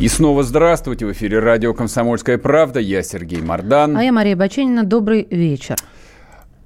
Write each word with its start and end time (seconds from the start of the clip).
И 0.00 0.06
снова 0.06 0.44
здравствуйте. 0.44 1.06
В 1.06 1.12
эфире 1.12 1.40
радио 1.40 1.74
«Комсомольская 1.74 2.38
правда». 2.38 2.78
Я 2.78 3.02
Сергей 3.02 3.42
Мордан. 3.42 3.96
А 3.96 4.04
я 4.04 4.12
Мария 4.12 4.36
Баченина. 4.36 4.84
Добрый 4.84 5.26
вечер. 5.28 5.74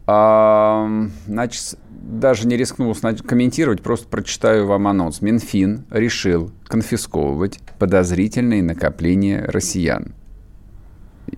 А, 0.07 0.87
значит, 1.27 1.79
даже 1.89 2.47
не 2.47 2.59
рискнул 2.59 2.95
комментировать, 3.27 3.81
просто 3.81 4.07
прочитаю 4.07 4.67
вам 4.67 4.87
анонс. 4.87 5.23
Минфин 5.23 5.87
решил 5.91 6.51
конфисковывать 6.67 7.59
подозрительные 7.79 8.63
накопления 8.63 9.47
россиян. 9.49 10.13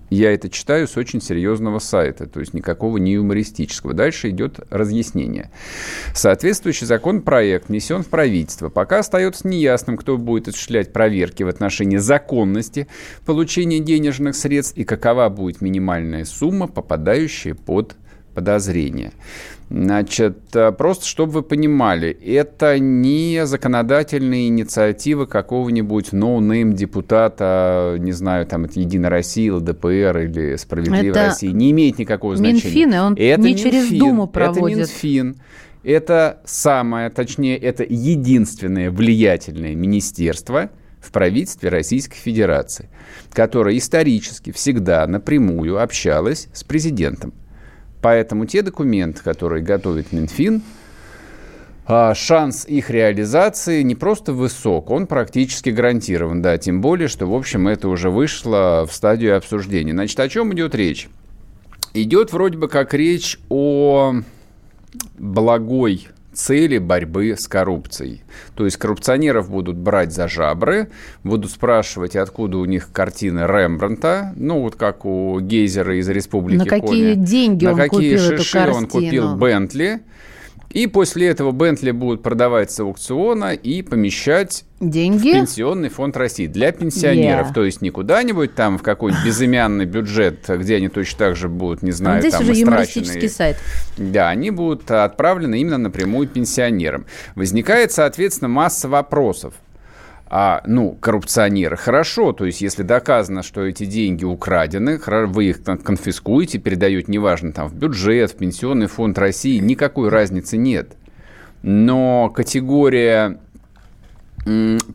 Я 0.09 0.33
это 0.33 0.49
читаю 0.49 0.87
с 0.87 0.97
очень 0.97 1.21
серьезного 1.21 1.79
сайта, 1.79 2.27
то 2.27 2.39
есть 2.39 2.53
никакого 2.53 2.97
не 2.97 3.13
юмористического. 3.13 3.93
Дальше 3.93 4.29
идет 4.29 4.59
разъяснение. 4.69 5.51
Соответствующий 6.13 6.85
законопроект 6.85 7.69
внесен 7.69 8.03
в 8.03 8.07
правительство. 8.07 8.69
Пока 8.69 8.99
остается 8.99 9.47
неясным, 9.47 9.97
кто 9.97 10.17
будет 10.17 10.47
осуществлять 10.47 10.93
проверки 10.93 11.43
в 11.43 11.47
отношении 11.47 11.97
законности 11.97 12.87
получения 13.25 13.79
денежных 13.79 14.35
средств 14.35 14.77
и 14.77 14.83
какова 14.83 15.29
будет 15.29 15.61
минимальная 15.61 16.25
сумма, 16.25 16.67
попадающая 16.67 17.55
под 17.55 17.95
подозрение. 18.35 19.13
Значит, 19.69 20.37
э, 20.53 20.71
просто 20.71 21.07
чтобы 21.07 21.31
вы 21.31 21.41
понимали, 21.41 22.09
это 22.11 22.77
не 22.77 23.45
законодательные 23.45 24.49
инициативы 24.49 25.25
какого-нибудь 25.25 26.11
no-name 26.11 26.73
депутата, 26.73 27.95
не 27.97 28.11
знаю, 28.11 28.45
там, 28.45 28.65
это 28.65 28.79
Единая 28.79 29.09
Россия, 29.09 29.51
ЛДПР 29.53 30.17
или 30.19 30.55
Справедливая 30.57 31.09
это 31.09 31.25
Россия. 31.27 31.51
Не 31.51 31.71
имеет 31.71 31.97
никакого 31.97 32.35
значения. 32.35 32.85
Минфин, 32.85 32.93
и 32.93 32.97
он 32.99 33.13
это 33.13 33.41
не 33.41 33.49
Минфин, 33.53 33.71
через 33.71 33.89
Думу 33.89 34.27
проводит. 34.27 34.77
Это 34.77 34.87
Минфин. 34.87 35.37
Это 35.83 36.41
самое, 36.45 37.09
точнее, 37.09 37.57
это 37.57 37.83
единственное 37.87 38.91
влиятельное 38.91 39.75
министерство 39.75 40.69
в 40.99 41.11
правительстве 41.11 41.69
Российской 41.69 42.17
Федерации, 42.17 42.89
которое 43.31 43.77
исторически 43.77 44.51
всегда 44.51 45.05
напрямую 45.07 45.79
общалось 45.81 46.49
с 46.53 46.63
президентом. 46.63 47.33
Поэтому 48.05 48.45
те 48.45 48.61
документы, 48.61 49.23
которые 49.23 49.63
готовит 49.63 50.11
Минфин, 50.11 50.61
а, 51.87 52.13
шанс 52.13 52.63
их 52.67 52.91
реализации 52.91 53.81
не 53.81 53.95
просто 53.95 54.31
высок, 54.31 54.91
он 54.91 55.07
практически 55.07 55.71
гарантирован, 55.71 56.39
да, 56.43 56.55
тем 56.59 56.81
более, 56.81 57.07
что, 57.07 57.25
в 57.25 57.33
общем, 57.33 57.67
это 57.67 57.87
уже 57.87 58.11
вышло 58.11 58.85
в 58.87 58.93
стадию 58.93 59.35
обсуждения. 59.35 59.93
Значит, 59.93 60.19
о 60.19 60.29
чем 60.29 60.53
идет 60.53 60.75
речь? 60.75 61.07
Идет 61.95 62.31
вроде 62.31 62.59
бы 62.59 62.67
как 62.67 62.93
речь 62.93 63.39
о 63.49 64.17
благой 65.17 66.07
цели 66.35 66.77
борьбы 66.77 67.35
с 67.37 67.47
коррупцией. 67.47 68.21
То 68.55 68.65
есть 68.65 68.77
коррупционеров 68.77 69.49
будут 69.49 69.77
брать 69.77 70.13
за 70.13 70.27
жабры, 70.27 70.89
будут 71.23 71.51
спрашивать, 71.51 72.15
откуда 72.15 72.57
у 72.57 72.65
них 72.65 72.91
картины 72.91 73.39
Рембранта, 73.39 74.33
ну 74.35 74.61
вот 74.61 74.75
как 74.75 75.05
у 75.05 75.39
Гейзера 75.39 75.97
из 75.97 76.09
Республики 76.09 76.59
На 76.59 76.65
какие 76.65 77.13
Коми. 77.13 77.25
деньги 77.25 77.65
На 77.65 77.71
он 77.71 77.77
какие 77.77 78.17
купил 78.17 78.37
шиши 78.37 78.57
эту 78.59 78.75
он 78.75 78.87
купил 78.87 79.35
Бентли. 79.35 80.01
И 80.75 80.87
после 80.87 81.27
этого 81.27 81.53
Бентли 81.53 81.91
будут 81.91 82.21
продавать 82.21 82.69
с 82.69 82.81
аукциона 82.81 83.53
и 83.53 83.81
помещать 83.81 84.65
Деньги? 84.81 85.29
в 85.29 85.33
Пенсионный 85.33 85.87
фонд 85.87 86.17
России 86.17 86.47
для 86.47 86.73
пенсионеров. 86.73 87.51
Yeah. 87.51 87.53
То 87.53 87.63
есть 87.63 87.81
не 87.81 87.91
куда-нибудь 87.91 88.55
там 88.55 88.77
в 88.77 88.83
какой-нибудь 88.83 89.23
безымянный 89.23 89.85
бюджет, 89.85 90.43
где 90.49 90.75
они 90.75 90.89
точно 90.89 91.17
так 91.17 91.37
же 91.37 91.47
будут, 91.47 91.81
не 91.81 91.91
знаю, 91.91 92.19
Здесь 92.19 92.33
там 92.33 92.43
уже 92.43 92.59
юмористический 92.59 93.29
сайт. 93.29 93.55
Да, 93.95 94.27
они 94.27 94.51
будут 94.51 94.91
отправлены 94.91 95.61
именно 95.61 95.77
напрямую 95.77 96.27
пенсионерам. 96.27 97.05
Возникает, 97.35 97.93
соответственно, 97.93 98.49
масса 98.49 98.89
вопросов 98.89 99.53
а, 100.27 100.61
ну, 100.65 100.97
коррупционеры. 100.99 101.77
Хорошо, 101.77 102.33
то 102.33 102.45
есть 102.45 102.61
если 102.61 102.83
доказано, 102.83 103.43
что 103.43 103.65
эти 103.65 103.85
деньги 103.85 104.23
украдены, 104.25 104.99
вы 105.27 105.45
их 105.45 105.63
конфискуете, 105.63 106.57
передаете, 106.57 107.11
неважно, 107.11 107.53
там, 107.53 107.67
в 107.67 107.75
бюджет, 107.75 108.31
в 108.31 108.35
Пенсионный 108.35 108.87
фонд 108.87 109.17
России, 109.17 109.59
никакой 109.59 110.09
разницы 110.09 110.57
нет. 110.57 110.93
Но 111.61 112.29
категория 112.29 113.39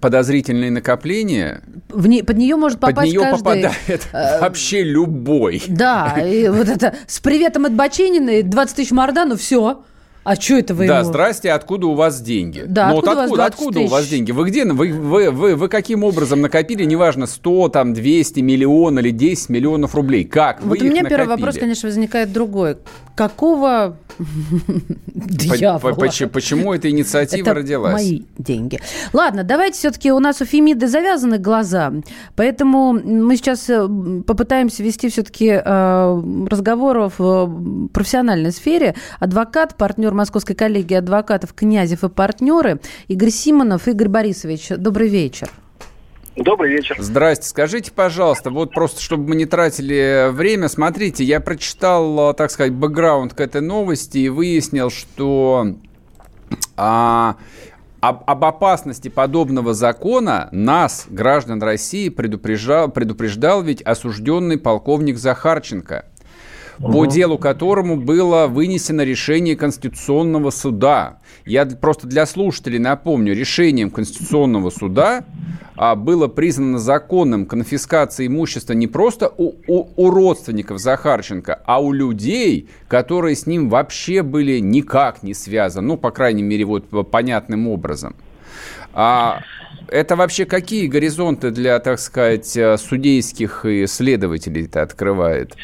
подозрительные 0.00 0.70
накопления. 0.70 1.62
В 1.88 2.06
не, 2.06 2.22
под 2.22 2.36
нее 2.36 2.54
может 2.54 2.78
попасть 2.78 2.96
Под 2.96 3.06
нее 3.06 3.20
каждый, 3.20 3.38
попадает 3.38 4.08
э, 4.12 4.40
вообще 4.40 4.84
любой. 4.84 5.62
Да, 5.66 6.16
и 6.24 6.48
вот 6.48 6.68
это 6.68 6.94
с 7.08 7.18
приветом 7.18 7.66
от 7.66 7.74
Баченина, 7.74 8.42
20 8.44 8.76
тысяч 8.76 8.92
Мордану, 8.92 9.36
все. 9.36 9.82
А 10.30 10.36
что 10.36 10.58
это 10.58 10.74
вы 10.74 10.86
Да, 10.86 11.00
ему? 11.00 11.08
здрасте, 11.08 11.50
откуда 11.50 11.88
у 11.88 11.94
вас 11.94 12.20
деньги? 12.20 12.62
Да, 12.64 12.90
ну, 12.90 12.98
откуда, 12.98 13.26
вот 13.26 13.40
откуда, 13.40 13.42
у, 13.42 13.46
откуда 13.46 13.80
у 13.80 13.86
вас 13.88 14.06
деньги? 14.06 14.30
Вы 14.30 14.48
где? 14.48 14.64
Вы, 14.64 14.92
вы, 14.92 15.32
вы, 15.32 15.56
вы 15.56 15.68
каким 15.68 16.04
образом 16.04 16.40
накопили, 16.40 16.84
неважно, 16.84 17.26
100, 17.26 17.70
там, 17.70 17.92
200 17.94 18.38
миллионов 18.38 19.02
или 19.02 19.10
10 19.10 19.48
миллионов 19.48 19.96
рублей? 19.96 20.22
Как 20.22 20.62
вот 20.62 20.78
вы 20.78 20.86
у 20.86 20.88
меня 20.88 21.00
их 21.00 21.08
первый 21.08 21.22
накопили? 21.26 21.46
вопрос, 21.46 21.58
конечно, 21.58 21.88
возникает 21.88 22.32
другой. 22.32 22.76
Какого 23.16 23.96
дьявола? 25.14 25.94
Почему 25.94 26.74
эта 26.74 26.88
инициатива 26.88 27.52
родилась? 27.52 27.92
мои 27.92 28.22
деньги. 28.38 28.80
Ладно, 29.12 29.42
давайте 29.42 29.78
все-таки 29.78 30.12
у 30.12 30.20
нас 30.20 30.40
у 30.40 30.44
Фемиды 30.44 30.86
завязаны 30.86 31.38
глаза, 31.38 31.92
поэтому 32.36 32.92
мы 32.92 33.36
сейчас 33.36 33.68
э, 33.68 33.88
попытаемся 34.26 34.84
вести 34.84 35.08
все-таки 35.08 35.48
э, 35.48 36.22
разговор 36.48 37.10
в 37.18 37.88
профессиональной 37.92 38.52
сфере. 38.52 38.94
Адвокат, 39.18 39.76
партнер 39.76 40.14
Московской 40.20 40.54
коллегии 40.54 40.96
адвокатов 40.96 41.54
Князев 41.54 42.04
и 42.04 42.10
партнеры 42.10 42.78
Игорь 43.08 43.30
Симонов. 43.30 43.88
Игорь 43.88 44.08
Борисович, 44.08 44.68
добрый 44.76 45.08
вечер. 45.08 45.48
Добрый 46.36 46.70
вечер. 46.70 46.96
Здрасте. 46.98 47.48
Скажите, 47.48 47.90
пожалуйста, 47.90 48.50
вот 48.50 48.72
просто, 48.72 49.00
чтобы 49.00 49.30
мы 49.30 49.34
не 49.34 49.46
тратили 49.46 50.30
время, 50.30 50.68
смотрите, 50.68 51.24
я 51.24 51.40
прочитал, 51.40 52.34
так 52.34 52.50
сказать, 52.50 52.72
бэкграунд 52.72 53.32
к 53.32 53.40
этой 53.40 53.62
новости 53.62 54.18
и 54.18 54.28
выяснил, 54.28 54.90
что 54.90 55.74
а, 56.76 57.36
об, 58.00 58.22
об 58.26 58.44
опасности 58.44 59.08
подобного 59.08 59.72
закона 59.72 60.50
нас, 60.52 61.06
граждан 61.08 61.62
России, 61.62 62.10
предупреждал, 62.10 62.90
предупреждал 62.90 63.62
ведь 63.62 63.80
осужденный 63.80 64.58
полковник 64.58 65.16
Захарченко 65.16 66.04
по 66.80 67.04
делу 67.04 67.36
которому 67.36 67.96
было 67.96 68.46
вынесено 68.46 69.02
решение 69.02 69.54
Конституционного 69.54 70.50
суда. 70.50 71.18
Я 71.44 71.66
просто 71.66 72.06
для 72.06 72.24
слушателей 72.24 72.78
напомню, 72.78 73.34
решением 73.34 73.90
Конституционного 73.90 74.70
суда 74.70 75.24
а, 75.76 75.94
было 75.94 76.26
признано 76.28 76.78
законным 76.78 77.44
конфискация 77.44 78.26
имущества 78.26 78.72
не 78.72 78.86
просто 78.86 79.32
у, 79.36 79.54
у, 79.66 79.88
у 79.96 80.10
родственников 80.10 80.78
Захарченко, 80.78 81.60
а 81.64 81.82
у 81.82 81.92
людей, 81.92 82.68
которые 82.88 83.36
с 83.36 83.46
ним 83.46 83.68
вообще 83.68 84.22
были 84.22 84.58
никак 84.58 85.22
не 85.22 85.34
связаны, 85.34 85.88
ну, 85.88 85.96
по 85.98 86.10
крайней 86.10 86.42
мере, 86.42 86.64
вот 86.64 87.10
понятным 87.10 87.68
образом. 87.68 88.14
А 88.92 89.42
это 89.88 90.16
вообще 90.16 90.46
какие 90.46 90.86
горизонты 90.86 91.50
для, 91.50 91.78
так 91.78 91.98
сказать, 91.98 92.58
судейских 92.78 93.64
и 93.66 93.86
следователей 93.86 94.64
это 94.64 94.82
открывает? 94.82 95.54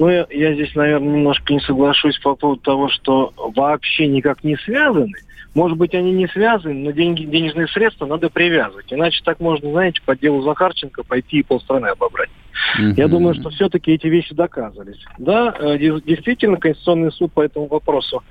Ну, 0.00 0.08
я, 0.08 0.26
я 0.30 0.54
здесь, 0.54 0.74
наверное, 0.74 1.16
немножко 1.16 1.52
не 1.52 1.60
соглашусь 1.60 2.18
по 2.20 2.34
поводу 2.34 2.62
того, 2.62 2.88
что 2.88 3.34
вообще 3.36 4.06
никак 4.06 4.42
не 4.42 4.56
связаны. 4.56 5.12
Может 5.52 5.76
быть, 5.76 5.94
они 5.94 6.12
не 6.12 6.26
связаны, 6.26 6.72
но 6.72 6.90
деньги, 6.90 7.24
денежные 7.24 7.68
средства 7.68 8.06
надо 8.06 8.30
привязывать. 8.30 8.90
Иначе 8.90 9.20
так 9.22 9.40
можно, 9.40 9.70
знаете, 9.70 10.00
по 10.06 10.16
делу 10.16 10.40
Захарченко 10.40 11.02
пойти 11.02 11.40
и 11.40 11.42
полстраны 11.42 11.88
обобрать. 11.88 12.30
Mm-hmm. 12.78 12.94
Я 12.96 13.08
думаю, 13.08 13.34
что 13.34 13.50
все-таки 13.50 13.92
эти 13.92 14.06
вещи 14.06 14.34
доказывались. 14.34 15.04
Да, 15.18 15.54
э, 15.58 15.76
действительно, 15.76 16.56
Конституционный 16.56 17.12
суд 17.12 17.34
по 17.34 17.42
этому 17.42 17.66
вопросу 17.66 18.22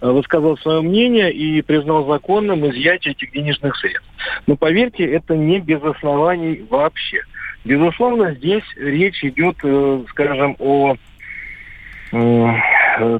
э, 0.00 0.08
высказал 0.08 0.56
свое 0.58 0.80
мнение 0.80 1.32
и 1.32 1.60
признал 1.60 2.06
законным 2.06 2.70
изъятие 2.70 3.14
этих 3.14 3.32
денежных 3.32 3.76
средств. 3.78 4.08
Но 4.46 4.56
поверьте, 4.56 5.04
это 5.04 5.34
не 5.34 5.58
без 5.58 5.82
оснований 5.82 6.64
вообще. 6.70 7.22
Безусловно, 7.64 8.32
здесь 8.34 8.62
речь 8.76 9.24
идет, 9.24 9.56
э, 9.64 10.04
скажем, 10.10 10.54
о 10.60 10.94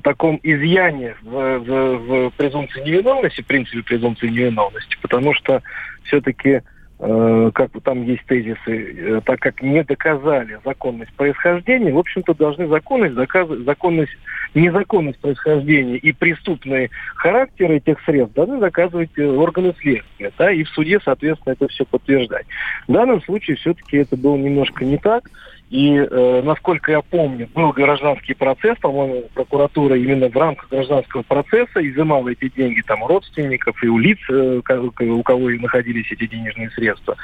таком 0.03 0.41
изъяне 0.43 1.15
в, 1.23 1.59
в, 1.59 1.99
в 1.99 2.31
презумпции 2.37 2.83
невиновности, 2.83 3.43
в 3.43 3.47
принципе 3.47 3.83
презумпции 3.83 4.29
невиновности, 4.29 4.97
потому 5.03 5.35
что 5.35 5.63
все-таки 6.05 6.63
э, 6.99 7.51
как 7.55 7.71
там 7.83 8.03
есть 8.05 8.25
тезисы, 8.27 8.59
э, 8.67 9.21
так 9.25 9.41
как 9.41 9.63
не 9.63 9.83
доказали 9.85 10.59
законность 10.65 11.13
происхождения, 11.13 11.93
в 11.93 11.99
общем-то, 11.99 12.35
должны 12.35 12.69
законность 12.69 13.15
доказывать, 13.15 13.65
законность, 13.65 14.17
незаконность 14.55 15.19
происхождения 15.19 15.97
и 15.97 16.13
преступный 16.13 16.91
характер 17.17 17.71
этих 17.73 18.01
средств 18.05 18.35
должны 18.35 18.59
доказывать 18.59 19.11
э, 19.17 19.27
органы 19.27 19.75
следствия, 19.79 20.33
да, 20.39 20.51
и 20.51 20.65
в 20.65 20.69
суде, 20.71 20.99
соответственно, 21.05 21.53
это 21.53 21.69
все 21.69 21.85
подтверждать. 21.85 22.47
В 22.89 22.93
данном 22.93 23.23
случае 23.23 23.57
все-таки 23.57 23.99
это 23.99 24.17
было 24.17 24.37
немножко 24.37 24.85
не 24.85 24.97
так. 24.97 25.29
И, 25.69 25.97
э, 25.97 26.43
насколько 26.45 26.93
я 26.93 27.03
помню, 27.03 27.49
был 27.53 27.73
гражданский 27.73 28.35
процесс, 28.35 28.79
по-моему, 28.79 29.25
прокуратура 29.35 29.97
именно 29.97 30.29
в 30.29 30.37
рамках 30.37 30.69
гражданского 30.69 31.23
процесса 31.23 31.87
изымала 31.87 32.29
эти 32.29 32.49
деньги 32.55 32.83
там 32.83 33.05
родственников 33.05 33.83
и 33.83 33.89
у 33.89 33.99
лиц, 33.99 34.19
э, 34.31 34.61
у 34.61 35.23
кого 35.23 35.51
и 35.51 35.59
находились 35.59 36.11
эти 36.13 36.27
денежные 36.29 36.71
средства. 36.71 37.17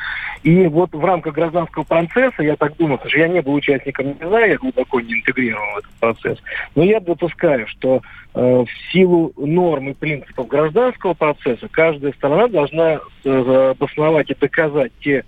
И 0.43 0.67
вот 0.67 0.93
в 0.93 1.05
рамках 1.05 1.35
гражданского 1.35 1.85
процесса, 1.85 2.43
я 2.43 2.57
так 2.57 2.77
думаю, 2.77 2.99
что 3.07 3.17
я 3.17 3.29
не 3.29 3.43
был 3.43 3.55
участником, 3.55 4.09
не 4.21 4.27
знаю, 4.29 4.51
я 4.51 4.57
глубоко 4.59 5.01
не 5.01 5.15
интегрирован 5.15 5.75
в 5.75 5.79
этот 5.79 5.93
процесс, 6.01 6.39
но 6.75 6.83
я 6.83 6.99
допускаю, 6.99 7.69
что 7.69 8.03
э, 8.35 8.41
в 8.41 8.93
силу 8.93 9.33
норм 9.37 9.91
и 9.91 9.95
принципов 9.95 10.49
гражданского 10.49 11.15
процесса 11.15 11.69
каждая 11.71 12.13
сторона 12.15 12.49
должна 12.49 12.99
э, 13.25 13.71
обосновать 13.71 14.31
и 14.31 14.35
доказать 14.35 14.91
те 15.01 15.25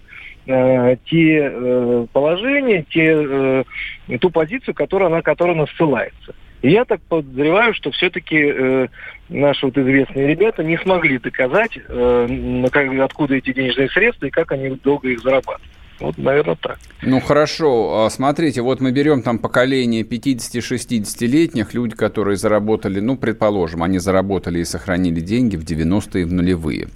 э, 0.47 0.97
те 1.07 1.51
э, 1.53 2.07
положения, 2.13 2.85
те, 2.89 3.65
э, 4.09 4.19
ту 4.19 4.31
позицию, 4.31 4.75
которая, 4.75 5.09
на 5.09 5.23
которую 5.23 5.57
она 5.57 5.67
ссылается. 5.77 6.35
И 6.63 6.71
я 6.71 6.87
так 6.87 7.03
подозреваю, 7.03 7.75
что 7.75 7.91
все-таки 7.91 8.37
э, 8.39 8.89
наши 9.29 9.67
вот 9.67 9.77
известные 9.77 10.29
ребята 10.29 10.65
не 10.65 10.79
смогли 10.79 11.19
доказать, 11.19 11.77
э, 11.77 12.65
как, 12.73 12.89
откуда 13.01 13.35
эти 13.35 13.53
денежные 13.53 13.91
средства 13.91 14.27
и 14.27 14.31
как 14.31 14.53
они 14.53 14.71
долго 14.71 15.09
их 15.09 15.21
зарабатывают. 15.21 15.71
Вот, 16.01 16.19
наверное, 16.19 16.57
так. 16.57 16.79
Ну, 17.03 17.21
хорошо. 17.21 18.05
А, 18.05 18.11
смотрите, 18.11 18.63
вот 18.63 18.81
мы 18.81 18.91
берем 18.91 19.23
там 19.23 19.39
поколение 19.39 20.03
50-60-летних, 20.03 21.73
люди, 21.75 21.95
которые 21.95 22.37
заработали, 22.37 22.99
ну, 22.99 23.17
предположим, 23.17 23.83
они 23.83 23.99
заработали 23.99 24.61
и 24.61 24.65
сохранили 24.65 25.21
деньги 25.21 25.57
в 25.57 25.65
90-е, 25.65 26.27
в 26.27 26.33
нулевые. 26.33 26.89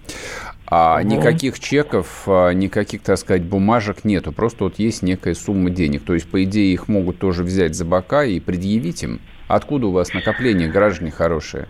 А 0.71 1.01
угу. 1.01 1.09
никаких 1.09 1.59
чеков, 1.61 2.25
а, 2.27 2.51
никаких, 2.51 3.03
так 3.03 3.17
сказать, 3.17 3.43
бумажек 3.43 4.05
нету. 4.05 4.33
Просто 4.33 4.65
вот 4.65 4.79
есть 4.79 5.03
некая 5.03 5.35
сумма 5.35 5.71
денег. 5.71 6.03
То 6.05 6.15
есть, 6.15 6.31
по 6.31 6.45
идее, 6.45 6.73
их 6.73 6.89
могут 6.89 7.19
тоже 7.19 7.43
взять 7.43 7.75
за 7.75 7.85
бока 7.85 8.25
и 8.25 8.39
предъявить 8.39 9.03
им. 9.03 9.21
Откуда 9.49 9.87
у 9.87 9.93
вас 9.93 10.13
накопления, 10.13 10.69
граждане 10.69 11.11
хорошие? 11.11 11.69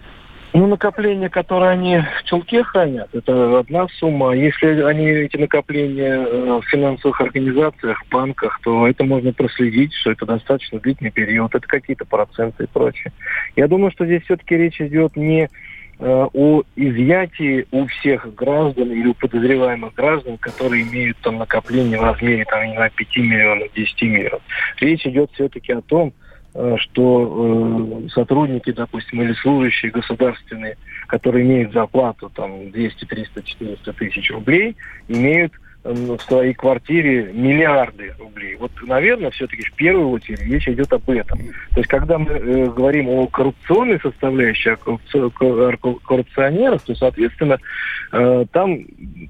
Ну, 0.54 0.66
накопления, 0.66 1.28
которые 1.28 1.70
они 1.72 1.98
в 1.98 2.24
чулке 2.24 2.64
хранят, 2.64 3.10
это 3.12 3.58
одна 3.58 3.86
сумма. 3.98 4.32
Если 4.32 4.80
они 4.80 5.06
эти 5.06 5.36
накопления 5.36 6.16
э, 6.16 6.60
в 6.60 6.64
финансовых 6.68 7.20
организациях, 7.20 8.02
в 8.02 8.08
банках, 8.10 8.58
то 8.64 8.88
это 8.88 9.04
можно 9.04 9.32
проследить, 9.32 9.92
что 9.92 10.12
это 10.12 10.24
достаточно 10.24 10.80
длительный 10.80 11.10
период, 11.10 11.54
это 11.54 11.66
какие-то 11.68 12.06
проценты 12.06 12.64
и 12.64 12.66
прочее. 12.66 13.12
Я 13.56 13.68
думаю, 13.68 13.92
что 13.92 14.06
здесь 14.06 14.22
все-таки 14.24 14.56
речь 14.56 14.80
идет 14.80 15.16
не 15.16 15.50
о 16.00 16.62
изъятии 16.76 17.66
у 17.72 17.86
всех 17.86 18.32
граждан 18.34 18.92
или 18.92 19.08
у 19.08 19.14
подозреваемых 19.14 19.94
граждан, 19.94 20.38
которые 20.38 20.82
имеют 20.84 21.18
там 21.18 21.38
накопление 21.38 21.98
в 21.98 22.04
размере 22.04 22.44
там, 22.44 22.66
не 22.66 22.74
знаю, 22.74 22.90
5 22.94 23.16
миллионов, 23.16 23.68
10 23.74 24.02
миллионов. 24.02 24.42
Речь 24.80 25.06
идет 25.06 25.30
все-таки 25.32 25.72
о 25.72 25.80
том, 25.80 26.12
э, 26.54 26.76
что 26.78 28.04
э, 28.04 28.08
сотрудники, 28.10 28.70
допустим, 28.70 29.22
или 29.22 29.32
служащие 29.34 29.90
государственные, 29.90 30.76
которые 31.08 31.44
имеют 31.44 31.72
зарплату 31.72 32.30
там 32.32 32.70
200, 32.70 33.04
300, 33.04 33.42
400 33.42 33.92
тысяч 33.94 34.30
рублей, 34.30 34.76
имеют 35.08 35.52
в 35.84 36.18
своей 36.20 36.54
квартире 36.54 37.30
миллиарды 37.32 38.12
рублей. 38.18 38.56
Вот, 38.56 38.72
наверное, 38.82 39.30
все-таки 39.30 39.62
в 39.62 39.72
первую 39.74 40.10
очередь 40.10 40.40
речь 40.40 40.68
идет 40.68 40.92
об 40.92 41.08
этом. 41.08 41.38
То 41.38 41.78
есть, 41.78 41.88
когда 41.88 42.18
мы 42.18 42.30
э, 42.30 42.66
говорим 42.70 43.08
о 43.08 43.26
коррупционной 43.26 44.00
составляющей, 44.00 44.70
о 44.70 45.30
коррупционерах, 46.04 46.82
то, 46.82 46.94
соответственно, 46.94 47.58
э, 48.12 48.44
там, 48.52 48.78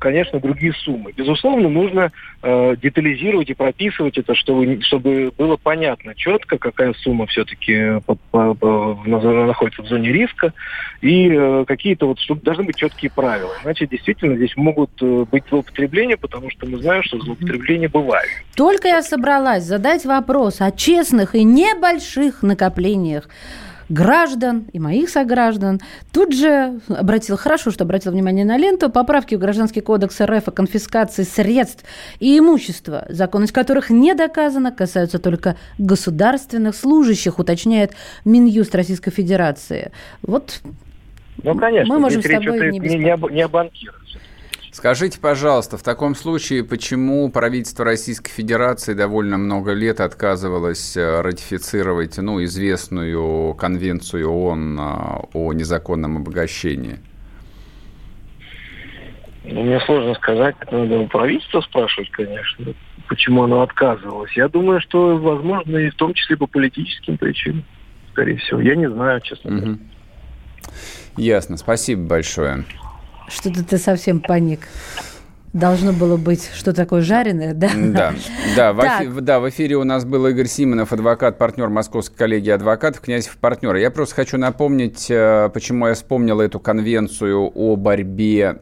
конечно, 0.00 0.41
другие 0.41 0.73
суммы. 0.73 1.12
Безусловно, 1.17 1.69
нужно 1.69 2.12
э, 2.43 2.77
детализировать 2.81 3.50
и 3.50 3.55
прописывать 3.55 4.17
это, 4.19 4.35
чтобы, 4.35 4.81
чтобы 4.83 5.33
было 5.37 5.56
понятно 5.56 6.15
четко, 6.15 6.59
какая 6.59 6.95
сумма 6.95 7.27
все-таки 7.27 8.00
находится 8.33 9.83
в 9.83 9.87
зоне 9.87 10.12
риска, 10.12 10.53
и 11.00 11.29
э, 11.31 11.65
какие-то 11.67 12.06
вот, 12.06 12.19
чтобы 12.21 12.41
должны 12.43 12.65
быть 12.65 12.77
четкие 12.77 13.11
правила. 13.11 13.53
Значит, 13.62 13.91
действительно, 13.91 14.37
здесь 14.37 14.56
могут 14.56 14.91
э, 15.00 15.25
быть 15.31 15.45
злоупотребления, 15.49 16.17
потому 16.17 16.38
потому 16.38 16.50
что 16.50 16.67
мы 16.67 16.81
знаем, 16.81 17.02
что 17.02 17.19
злоупотребления 17.19 17.88
бывают. 17.88 18.29
Только 18.55 18.88
я 18.88 19.02
собралась 19.02 19.64
задать 19.64 20.05
вопрос 20.05 20.61
о 20.61 20.70
честных 20.70 21.35
и 21.35 21.43
небольших 21.43 22.43
накоплениях 22.43 23.29
граждан 23.88 24.67
и 24.73 24.79
моих 24.79 25.08
сограждан. 25.08 25.81
Тут 26.12 26.35
же 26.35 26.79
обратил, 26.88 27.38
хорошо, 27.38 27.70
что 27.70 27.85
обратил 27.85 28.12
внимание 28.12 28.44
на 28.44 28.58
ленту, 28.58 28.90
поправки 28.90 29.35
в 29.35 29.38
Гражданский 29.38 29.81
кодекс 29.81 30.20
РФ 30.20 30.46
о 30.46 30.50
конфискации 30.50 31.23
средств 31.23 31.85
и 32.20 32.38
имущества, 32.38 33.06
законность 33.08 33.52
которых 33.52 33.88
не 33.88 34.14
доказана, 34.14 34.70
касаются 34.70 35.19
только 35.19 35.56
государственных 35.79 36.76
служащих, 36.76 37.38
уточняет 37.38 37.94
Минюст 38.26 38.75
Российской 38.75 39.11
Федерации. 39.11 39.90
Вот 40.20 40.61
ну, 41.43 41.56
конечно, 41.56 41.94
мы 41.94 42.00
можем 42.00 42.23
с 42.23 42.26
тобой 42.26 42.73
не, 42.73 42.79
не, 42.79 42.96
не 42.96 43.43
о 43.43 43.49
банкирах. 43.49 44.05
Скажите, 44.78 45.19
пожалуйста, 45.19 45.76
в 45.76 45.82
таком 45.82 46.14
случае, 46.14 46.62
почему 46.62 47.28
правительство 47.32 47.84
Российской 47.84 48.30
Федерации 48.30 48.94
довольно 48.94 49.36
много 49.36 49.72
лет 49.72 50.00
отказывалось 50.00 50.96
э, 50.96 51.20
ратифицировать 51.20 52.16
ну, 52.19 52.44
известную 52.44 53.54
конвенцию 53.54 54.30
ООН 54.30 54.78
э, 54.78 54.82
о 55.34 55.52
незаконном 55.52 56.19
обогащении? 56.19 57.00
Ну, 59.42 59.64
мне 59.64 59.80
сложно 59.80 60.14
сказать, 60.14 60.54
надо 60.70 60.98
у 61.00 61.08
правительства 61.08 61.60
спрашивать, 61.60 62.12
конечно, 62.12 62.66
почему 63.08 63.42
оно 63.42 63.62
отказывалось. 63.62 64.30
Я 64.36 64.46
думаю, 64.46 64.80
что, 64.80 65.16
возможно, 65.16 65.76
и 65.76 65.90
в 65.90 65.96
том 65.96 66.14
числе 66.14 66.36
по 66.36 66.46
политическим 66.46 67.19
причинам, 67.19 67.64
скорее 68.12 68.36
всего. 68.36 68.60
Я 68.60 68.76
не 68.76 68.88
знаю, 68.88 69.20
честно 69.22 69.50
говоря. 69.50 69.72
Угу. 69.72 69.80
Ясно, 71.16 71.56
спасибо 71.56 72.02
большое. 72.02 72.64
Что-то 73.28 73.64
ты 73.64 73.78
совсем 73.78 74.20
паник. 74.20 74.60
Должно 75.54 75.92
было 75.92 76.16
быть 76.19 76.50
что 76.54 76.75
такое 76.75 77.00
жареное, 77.00 77.54
да? 77.54 77.70
Да, 77.75 78.14
да, 78.54 78.72
в, 78.72 78.80
эфи, 78.80 79.20
да, 79.20 79.40
в 79.40 79.48
эфире 79.48 79.76
у 79.76 79.84
нас 79.84 80.04
был 80.04 80.26
Игорь 80.26 80.47
Симонов, 80.47 80.92
адвокат, 80.92 81.38
партнер 81.38 81.68
Московской 81.68 82.16
коллегии 82.16 82.50
адвокатов, 82.50 83.00
Князев 83.00 83.37
партнер. 83.38 83.75
Я 83.76 83.90
просто 83.90 84.14
хочу 84.14 84.37
напомнить, 84.37 85.11
э, 85.11 85.49
почему 85.52 85.87
я 85.87 85.94
вспомнил 85.94 86.40
эту 86.40 86.61
конвенцию 86.61 87.50
о 87.54 87.76
борьбе 87.76 88.61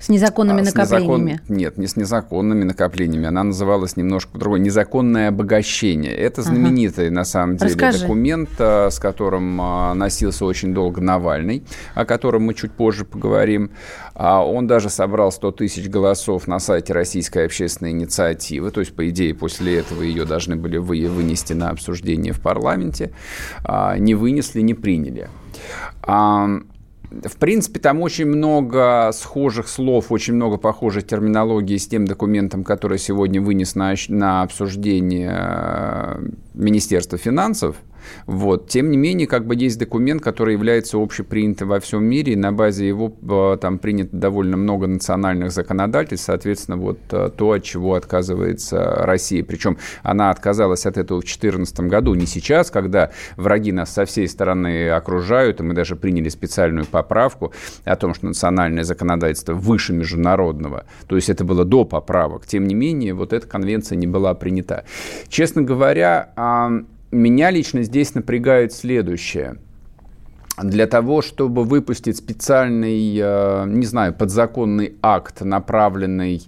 с 0.00 0.08
незаконными 0.08 0.60
а, 0.60 0.64
накоплениями? 0.64 1.32
Незакон... 1.32 1.56
Нет, 1.56 1.76
не 1.76 1.86
с 1.86 1.96
незаконными 1.96 2.64
накоплениями. 2.64 3.26
Она 3.26 3.42
называлась 3.42 3.96
немножко 3.96 4.32
по-другому. 4.32 4.62
Незаконное 4.62 5.28
обогащение. 5.28 6.14
Это 6.14 6.42
знаменитый, 6.42 7.06
ага. 7.06 7.14
на 7.14 7.24
самом 7.24 7.56
деле, 7.56 7.72
Расскажи. 7.72 8.00
документ, 8.00 8.50
а, 8.58 8.88
с 8.90 8.98
которым 8.98 9.60
а, 9.60 9.94
носился 9.94 10.44
очень 10.44 10.72
долго 10.72 11.00
Навальный, 11.00 11.64
о 11.94 12.04
котором 12.04 12.44
мы 12.44 12.54
чуть 12.54 12.72
позже 12.72 13.04
поговорим. 13.04 13.70
Он 14.14 14.66
даже 14.66 14.90
собрал 14.90 15.30
100 15.30 15.52
тысяч 15.52 15.88
голосов 15.88 16.48
на 16.48 16.58
сайте 16.58 16.92
Российской 16.92 17.44
общественной 17.46 17.92
инициативы. 17.92 18.70
То 18.72 18.80
есть, 18.80 18.94
по 18.94 19.08
идее, 19.08 19.32
после 19.32 19.78
этого 19.78 20.02
ее 20.02 20.24
должны 20.24 20.56
были 20.56 20.76
вынести 20.76 21.52
на 21.52 21.70
обсуждение 21.70 22.32
в 22.32 22.40
парламенте. 22.40 23.12
Не 23.96 24.14
вынесли, 24.16 24.60
не 24.60 24.74
приняли. 24.74 25.28
В 27.10 27.36
принципе, 27.38 27.80
там 27.80 28.02
очень 28.02 28.26
много 28.26 29.10
схожих 29.14 29.68
слов, 29.68 30.12
очень 30.12 30.34
много 30.34 30.58
похожей 30.58 31.02
терминологии 31.02 31.78
с 31.78 31.88
тем 31.88 32.04
документом, 32.04 32.64
который 32.64 32.98
сегодня 32.98 33.40
вынес 33.40 33.74
на, 33.74 33.94
на 34.08 34.42
обсуждение 34.42 35.32
э, 35.34 36.20
Министерства 36.52 37.16
финансов. 37.16 37.76
Вот. 38.26 38.68
Тем 38.68 38.90
не 38.90 38.96
менее, 38.96 39.26
как 39.26 39.46
бы 39.46 39.54
есть 39.54 39.78
документ, 39.78 40.22
который 40.22 40.54
является 40.54 40.98
общепринятым 40.98 41.68
во 41.68 41.80
всем 41.80 42.04
мире, 42.04 42.34
и 42.34 42.36
на 42.36 42.52
базе 42.52 42.86
его 42.86 43.12
э, 43.22 43.56
там 43.60 43.78
принято 43.78 44.16
довольно 44.16 44.56
много 44.56 44.86
национальных 44.86 45.50
законодательств, 45.50 46.26
соответственно, 46.26 46.76
вот 46.76 46.98
э, 47.10 47.30
то, 47.36 47.52
от 47.52 47.62
чего 47.62 47.94
отказывается 47.94 49.04
Россия. 49.04 49.44
Причем 49.44 49.78
она 50.02 50.30
отказалась 50.30 50.86
от 50.86 50.98
этого 50.98 51.18
в 51.18 51.24
2014 51.24 51.80
году, 51.80 52.14
не 52.14 52.26
сейчас, 52.26 52.70
когда 52.70 53.10
враги 53.36 53.72
нас 53.72 53.92
со 53.92 54.04
всей 54.04 54.28
стороны 54.28 54.90
окружают, 54.90 55.60
и 55.60 55.62
мы 55.62 55.74
даже 55.74 55.96
приняли 55.96 56.28
специальную 56.28 56.86
поправку 56.86 57.52
о 57.84 57.96
том, 57.96 58.14
что 58.14 58.26
национальное 58.26 58.84
законодательство 58.84 59.54
выше 59.54 59.92
международного. 59.92 60.86
То 61.06 61.16
есть 61.16 61.28
это 61.28 61.44
было 61.44 61.64
до 61.64 61.84
поправок. 61.84 62.46
Тем 62.46 62.66
не 62.66 62.74
менее, 62.74 63.14
вот 63.14 63.32
эта 63.32 63.46
конвенция 63.46 63.96
не 63.96 64.06
была 64.06 64.34
принята. 64.34 64.84
Честно 65.28 65.62
говоря, 65.62 66.30
меня 67.10 67.50
лично 67.50 67.82
здесь 67.82 68.14
напрягает 68.14 68.72
следующее. 68.72 69.56
Для 70.62 70.86
того, 70.86 71.22
чтобы 71.22 71.64
выпустить 71.64 72.16
специальный, 72.16 73.16
э, 73.16 73.64
не 73.66 73.86
знаю, 73.86 74.12
подзаконный 74.12 74.96
акт, 75.02 75.40
направленный 75.42 76.42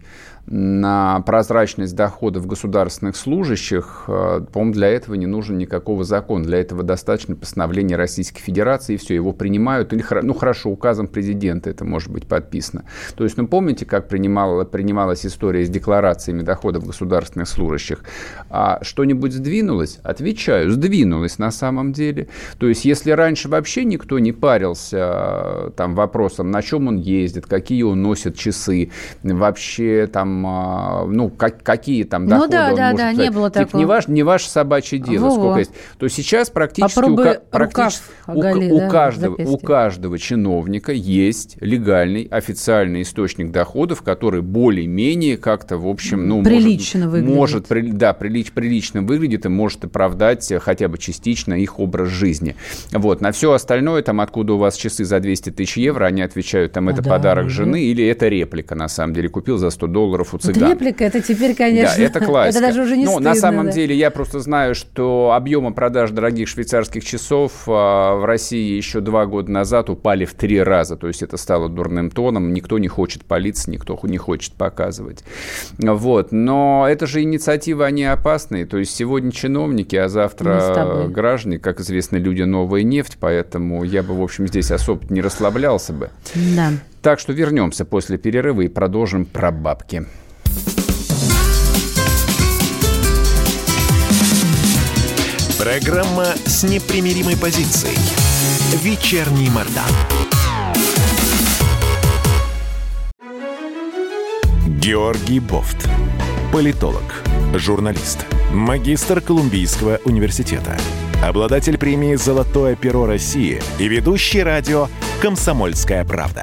на 0.51 1.21
прозрачность 1.21 1.95
доходов 1.95 2.45
государственных 2.45 3.15
служащих, 3.15 4.05
э, 4.09 4.41
по-моему, 4.53 4.75
для 4.75 4.89
этого 4.89 5.15
не 5.15 5.27
нужен 5.27 5.59
никакого 5.59 6.03
закона. 6.03 6.45
Для 6.45 6.59
этого 6.59 6.83
достаточно 6.83 7.37
постановления 7.37 7.95
Российской 7.95 8.41
Федерации, 8.41 8.95
и 8.95 8.97
все, 8.97 9.15
его 9.15 9.33
принимают. 9.33 9.93
Или, 9.93 10.05
ну, 10.23 10.35
хорошо, 10.35 10.71
указом 10.71 11.07
президента 11.07 11.71
это 11.71 11.85
может 11.85 12.11
быть 12.11 12.27
подписано. 12.27 12.85
То 13.15 13.23
есть, 13.23 13.37
ну, 13.37 13.47
помните, 13.47 13.87
как 13.87 14.09
принимала, 14.09 14.65
принималась 14.65 15.25
история 15.25 15.65
с 15.65 15.71
декларациями 15.71 16.43
доходов 16.43 16.85
государственных 16.85 17.49
служащих? 17.49 18.03
А 18.51 18.81
что-нибудь 18.83 19.33
сдвинулось? 19.33 20.01
Отвечаю, 20.03 20.73
сдвинулось 20.73 21.39
на 21.39 21.53
самом 21.53 21.93
деле. 21.93 22.27
То 22.59 22.67
есть, 22.67 22.85
если 22.85 23.13
раньше 23.13 23.49
вообще 23.49 23.85
никто 23.85 24.19
не 24.19 24.33
парился 24.33 24.97
э, 24.99 25.71
там 25.77 25.95
вопросом, 25.95 26.51
на 26.51 26.61
чем 26.61 26.89
он 26.89 26.97
ездит, 26.97 27.47
какие 27.47 27.85
он 27.85 28.03
носит 28.03 28.37
часы, 28.37 28.91
вообще 29.23 30.09
там 30.13 30.40
а, 30.47 31.07
ну, 31.07 31.31
как, 31.31 31.63
какие 31.63 32.05
там 32.05 32.25
ну 32.25 32.31
доходы 32.31 32.57
ну, 32.57 32.63
да, 32.63 32.71
он 32.71 32.77
да, 32.77 32.91
может 32.91 33.17
да, 33.17 33.23
не 33.25 33.31
было 33.31 33.51
типа, 33.51 33.65
такого. 33.65 33.81
Не, 33.81 33.87
ваш, 33.87 34.09
не 34.09 34.23
ваше 34.23 34.49
собачье 34.49 34.99
дело, 34.99 35.25
Во-во. 35.25 35.35
сколько 35.35 35.59
есть. 35.61 35.73
То 35.99 36.09
сейчас 36.09 36.51
практически, 36.51 36.99
у, 37.01 37.17
практически 37.51 38.05
у, 38.27 38.33
оголи, 38.33 38.71
у 38.71 38.79
да, 38.79 38.89
каждого, 38.89 39.37
у 39.43 39.59
каждого 39.59 40.19
чиновника 40.19 40.93
есть 40.93 41.57
легальный 41.61 42.25
официальный 42.25 43.03
источник 43.03 43.51
доходов, 43.51 44.03
который 44.03 44.43
более-менее 44.43 45.37
как-то, 45.37 45.79
в 45.79 45.87
общем, 45.87 46.29
ну, 46.29 46.43
Прилично 46.43 47.07
может, 47.07 47.13
выглядит. 47.13 47.37
может 47.37 47.67
при- 47.67 47.91
да, 47.91 48.13
прилич, 48.13 48.53
прилично 48.53 49.03
выглядит 49.03 49.47
и 49.47 49.49
может 49.49 49.85
оправдать 49.85 50.53
хотя 50.61 50.89
бы 50.89 50.99
частично 50.99 51.55
их 51.55 51.79
образ 51.79 52.09
жизни. 52.09 52.57
Вот. 52.93 53.21
На 53.21 53.33
все 53.33 53.53
остальное, 53.53 54.03
там, 54.03 54.21
откуда 54.21 54.55
у 54.55 54.59
вас 54.59 54.77
часы 54.77 55.05
за 55.05 55.21
200 55.21 55.51
тысяч 55.51 55.77
евро, 55.77 56.07
они 56.07 56.23
отвечают, 56.23 56.73
там, 56.73 56.89
это 56.89 57.03
да, 57.03 57.11
подарок 57.11 57.45
мгм. 57.45 57.51
жены 57.51 57.83
или 57.85 58.05
это 58.07 58.29
реплика, 58.29 58.75
на 58.75 58.89
самом 58.89 59.15
деле, 59.15 59.29
купил 59.29 59.59
за 59.59 59.71
100 59.71 59.87
долларов 59.87 60.20
у 60.29 60.33
Вот 60.33 60.43
цыган. 60.43 60.71
реплика, 60.73 61.05
это 61.05 61.21
теперь, 61.21 61.55
конечно, 61.55 61.97
Да, 61.97 62.03
это 62.03 62.21
классика. 62.21 62.59
это 62.59 62.69
даже 62.69 62.83
уже 62.83 62.97
не 62.97 63.05
Ну, 63.05 63.13
стыдно. 63.13 63.31
на 63.31 63.35
самом 63.37 63.67
да. 63.67 63.73
деле, 63.73 63.95
я 63.97 64.11
просто 64.11 64.41
знаю, 64.41 64.75
что 64.75 65.33
объемы 65.35 65.73
продаж 65.75 66.11
дорогих 66.11 66.49
швейцарских 66.49 67.05
часов 67.05 67.53
а, 67.67 68.15
в 68.17 68.25
России 68.25 68.77
еще 68.77 69.01
два 69.01 69.27
года 69.27 69.51
назад 69.51 69.91
упали 69.91 70.25
в 70.25 70.35
три 70.35 70.63
раза. 70.63 70.97
То 70.97 71.07
есть 71.09 71.23
это 71.23 71.37
стало 71.37 71.69
дурным 71.69 72.11
тоном. 72.11 72.53
Никто 72.53 72.79
не 72.79 72.89
хочет 72.89 73.25
палиться, 73.25 73.71
никто 73.71 73.99
не 74.03 74.19
хочет 74.19 74.53
показывать. 74.55 75.25
Вот. 75.79 76.33
Но 76.33 76.87
это 76.89 77.07
же 77.07 77.23
инициативы, 77.23 77.85
они 77.85 78.05
опасные. 78.05 78.67
То 78.67 78.79
есть 78.79 78.95
сегодня 78.95 79.33
чиновники, 79.33 79.97
а 79.97 80.09
завтра 80.09 81.07
граждане, 81.09 81.59
как 81.59 81.81
известно, 81.81 82.17
люди 82.17 82.43
новая 82.43 82.83
нефть. 82.83 83.17
Поэтому 83.21 83.85
я 83.85 84.03
бы, 84.03 84.15
в 84.17 84.23
общем, 84.23 84.47
здесь 84.47 84.71
особо 84.71 85.03
не 85.09 85.21
расслаблялся 85.21 85.93
бы. 85.93 86.11
Да. 86.57 86.71
Так 87.03 87.19
что 87.19 87.33
вернемся 87.33 87.87
после 87.87 88.19
перерыва 88.19 88.61
и 88.61 88.69
продолжим 88.69 89.25
про 89.25 89.51
бабки. 89.51 90.05
Программа 95.59 96.27
с 96.45 96.63
непримиримой 96.63 97.39
позицией. 97.39 97.97
Вечерний 98.83 99.49
Мордан. 99.49 99.85
Георгий 104.67 105.41
Бофт. 105.41 105.89
Политолог, 106.53 107.23
журналист, 107.55 108.27
магистр 108.53 109.21
Колумбийского 109.21 110.01
университета, 110.05 110.77
обладатель 111.25 111.79
премии 111.79 112.17
«Золотое 112.17 112.75
перо 112.77 113.07
России» 113.07 113.63
и 113.79 113.89
ведущий 113.89 114.43
радио 114.43 114.89
«Комсомольская 115.23 116.05
правда». 116.05 116.43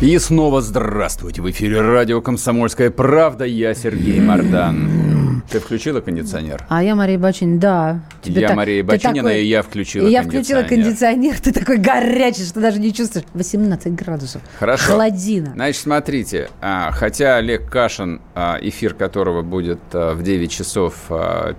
И 0.00 0.16
снова 0.18 0.62
здравствуйте. 0.62 1.42
В 1.42 1.50
эфире 1.50 1.82
радио 1.82 2.22
«Комсомольская 2.22 2.90
правда». 2.90 3.44
Я 3.44 3.74
Сергей 3.74 4.18
Мордан. 4.18 5.42
Ты 5.50 5.58
включила 5.60 6.00
кондиционер? 6.00 6.64
А 6.70 6.82
я 6.82 6.94
Мария 6.94 7.18
Бачинина, 7.18 7.60
да. 7.60 8.00
Тебе 8.22 8.40
я 8.42 8.48
так- 8.48 8.56
Мария 8.56 8.82
Бачинина, 8.82 9.28
такой- 9.28 9.42
и 9.42 9.46
я 9.46 9.62
включила 9.62 10.06
И 10.06 10.10
я 10.10 10.22
кондиционер. 10.22 10.64
включила 10.64 10.82
кондиционер, 10.84 11.40
ты 11.40 11.52
такой 11.52 11.76
горячий, 11.78 12.44
что 12.44 12.60
даже 12.60 12.78
не 12.78 12.94
чувствуешь. 12.94 13.26
18 13.34 13.94
градусов. 13.94 14.40
Хорошо. 14.58 14.92
Холодина. 14.92 15.52
Значит, 15.54 15.82
смотрите, 15.82 16.48
а, 16.62 16.92
хотя 16.92 17.36
Олег 17.36 17.68
Кашин, 17.70 18.20
а, 18.34 18.58
эфир 18.62 18.94
которого 18.94 19.42
будет 19.42 19.80
а, 19.92 20.14
в 20.14 20.22
9 20.22 20.50
часов, 20.50 20.94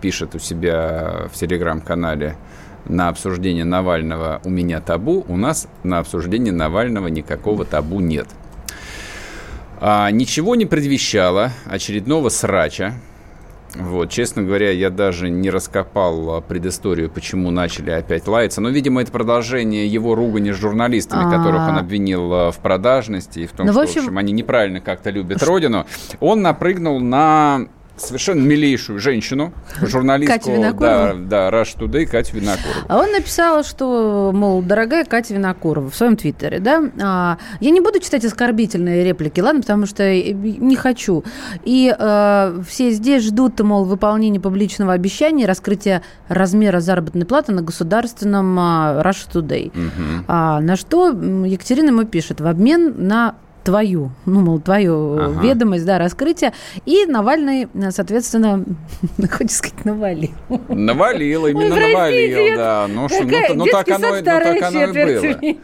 пишет 0.02 0.34
у 0.34 0.40
себя 0.40 1.28
в 1.32 1.38
телеграм-канале 1.38 2.38
на 2.86 3.10
обсуждение 3.10 3.64
Навального 3.66 4.42
«У 4.44 4.50
меня 4.50 4.82
табу», 4.82 5.26
у 5.28 5.38
нас 5.38 5.68
на 5.84 6.00
обсуждение 6.00 6.54
Навального 6.54 7.08
никакого 7.08 7.66
табу 7.66 8.00
нет. 8.00 8.28
А, 9.80 10.12
ничего 10.12 10.56
не 10.56 10.66
предвещало 10.66 11.52
очередного 11.66 12.30
срача. 12.30 12.94
Вот, 13.74 14.10
честно 14.10 14.44
говоря, 14.44 14.70
я 14.72 14.90
даже 14.90 15.30
не 15.30 15.50
раскопал 15.50 16.36
а, 16.36 16.42
предысторию, 16.42 17.10
почему 17.10 17.52
начали 17.52 17.90
опять 17.90 18.28
лаяться. 18.28 18.60
Но, 18.60 18.70
видимо, 18.70 19.02
это 19.02 19.12
продолжение 19.14 19.88
его 19.88 20.14
ругани 20.14 20.52
с 20.52 20.56
журналистами, 20.58 21.24
А. 21.26 21.32
которых 21.38 21.62
он 21.62 21.78
обвинил 21.78 22.34
а, 22.34 22.52
в 22.52 22.58
продажности 22.60 23.40
и 23.40 23.48
в 23.48 23.54
том, 23.54 23.66
Ну, 23.66 23.72
в 23.72 23.76
что, 23.76 23.82
в 23.82 23.86
общем- 23.86 24.02
общем, 24.02 24.18
они 24.18 24.34
неправильно 24.34 24.82
как-то 24.82 25.10
любят 25.10 25.42
родину. 25.42 25.86
Он 26.20 26.42
напрыгнул 26.42 27.00
на 27.00 27.68
совершенно 28.02 28.42
милейшую 28.42 29.00
женщину, 29.00 29.54
журналистку, 29.82 30.52
да, 30.80 31.14
да, 31.14 31.50
Rush 31.50 31.78
Today, 31.78 32.06
Катю 32.06 32.38
Винокурову. 32.38 32.86
А 32.88 33.00
он 33.00 33.12
написал, 33.12 33.64
что, 33.64 34.32
мол, 34.34 34.62
дорогая 34.62 35.06
Катя 35.06 35.34
Винокурова 35.34 35.90
в 35.90 35.96
своем 35.96 36.16
твиттере, 36.16 36.60
да, 36.60 36.84
а, 37.02 37.38
я 37.60 37.70
не 37.72 37.82
буду 37.82 38.00
читать 38.00 38.26
оскорбительные 38.26 39.04
реплики, 39.04 39.40
ладно, 39.40 39.62
потому 39.62 39.86
что 39.86 40.04
э, 40.04 40.32
не 40.32 40.76
хочу. 40.76 41.24
И 41.64 41.94
э, 41.98 42.62
все 42.68 42.92
здесь 42.92 43.24
ждут, 43.24 43.60
мол, 43.62 43.86
выполнения 43.86 44.40
публичного 44.40 44.94
обещания 44.94 45.44
и 45.44 45.48
раскрытия 45.48 46.04
размера 46.28 46.80
заработной 46.80 47.26
платы 47.26 47.52
на 47.52 47.62
государственном 47.62 48.58
а, 48.60 49.02
Russia 49.04 49.32
Today. 49.32 49.72
Мгм. 49.74 50.26
А, 50.28 50.60
на 50.60 50.76
что 50.76 51.10
Екатерина 51.10 51.88
ему 51.88 52.06
пишет, 52.06 52.42
в 52.42 52.48
обмен 52.48 52.96
на 53.08 53.36
твою, 53.64 54.12
ну, 54.26 54.40
мол, 54.42 54.60
твою 54.60 55.18
Ага. 55.20 55.42
ведомость, 55.42 55.86
да, 55.86 56.00
раскрытие. 56.00 56.54
И 56.86 57.06
Навальный, 57.06 57.68
э, 57.74 57.92
соответственно, 57.92 58.64
хочется 59.32 59.58
сказать, 59.58 59.86
навалил. 59.86 60.32
Навалил, 60.70 61.48
именно 61.48 61.76
простите, 61.76 61.94
навалил, 61.98 62.46
я- 62.46 62.56
да. 62.58 62.88
Ну, 62.90 63.08
что, 63.10 63.24
ну, 63.24 63.56
ну, 63.56 63.66
так 63.68 63.90
оно, 63.90 64.08
ну, 64.16 64.22
так 64.24 64.62
оно 64.64 64.84
и 64.84 64.88
было. 64.88 65.22
меня. 65.22 65.56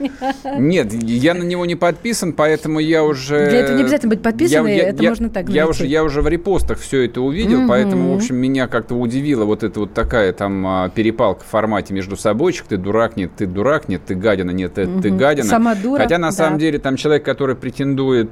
Нет, 0.59 0.93
я 0.93 1.33
на 1.33 1.43
него 1.43 1.65
не 1.65 1.75
подписан, 1.75 2.33
поэтому 2.33 2.79
я 2.79 3.03
уже... 3.03 3.49
Для 3.49 3.59
этого 3.61 3.77
не 3.77 3.83
обязательно 3.83 4.09
быть 4.11 4.21
подписанным, 4.21 4.67
это 4.67 5.03
можно 5.03 5.29
так 5.29 5.49
я 5.49 5.65
найти. 5.65 5.69
уже, 5.83 5.87
я 5.87 6.03
уже 6.03 6.21
в 6.21 6.27
репостах 6.27 6.77
все 6.79 7.05
это 7.05 7.21
увидел, 7.21 7.59
Мгм. 7.59 7.67
поэтому, 7.67 8.13
в 8.13 8.17
общем, 8.17 8.35
меня 8.35 8.67
как-то 8.67 8.95
удивила 8.95 9.45
вот 9.45 9.63
эта 9.63 9.79
вот 9.79 9.93
такая 9.93 10.33
там 10.33 10.65
а, 10.67 10.89
перепалка 10.89 11.43
в 11.43 11.47
формате 11.47 11.93
между 11.93 12.15
собойчик. 12.15 12.65
Ты 12.67 12.77
дурак, 12.77 13.17
нет, 13.17 13.31
ты 13.35 13.45
дурак, 13.47 13.87
нет, 13.89 14.01
ты 14.05 14.15
гадина, 14.15 14.51
нет, 14.51 14.77
это 14.77 15.01
ты 15.01 15.09
гадина. 15.09 15.47
Сама 15.47 15.75
дура, 15.75 16.03
Хотя, 16.03 16.17
на 16.17 16.27
да. 16.27 16.31
самом 16.31 16.59
деле, 16.59 16.77
там 16.79 16.95
человек, 16.95 17.23
который 17.25 17.55
претендует 17.55 17.86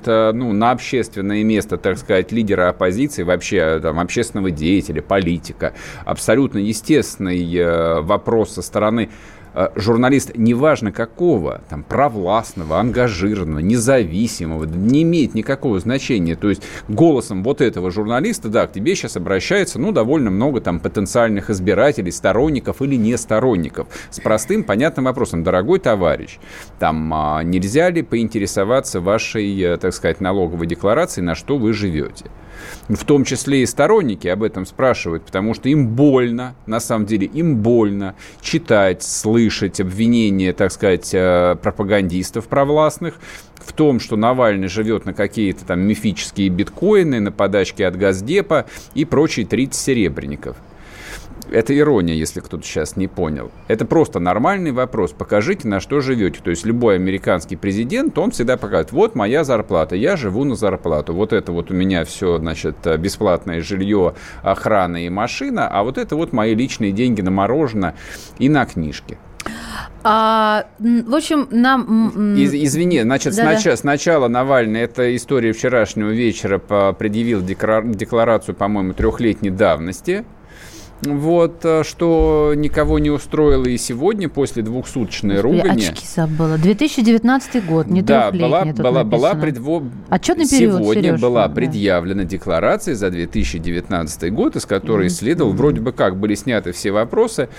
а, 0.08 0.32
ну, 0.34 0.54
на 0.54 0.72
общественное 0.72 1.44
место, 1.44 1.78
так 1.78 1.98
сказать, 1.98 2.32
лидера 2.32 2.70
оппозиции, 2.70 3.24
вообще 3.24 3.62
а, 3.62 3.80
там, 3.80 4.00
общественного 4.00 4.52
деятеля, 4.52 5.02
политика, 5.02 5.74
абсолютно 6.04 6.58
естественный 6.58 7.56
э, 7.56 8.02
вопрос 8.02 8.54
со 8.54 8.62
стороны 8.62 9.10
э, 9.56 9.70
журналиста, 9.76 10.34
неважно 10.36 10.92
какого, 10.92 11.62
там, 11.70 11.84
провластного, 11.84 12.80
ангажированного, 12.80 13.60
независимого, 13.60 14.66
не 14.66 15.04
имеет 15.04 15.34
никакого 15.34 15.80
значения. 15.80 16.36
То 16.36 16.50
есть 16.50 16.64
голосом 16.88 17.44
вот 17.44 17.62
этого 17.62 17.92
журналиста, 17.92 18.50
да, 18.50 18.68
к 18.68 18.74
тебе 18.74 18.96
сейчас 18.96 19.18
обращается, 19.18 19.80
ну, 19.80 19.92
довольно 19.92 20.30
много 20.30 20.62
там 20.62 20.80
потенциальных 20.80 21.50
избирателей, 21.50 22.12
сторонников 22.12 22.82
или 22.82 22.96
не 22.96 23.18
сторонников. 23.18 23.88
С 24.10 24.20
простым, 24.20 24.64
понятным 24.64 25.06
вопросом. 25.06 25.44
Дорогой 25.44 25.80
товарищ, 25.80 26.38
там, 26.80 27.14
а, 27.14 27.44
нельзя 27.44 27.90
ли 27.90 28.02
поинтересоваться 28.02 29.00
вашей, 29.02 29.60
э, 29.62 29.78
так 29.78 29.94
сказать, 29.94 30.22
налоговой 30.22 30.68
декларацией, 30.68 31.26
на 31.26 31.36
что 31.36 31.58
вы 31.58 31.74
живете? 31.74 32.26
В 32.90 33.04
том 33.06 33.24
числе 33.24 33.64
и 33.64 33.66
сторонники 33.66 34.28
об 34.28 34.44
этом 34.44 34.66
спрашивают, 34.66 35.24
потому 35.24 35.54
что 35.54 35.70
им 35.70 35.90
больно, 35.90 36.56
на 36.66 36.80
самом 36.80 37.06
деле, 37.06 37.28
им 37.28 37.58
больно 37.58 38.16
читать, 38.42 39.04
слышать 39.04 39.80
обвинения, 39.80 40.54
так 40.54 40.72
сказать, 40.72 41.10
э, 41.14 41.56
пропагандистов 41.62 42.48
провластных 42.48 43.16
в 43.58 43.74
том, 43.74 44.00
что 44.00 44.16
Навальный 44.16 44.68
живет 44.68 45.06
на 45.06 45.14
какие-то 45.14 45.66
там 45.66 45.82
мифические 45.82 46.50
биткоины, 46.50 47.20
на 47.20 47.32
подачке 47.32 47.88
от 47.88 47.98
Газдепа 47.98 48.66
и 48.94 49.06
прочие 49.06 49.46
30 49.46 49.74
серебряников. 49.74 50.58
Это 51.52 51.78
ирония, 51.78 52.14
если 52.16 52.40
кто-то 52.40 52.64
сейчас 52.64 52.96
не 52.96 53.08
понял. 53.08 53.52
Это 53.68 53.86
просто 53.86 54.20
нормальный 54.20 54.72
вопрос. 54.72 55.12
Покажите, 55.12 55.68
на 55.68 55.80
что 55.80 56.02
живете. 56.02 56.40
То 56.44 56.50
есть 56.50 56.66
любой 56.66 56.96
американский 56.96 57.56
президент, 57.56 58.18
он 58.18 58.32
всегда 58.32 58.58
покажет, 58.58 58.92
вот 58.92 59.16
моя 59.16 59.44
зарплата, 59.44 59.96
я 59.96 60.16
живу 60.16 60.44
на 60.44 60.56
зарплату. 60.56 61.14
Вот 61.14 61.34
это 61.34 61.52
вот 61.52 61.72
у 61.72 61.74
меня 61.74 62.04
все, 62.06 62.38
значит, 62.38 62.76
бесплатное 63.00 63.62
жилье, 63.62 64.16
охрана 64.42 65.06
и 65.06 65.10
машина, 65.10 65.68
а 65.68 65.84
вот 65.84 65.98
это 65.98 66.16
вот 66.16 66.34
мои 66.34 66.56
личные 66.56 66.92
деньги 66.92 67.22
на 67.22 67.32
мороженое 67.32 67.96
и 68.40 68.50
на 68.50 68.66
книжки. 68.66 69.18
А, 70.04 70.66
в 70.80 71.16
общем, 71.16 71.48
нам... 71.52 72.36
Из, 72.36 72.54
извини, 72.54 73.02
значит, 73.02 73.34
снач... 73.34 73.68
сначала 73.78 74.28
Навальный, 74.28 74.82
это 74.82 75.16
история 75.16 75.52
вчерашнего 75.52 76.10
вечера, 76.10 76.60
предъявил 76.60 77.42
декларацию, 77.42 78.56
по-моему, 78.56 78.94
трехлетней 78.94 79.52
давности 79.52 80.26
вот, 81.02 81.64
э, 81.64 81.84
что 81.84 82.54
никого 82.56 83.00
не 83.00 83.10
устроило 83.10 83.66
и 83.66 83.78
сегодня, 83.78 84.30
после 84.30 84.64
двухсуточной 84.64 85.42
Господи, 85.42 85.62
ругани. 85.62 85.86
очки 85.86 86.06
забыла. 86.08 86.58
2019 86.58 87.66
год, 87.66 87.88
не 87.88 88.02
Да, 88.02 88.32
была, 88.32 88.66
была, 88.66 89.04
была 89.04 89.36
предво... 89.36 89.84
Отчетный 90.10 90.48
период, 90.48 90.82
Сегодня 90.82 91.04
Сереж, 91.04 91.22
была 91.22 91.48
да. 91.48 91.54
предъявлена 91.54 92.24
декларация 92.24 92.96
за 92.96 93.10
2019 93.10 94.34
год, 94.34 94.56
из 94.56 94.66
которой 94.66 95.08
mm-hmm. 95.08 95.10
следовал, 95.10 95.54
вроде 95.54 95.82
бы 95.82 95.92
как 95.92 96.18
были 96.18 96.36
сняты 96.36 96.72
все 96.72 96.92
вопросы. 96.92 97.50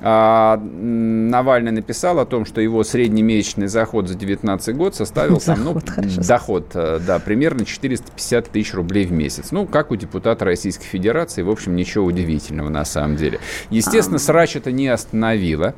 А, 0.00 0.56
Навальный 0.58 1.72
написал 1.72 2.18
о 2.18 2.26
том, 2.26 2.44
что 2.44 2.60
его 2.60 2.84
среднемесячный 2.84 3.66
заход 3.66 4.08
за 4.08 4.14
2019 4.14 4.76
год 4.76 4.94
составил 4.94 5.40
там, 5.40 5.64
ну, 5.64 5.80
доход, 6.18 6.70
э, 6.74 7.00
да, 7.04 7.18
примерно 7.18 7.64
450 7.64 8.50
тысяч 8.50 8.74
рублей 8.74 9.06
в 9.06 9.12
месяц. 9.12 9.50
Ну, 9.50 9.66
как 9.66 9.90
у 9.90 9.96
депутата 9.96 10.44
Российской 10.44 10.86
Федерации, 10.86 11.42
в 11.42 11.50
общем, 11.50 11.74
ничего 11.76 12.04
удивительного 12.04 12.68
на 12.68 12.83
самом 12.84 13.16
деле. 13.16 13.40
Естественно, 13.70 14.18
срач 14.18 14.56
это 14.56 14.72
не 14.72 14.88
остановило 14.88 15.74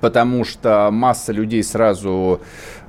потому 0.00 0.44
что 0.44 0.88
масса 0.90 1.32
людей 1.32 1.62
сразу 1.62 2.40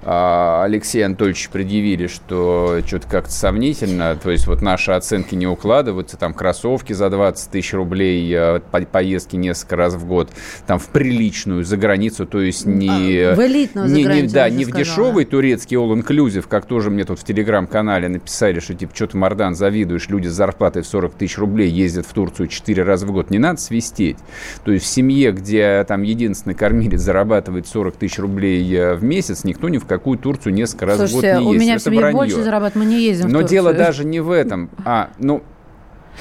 Алексею 0.05 1.05
Анатольевичу 1.05 1.49
предъявили, 1.51 2.07
что 2.07 2.81
что-то 2.85 3.07
как-то 3.07 3.31
сомнительно, 3.31 4.17
то 4.21 4.31
есть 4.31 4.47
вот 4.47 4.61
наши 4.61 4.91
оценки 4.91 5.35
не 5.35 5.47
укладываются, 5.47 6.17
там 6.17 6.33
кроссовки 6.33 6.93
за 6.93 7.09
20 7.09 7.51
тысяч 7.51 7.73
рублей, 7.73 8.33
а, 8.35 8.59
поездки 8.59 9.35
несколько 9.35 9.75
раз 9.75 9.93
в 9.95 10.05
год, 10.05 10.29
там 10.67 10.79
в 10.79 10.87
приличную, 10.89 11.63
за 11.63 11.77
границу, 11.77 12.25
то 12.25 12.41
есть 12.41 12.65
не... 12.65 13.19
А, 13.19 13.35
в 13.35 13.39
элитную 13.45 13.89
не, 13.89 14.03
не, 14.03 14.21
Да, 14.23 14.49
не 14.49 14.65
сказала. 14.65 14.83
в 14.83 14.85
дешевый 14.85 15.25
турецкий 15.25 15.77
all-inclusive, 15.77 16.45
как 16.47 16.65
тоже 16.65 16.89
мне 16.89 17.05
тут 17.05 17.19
в 17.19 17.23
телеграм-канале 17.23 18.07
написали, 18.07 18.59
что 18.59 18.73
типа, 18.73 18.95
что 18.95 19.07
ты, 19.07 19.17
Мардан, 19.17 19.55
завидуешь, 19.55 20.09
люди 20.09 20.27
с 20.27 20.33
зарплатой 20.33 20.81
в 20.83 20.87
40 20.87 21.13
тысяч 21.15 21.37
рублей 21.37 21.69
ездят 21.69 22.05
в 22.05 22.13
Турцию 22.13 22.47
4 22.47 22.83
раза 22.83 23.05
в 23.05 23.11
год, 23.11 23.29
не 23.29 23.39
надо 23.39 23.59
свистеть. 23.59 24.17
То 24.63 24.71
есть 24.71 24.85
в 24.85 24.87
семье, 24.87 25.31
где 25.31 25.83
там 25.87 26.03
единственный 26.03 26.55
кормилец 26.55 27.01
зарабатывает 27.01 27.67
40 27.67 27.95
тысяч 27.95 28.19
рублей 28.19 28.73
э, 28.73 28.95
в 28.95 29.03
месяц, 29.03 29.43
никто 29.43 29.69
ни 29.69 29.77
в 29.77 29.85
какую 29.93 30.17
Турцию 30.17 30.53
несколько 30.53 30.85
раз 30.85 30.97
Слушайте, 30.97 31.17
в 31.17 31.35
год 31.35 31.41
не 31.41 31.47
у 31.47 31.53
ездит. 31.53 31.61
меня 31.61 31.77
в 31.77 31.81
семье 31.81 32.11
больше 32.11 32.43
зарабатывает, 32.43 32.75
мы 32.75 32.85
не 32.85 33.01
ездим 33.01 33.29
Но 33.29 33.41
дело 33.41 33.73
даже 33.73 34.05
не 34.05 34.19
в 34.19 34.31
этом. 34.31 34.69
А, 34.85 35.09
ну, 35.19 35.43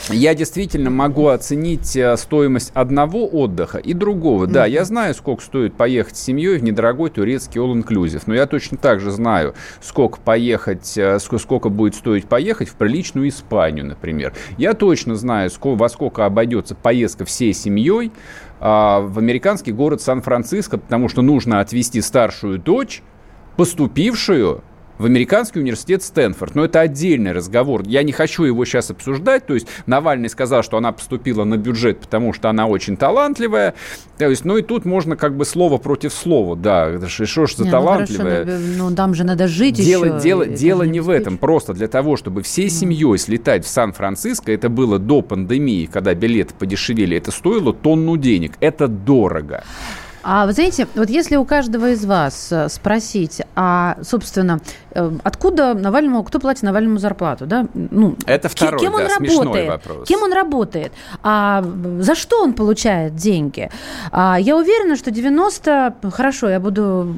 я 0.08 0.34
действительно 0.34 0.90
могу 0.90 1.28
оценить 1.28 1.96
э, 1.96 2.16
стоимость 2.16 2.70
одного 2.74 3.26
отдыха 3.26 3.78
и 3.78 3.92
другого. 3.92 4.46
Да, 4.46 4.66
я 4.66 4.84
знаю, 4.84 5.14
сколько 5.14 5.42
стоит 5.42 5.74
поехать 5.74 6.16
с 6.16 6.22
семьей 6.22 6.58
в 6.58 6.62
недорогой 6.62 7.10
турецкий 7.10 7.60
all-inclusive, 7.60 8.22
но 8.26 8.34
я 8.34 8.46
точно 8.46 8.78
так 8.78 9.00
же 9.00 9.10
знаю, 9.10 9.54
сколько 9.80 10.18
поехать, 10.18 10.96
э, 10.96 11.18
сколько 11.18 11.68
будет 11.68 11.94
стоить 11.94 12.26
поехать 12.26 12.68
в 12.68 12.74
приличную 12.74 13.28
Испанию, 13.28 13.84
например. 13.86 14.32
Я 14.56 14.74
точно 14.74 15.14
знаю, 15.14 15.50
во 15.60 15.88
сколько 15.88 16.24
обойдется 16.24 16.74
поездка 16.74 17.24
всей 17.24 17.52
семьей 17.52 18.12
а, 18.60 19.00
в 19.00 19.18
американский 19.18 19.72
город 19.72 20.00
Сан-Франциско, 20.00 20.78
потому 20.78 21.08
что 21.08 21.20
нужно 21.20 21.60
отвезти 21.60 22.00
старшую 22.00 22.58
дочь, 22.58 23.02
поступившую 23.56 24.62
в 25.02 25.04
американский 25.04 25.58
университет 25.58 26.02
Стэнфорд. 26.02 26.54
Но 26.54 26.64
это 26.64 26.80
отдельный 26.80 27.32
разговор. 27.32 27.82
Я 27.86 28.02
не 28.02 28.12
хочу 28.12 28.44
его 28.44 28.64
сейчас 28.64 28.90
обсуждать. 28.90 29.46
То 29.46 29.54
есть 29.54 29.66
Навальный 29.86 30.28
сказал, 30.28 30.62
что 30.62 30.76
она 30.76 30.92
поступила 30.92 31.44
на 31.44 31.56
бюджет, 31.56 32.00
потому 32.00 32.32
что 32.32 32.48
она 32.48 32.66
очень 32.66 32.96
талантливая. 32.96 33.74
То 34.18 34.28
есть, 34.28 34.44
ну 34.44 34.56
и 34.58 34.62
тут 34.62 34.84
можно 34.84 35.16
как 35.16 35.36
бы 35.36 35.44
слово 35.44 35.78
против 35.78 36.12
слова. 36.12 36.54
Да, 36.54 37.00
что 37.08 37.46
ж 37.46 37.56
за 37.56 37.64
не, 37.64 37.70
талантливая. 37.70 38.44
Ну, 38.44 38.50
хорошо, 38.52 38.64
ну 38.78 38.94
там 38.94 39.14
же 39.14 39.24
надо 39.24 39.48
жить 39.48 39.74
дело, 39.74 40.04
еще. 40.04 40.20
Дело, 40.20 40.46
дело 40.46 40.82
не 40.84 41.00
в 41.00 41.10
этом. 41.10 41.36
Просто 41.36 41.72
для 41.72 41.88
того, 41.88 42.16
чтобы 42.16 42.42
всей 42.42 42.70
семьей 42.70 43.18
слетать 43.18 43.64
в 43.64 43.68
Сан-Франциско, 43.68 44.52
это 44.52 44.68
было 44.68 44.98
до 44.98 45.22
пандемии, 45.22 45.86
когда 45.86 46.14
билеты 46.14 46.54
подешевели, 46.54 47.16
это 47.16 47.32
стоило 47.32 47.72
тонну 47.72 48.16
денег. 48.16 48.52
Это 48.60 48.86
дорого. 48.86 49.64
А 50.22 50.46
вы 50.46 50.52
знаете, 50.52 50.86
вот 50.94 51.10
если 51.10 51.36
у 51.36 51.44
каждого 51.44 51.90
из 51.90 52.04
вас 52.04 52.52
э, 52.52 52.68
спросить, 52.68 53.42
а, 53.56 53.96
собственно, 54.02 54.60
э, 54.90 55.10
откуда 55.24 55.74
Навальному, 55.74 56.22
кто 56.22 56.38
платит 56.38 56.62
Навальному 56.62 56.98
зарплату, 56.98 57.46
да? 57.46 57.66
Ну, 57.74 58.16
Это 58.26 58.48
второй, 58.48 58.80
кем 58.80 58.94
он 58.94 59.02
да, 59.02 59.18
работает, 59.18 59.68
вопрос. 59.68 60.08
Кем 60.08 60.22
он 60.22 60.32
работает? 60.32 60.92
А 61.22 61.64
за 61.98 62.14
что 62.14 62.42
он 62.42 62.52
получает 62.52 63.16
деньги? 63.16 63.68
А, 64.12 64.38
я 64.38 64.56
уверена, 64.56 64.96
что 64.96 65.10
90, 65.10 65.96
хорошо, 66.12 66.48
я 66.48 66.60
буду, 66.60 67.14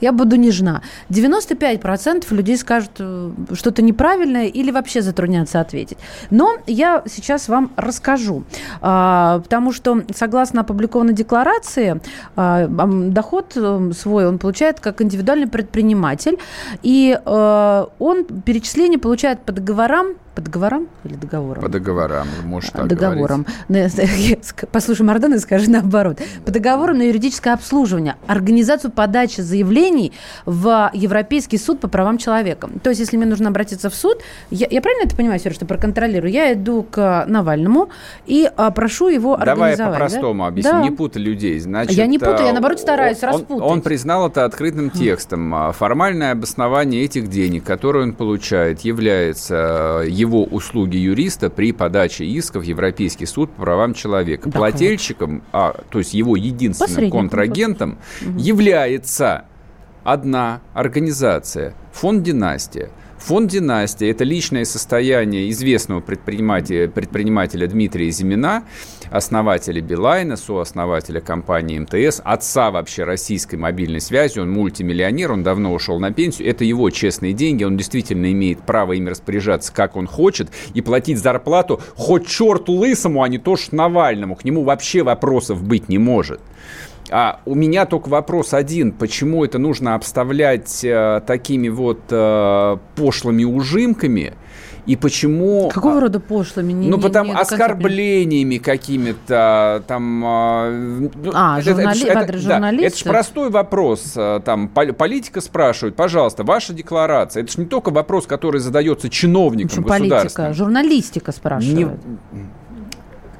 я 0.00 0.12
буду 0.12 0.36
нежна, 0.36 0.82
95% 1.08 2.34
людей 2.34 2.58
скажут 2.58 2.92
э, 2.98 3.30
что-то 3.54 3.80
неправильное 3.82 4.46
или 4.46 4.70
вообще 4.70 5.00
затруднятся 5.00 5.60
ответить. 5.60 5.98
Но 6.30 6.58
я 6.66 7.02
сейчас 7.06 7.48
вам 7.48 7.70
расскажу, 7.76 8.44
а, 8.82 9.40
потому 9.40 9.72
что, 9.72 10.02
согласно 10.14 10.60
опубликованной 10.60 11.14
декларации, 11.14 12.00
доход 12.36 13.52
э, 13.56 13.90
свой 13.92 14.26
он 14.26 14.38
получает 14.38 14.80
как 14.80 15.02
индивидуальный 15.02 15.46
предприниматель, 15.46 16.38
и 16.82 17.18
э, 17.24 17.86
он 17.98 18.24
перечисление 18.24 18.98
получает 18.98 19.40
по 19.40 19.52
договорам 19.52 20.14
по 20.36 20.42
договорам 20.42 20.88
или 21.04 21.14
договорам? 21.14 21.62
По 21.62 21.68
договорам, 21.70 22.28
может 22.44 22.72
так 22.72 22.88
Договорам. 22.88 23.46
Послушай, 24.70 25.02
Мардан, 25.02 25.32
и 25.34 25.38
скажи 25.38 25.70
наоборот. 25.70 26.18
По 26.44 26.52
договорам 26.52 26.98
на 26.98 27.02
юридическое 27.04 27.54
обслуживание, 27.54 28.16
организацию 28.26 28.90
подачи 28.90 29.40
заявлений 29.40 30.12
в 30.44 30.90
Европейский 30.92 31.56
суд 31.56 31.80
по 31.80 31.88
правам 31.88 32.18
человека. 32.18 32.68
То 32.82 32.90
есть, 32.90 33.00
если 33.00 33.16
мне 33.16 33.24
нужно 33.24 33.48
обратиться 33.48 33.88
в 33.88 33.94
суд, 33.94 34.18
я, 34.50 34.66
я 34.70 34.82
правильно 34.82 35.06
это 35.06 35.16
понимаю, 35.16 35.40
Сереж, 35.40 35.56
что 35.56 35.64
проконтролирую? 35.64 36.30
Я 36.30 36.52
иду 36.52 36.82
к 36.82 37.24
Навальному 37.26 37.88
и 38.26 38.50
а, 38.56 38.70
прошу 38.72 39.08
его 39.08 39.38
Давай 39.38 39.72
организовать. 39.72 39.78
Давай 39.78 40.00
по-простому 40.00 40.42
да? 40.42 40.48
объясню, 40.48 40.72
да. 40.72 40.82
не 40.82 40.90
путай 40.90 41.22
людей. 41.22 41.58
Значит, 41.58 41.92
я 41.92 42.06
не 42.06 42.18
путаю, 42.18 42.44
я 42.44 42.52
наоборот 42.52 42.78
стараюсь 42.78 43.22
он, 43.22 43.28
распутать. 43.30 43.70
Он 43.70 43.80
признал 43.80 44.28
это 44.28 44.44
открытым 44.44 44.90
текстом. 44.90 45.54
А, 45.54 45.72
формальное 45.72 46.32
обоснование 46.32 47.04
этих 47.04 47.28
денег, 47.28 47.64
которые 47.64 48.02
он 48.02 48.12
получает, 48.12 48.80
является 48.80 50.04
его 50.06 50.25
его 50.26 50.44
услуги 50.44 50.96
юриста 50.96 51.50
при 51.50 51.72
подаче 51.72 52.24
иска 52.24 52.58
в 52.60 52.62
Европейский 52.62 53.26
суд 53.26 53.50
по 53.52 53.62
правам 53.62 53.94
человека. 53.94 54.50
Да, 54.50 54.58
Плательщиком, 54.58 55.42
а, 55.52 55.74
то 55.90 55.98
есть 55.98 56.14
его 56.14 56.36
единственным 56.36 57.10
контрагентом, 57.10 57.98
угу. 58.20 58.38
является 58.38 59.44
одна 60.04 60.60
организация– 60.74 61.74
Фонд 61.92 62.22
«Династия». 62.22 62.90
Фонд 63.18 63.50
«Династия»– 63.50 64.10
это 64.10 64.24
личное 64.24 64.64
состояние 64.64 65.50
известного 65.50 66.00
предпринимателя, 66.00 66.88
предпринимателя 66.88 67.66
Дмитрия 67.66 68.10
Зимина, 68.10 68.64
основателя 69.10 69.80
Билайна, 69.80 70.36
сооснователя 70.36 71.20
компании 71.20 71.78
МТС, 71.78 72.20
отца 72.24 72.70
вообще 72.70 73.04
российской 73.04 73.56
мобильной 73.56 74.00
связи. 74.00 74.38
Он 74.38 74.50
мультимиллионер, 74.50 75.32
он 75.32 75.42
давно 75.42 75.72
ушел 75.72 75.98
на 75.98 76.12
пенсию. 76.12 76.48
Это 76.48 76.64
его 76.64 76.90
честные 76.90 77.32
деньги, 77.32 77.64
он 77.64 77.76
действительно 77.76 78.30
имеет 78.32 78.60
право 78.60 78.92
ими 78.92 79.10
распоряжаться, 79.10 79.72
как 79.72 79.96
он 79.96 80.06
хочет, 80.06 80.48
и 80.74 80.80
платить 80.80 81.18
зарплату 81.18 81.80
хоть 81.96 82.26
черту 82.26 82.72
лысому, 82.72 83.22
а 83.22 83.28
не 83.28 83.38
то 83.38 83.56
что 83.56 83.74
Навальному. 83.76 84.36
К 84.36 84.44
нему 84.44 84.64
вообще 84.64 85.02
вопросов 85.02 85.62
быть 85.62 85.88
не 85.88 85.98
может. 85.98 86.40
А 87.10 87.40
у 87.44 87.54
меня 87.54 87.86
только 87.86 88.08
вопрос 88.08 88.52
один. 88.52 88.92
Почему 88.92 89.44
это 89.44 89.58
нужно 89.58 89.94
обставлять 89.94 90.84
э, 90.84 91.20
такими 91.26 91.68
вот 91.68 92.00
э, 92.10 92.76
пошлыми 92.96 93.44
ужимками? 93.44 94.34
И 94.86 94.94
почему... 94.94 95.68
Какого 95.68 96.00
рода 96.00 96.20
пошлыми? 96.20 96.72
Не, 96.72 96.88
ну, 96.88 97.00
потому 97.00 97.32
не 97.32 97.38
оскорблениями 97.38 98.58
какими-то 98.58 99.82
там... 99.86 100.22
А, 100.24 100.70
ну, 100.70 101.10
а 101.34 101.58
это, 101.58 101.70
журнали... 101.70 102.06
это, 102.06 102.18
это, 102.20 102.38
журналист? 102.38 102.80
Да, 102.80 102.86
это 102.86 102.96
же 102.96 103.04
простой 103.04 103.50
вопрос. 103.50 104.12
А, 104.16 104.40
там 104.40 104.68
политика 104.68 105.40
спрашивает, 105.40 105.96
пожалуйста, 105.96 106.44
ваша 106.44 106.72
декларация. 106.72 107.42
Это 107.42 107.52
же 107.52 107.60
не 107.60 107.66
только 107.66 107.90
вопрос, 107.90 108.26
который 108.26 108.60
задается 108.60 109.08
чиновникам 109.08 109.82
государства. 109.82 110.42
Политика, 110.42 110.52
журналистика 110.54 111.32
спрашивает. 111.32 111.98
Не 112.32 112.45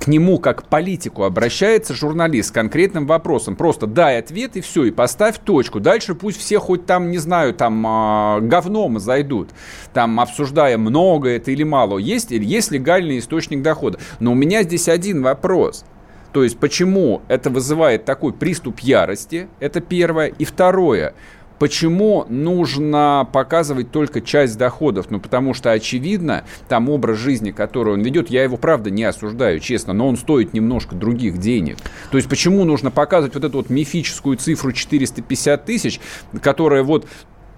нему 0.09 0.38
как 0.38 0.64
политику 0.64 1.25
обращается 1.25 1.95
журналист 1.95 2.49
с 2.49 2.53
конкретным 2.53 3.07
вопросом. 3.07 3.57
Просто 3.57 3.87
дай 3.87 4.19
ответ 4.19 4.57
и 4.57 4.61
все, 4.61 4.85
и 4.85 4.90
поставь 4.90 5.38
точку. 5.38 5.81
Дальше 5.81 6.14
пусть 6.14 6.38
все 6.38 6.59
хоть 6.59 6.87
там, 6.87 7.11
не 7.11 7.19
знаю, 7.19 7.55
там 7.55 7.87
э, 7.87 8.40
говном 8.42 8.99
зайдут, 8.99 9.51
там 9.92 10.21
обсуждая 10.21 10.79
много 10.79 11.31
это 11.31 11.51
или 11.51 11.62
мало. 11.62 11.99
Есть, 11.99 12.31
есть 12.31 12.71
легальный 12.71 13.19
источник 13.19 13.62
дохода. 13.62 13.99
Но 14.21 14.33
у 14.33 14.35
меня 14.35 14.62
здесь 14.62 14.88
один 14.88 15.23
вопрос. 15.23 15.85
То 16.33 16.45
есть 16.45 16.59
почему 16.59 17.23
это 17.29 17.49
вызывает 17.49 18.05
такой 18.05 18.33
приступ 18.33 18.81
ярости, 18.81 19.49
это 19.59 19.81
первое. 19.81 20.27
И 20.27 20.45
второе, 20.45 21.14
Почему 21.59 22.27
нужно 22.29 23.29
показывать 23.33 23.90
только 23.90 24.21
часть 24.21 24.59
доходов? 24.59 25.07
Ну, 25.11 25.21
потому 25.21 25.55
что, 25.55 25.73
очевидно, 25.73 26.45
там 26.69 26.88
образ 26.88 27.19
жизни, 27.19 27.51
который 27.51 27.95
он 27.95 28.03
ведет, 28.03 28.29
я 28.31 28.42
его, 28.42 28.57
правда, 28.57 28.90
не 28.90 29.05
осуждаю, 29.05 29.61
честно, 29.61 29.92
но 29.92 30.09
он 30.09 30.16
стоит 30.16 30.53
немножко 30.53 30.95
других 30.95 31.38
денег. 31.38 31.79
То 32.11 32.19
есть, 32.19 32.29
почему 32.29 32.64
нужно 32.64 32.90
показывать 32.90 33.35
вот 33.35 33.45
эту 33.45 33.57
вот 33.59 33.71
мифическую 33.71 34.37
цифру 34.37 34.73
450 34.73 35.64
тысяч, 35.64 36.01
которая 36.42 36.83
вот 36.83 37.07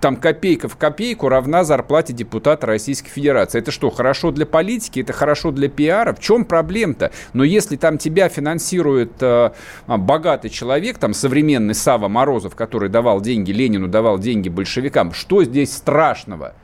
там 0.00 0.16
копейка 0.16 0.68
в 0.68 0.76
копейку 0.76 1.28
равна 1.28 1.64
зарплате 1.64 2.12
депутата 2.12 2.66
Российской 2.66 3.10
Федерации. 3.10 3.58
Это 3.58 3.70
что, 3.70 3.90
хорошо 3.90 4.30
для 4.30 4.46
политики? 4.46 5.00
Это 5.00 5.12
хорошо 5.12 5.50
для 5.50 5.68
пиара? 5.68 6.12
В 6.12 6.20
чем 6.20 6.44
проблема-то? 6.44 7.10
Но 7.32 7.44
если 7.44 7.76
там 7.76 7.98
тебя 7.98 8.28
финансирует 8.28 9.12
э, 9.20 9.50
богатый 9.86 10.48
человек, 10.50 10.98
там 10.98 11.14
современный 11.14 11.74
Сава 11.74 12.08
Морозов, 12.08 12.54
который 12.54 12.88
давал 12.88 13.20
деньги 13.20 13.52
Ленину, 13.52 13.88
давал 13.88 14.18
деньги 14.18 14.48
большевикам, 14.48 15.12
что 15.12 15.44
здесь 15.44 15.76
страшного? 15.76 16.54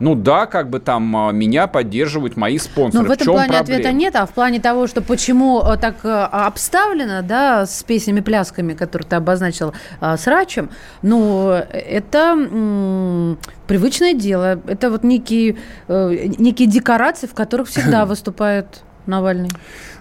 Ну 0.00 0.14
да, 0.14 0.46
как 0.46 0.70
бы 0.70 0.80
там 0.80 1.14
а, 1.14 1.30
меня 1.30 1.66
поддерживают 1.66 2.36
мои 2.36 2.58
спонсоры. 2.58 3.04
Но 3.04 3.08
в 3.08 3.12
этом 3.12 3.26
в 3.26 3.30
плане 3.30 3.52
проблема? 3.52 3.78
ответа 3.78 3.92
нет, 3.92 4.16
а 4.16 4.26
в 4.26 4.30
плане 4.30 4.58
того, 4.58 4.86
что 4.86 5.02
почему 5.02 5.62
э, 5.62 5.76
так 5.76 5.96
э, 6.04 6.08
обставлено, 6.08 7.22
да, 7.22 7.66
с 7.66 7.82
песнями-плясками, 7.82 8.72
которые 8.72 9.06
ты 9.08 9.16
обозначил 9.16 9.74
а, 10.00 10.16
с 10.16 10.26
Рачем, 10.26 10.70
ну, 11.02 11.50
это 11.50 12.18
м- 12.32 13.38
привычное 13.66 14.14
дело. 14.14 14.58
Это 14.66 14.90
вот 14.90 15.04
некие, 15.04 15.56
э, 15.88 16.26
некие 16.38 16.66
декорации, 16.66 17.26
в 17.26 17.34
которых 17.34 17.68
всегда 17.68 18.06
выступает 18.06 18.82
Навальный. 19.06 19.50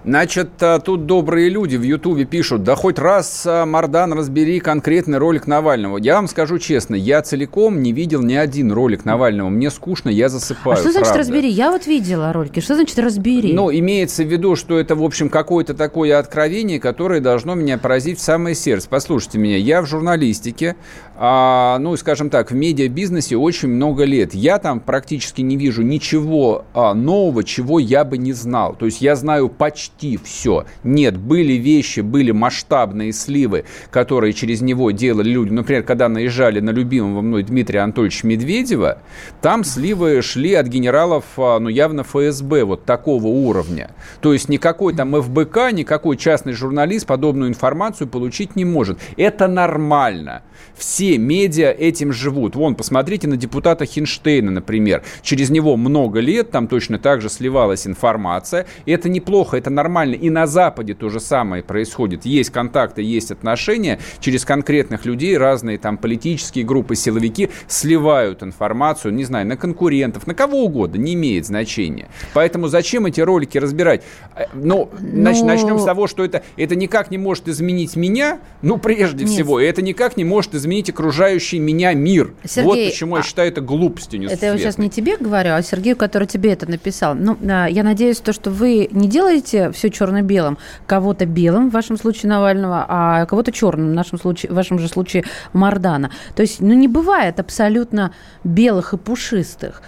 Значит, 0.04 0.50
э, 0.62 0.80
тут 0.84 1.06
добрые 1.06 1.50
люди 1.50 1.76
в 1.76 1.82
Ютубе 1.82 2.26
пишут, 2.26 2.64
да 2.64 2.76
хоть 2.76 3.00
раз, 3.00 3.46
э, 3.46 3.66
Мардан, 3.66 4.14
разбери 4.14 4.60
конкретный 4.60 5.18
ролик 5.18 5.46
Навального. 5.46 5.98
Я 5.98 6.16
вам 6.16 6.28
скажу 6.28 6.58
честно, 6.58 6.96
я 6.96 7.22
целиком 7.22 7.82
не 7.82 7.92
видел 7.92 8.22
ни 8.22 8.34
один 8.34 8.72
ролик 8.72 9.04
Навального. 9.04 9.50
Мне 9.50 9.70
скучно, 9.70 10.10
я 10.10 10.30
засыпаю. 10.30 10.78
А 10.78 10.80
что 10.80 10.92
значит 10.92 11.10
правда. 11.10 11.20
разбери? 11.20 11.50
Я 11.50 11.72
вот 11.72 11.86
видела 11.86 12.32
ролики. 12.32 12.62
Что 12.62 12.76
значит 12.76 12.98
разбери? 12.98 13.54
Ну, 13.54 13.72
имеется 13.72 14.24
в 14.24 14.28
виду, 14.28 14.56
что 14.56 14.80
это, 14.80 14.96
в 14.96 15.04
общем, 15.04 15.30
какое-то 15.30 15.74
такое 15.74 16.18
откровение, 16.18 16.80
которое 16.80 17.20
должно 17.20 17.56
меня 17.56 17.78
поразить 17.78 18.20
в 18.20 18.22
самое 18.22 18.56
сердце. 18.56 18.88
Послушайте 18.90 19.38
меня, 19.38 19.58
я 19.58 19.82
в 19.82 19.86
журналистике, 19.86 20.78
а, 21.18 21.78
ну, 21.80 21.98
скажем 21.98 22.30
так, 22.30 22.52
в 22.52 22.56
медиабизнесе 22.56 23.36
очень 23.36 23.68
много 23.68 24.06
лет. 24.06 24.34
Я 24.34 24.60
там 24.60 24.80
практически 24.80 25.42
не 25.42 25.58
вижу 25.58 25.82
ничего 25.82 26.64
а, 26.74 26.94
нового, 26.94 27.44
чего 27.44 27.80
я 27.80 28.06
бы 28.06 28.18
не 28.18 28.32
знал. 28.32 28.76
То 28.76 28.86
есть 28.86 29.02
я 29.02 29.16
знаю 29.16 29.50
почти 29.50 29.89
почти 29.90 30.18
все. 30.18 30.66
Нет, 30.84 31.18
были 31.18 31.54
вещи, 31.54 32.02
были 32.02 32.32
масштабные 32.32 33.14
сливы, 33.14 33.66
которые 33.92 34.34
через 34.34 34.62
него 34.62 34.92
делали 34.92 35.30
люди. 35.30 35.52
Например, 35.52 35.84
когда 35.84 36.10
наезжали 36.10 36.60
на 36.60 36.72
любимого 36.72 37.22
мной 37.22 37.44
Дмитрия 37.44 37.82
Анатольевича 37.82 38.28
Медведева, 38.28 39.02
там 39.42 39.64
сливы 39.64 40.22
шли 40.22 40.54
от 40.54 40.68
генералов, 40.68 41.26
а, 41.38 41.60
ну, 41.60 41.70
явно 41.70 42.04
ФСБ, 42.04 42.64
вот 42.64 42.86
такого 42.86 43.28
уровня. 43.28 43.92
То 44.22 44.34
есть 44.34 44.50
никакой 44.50 44.96
там 44.96 45.14
ФБК, 45.22 45.72
никакой 45.72 46.18
частный 46.18 46.54
журналист 46.54 47.06
подобную 47.06 47.50
информацию 47.50 48.08
получить 48.08 48.56
не 48.56 48.66
может. 48.66 49.00
Это 49.18 49.48
нормально. 49.48 50.44
Все 50.76 51.18
медиа 51.18 51.72
этим 51.72 52.14
живут. 52.14 52.56
Вон, 52.56 52.76
посмотрите 52.76 53.28
на 53.28 53.38
депутата 53.38 53.86
Хинштейна, 53.86 54.52
например. 54.52 55.04
Через 55.22 55.50
него 55.50 55.76
много 55.78 56.20
лет 56.20 56.52
там 56.52 56.68
точно 56.68 57.00
так 57.00 57.22
же 57.22 57.30
сливалась 57.30 57.88
информация. 57.88 58.66
И 58.86 58.92
это 58.92 59.10
неплохо, 59.10 59.58
это 59.58 59.70
нормально. 59.70 59.79
И 60.16 60.30
на 60.30 60.48
Западе 60.48 60.94
то 60.94 61.10
же 61.10 61.20
самое 61.20 61.64
происходит. 61.64 62.26
Есть 62.26 62.50
контакты, 62.50 63.02
есть 63.02 63.32
отношения. 63.32 64.00
Через 64.20 64.46
конкретных 64.46 65.06
людей 65.06 65.38
разные 65.38 65.78
там 65.78 65.98
политические 65.98 66.66
группы, 66.66 66.96
силовики 66.96 67.50
сливают 67.68 68.44
информацию, 68.44 69.14
не 69.14 69.24
знаю, 69.24 69.48
на 69.48 69.58
конкурентов, 69.58 70.28
на 70.28 70.34
кого 70.34 70.64
угодно, 70.64 70.98
не 70.98 71.14
имеет 71.14 71.46
значения. 71.46 72.10
Поэтому 72.34 72.68
зачем 72.68 73.06
эти 73.06 73.22
ролики 73.22 73.58
разбирать? 73.58 74.04
Э, 74.36 74.46
ну, 74.54 74.90
Но... 75.00 75.30
Ну, 75.30 75.46
начнем 75.46 75.80
с 75.80 75.86
того, 75.86 76.08
что 76.08 76.24
это, 76.24 76.44
это 76.58 76.76
никак 76.76 77.12
не 77.12 77.18
может 77.18 77.48
изменить 77.48 77.96
меня, 77.96 78.40
ну, 78.62 78.78
прежде 78.78 79.26
Нет. 79.26 79.34
всего, 79.34 79.60
и 79.60 79.66
это 79.66 79.82
никак 79.82 80.18
не 80.18 80.24
может 80.24 80.56
изменить 80.56 80.90
окружающий 80.90 81.60
меня 81.60 81.94
мир. 81.94 82.34
Сергей, 82.44 82.66
вот 82.66 82.92
почему 82.92 83.16
я 83.16 83.22
а 83.22 83.26
считаю 83.26 83.50
это 83.50 83.62
глупостью 83.62 84.30
Это 84.30 84.48
я 84.48 84.58
сейчас 84.58 84.78
не 84.78 84.90
тебе 84.90 85.18
говорю, 85.18 85.54
а 85.54 85.62
Сергею, 85.62 85.96
который 85.96 86.28
тебе 86.28 86.54
это 86.54 86.70
написал. 86.70 87.16
Ну, 87.16 87.38
а, 87.50 87.68
я 87.68 87.84
надеюсь, 87.84 88.20
то, 88.20 88.34
что 88.34 88.50
вы 88.50 88.88
не 88.92 89.08
делаете 89.08 89.69
все 89.72 89.90
черно-белым. 89.90 90.58
Кого-то 90.86 91.26
белым, 91.26 91.70
в 91.70 91.74
вашем 91.74 91.98
случае 91.98 92.30
Навального, 92.30 92.86
а 92.88 93.26
кого-то 93.26 93.52
черным, 93.52 93.92
в, 93.92 93.94
нашем 93.94 94.20
случае, 94.20 94.52
в 94.52 94.56
вашем 94.56 94.80
же 94.80 94.88
случае 94.88 95.24
Мардана. 95.54 96.12
То 96.36 96.42
есть, 96.42 96.60
ну, 96.62 96.74
не 96.74 96.88
бывает 96.88 97.40
абсолютно 97.40 98.14
белых 98.44 98.94
и 98.94 98.98
пушистых. 98.98 99.82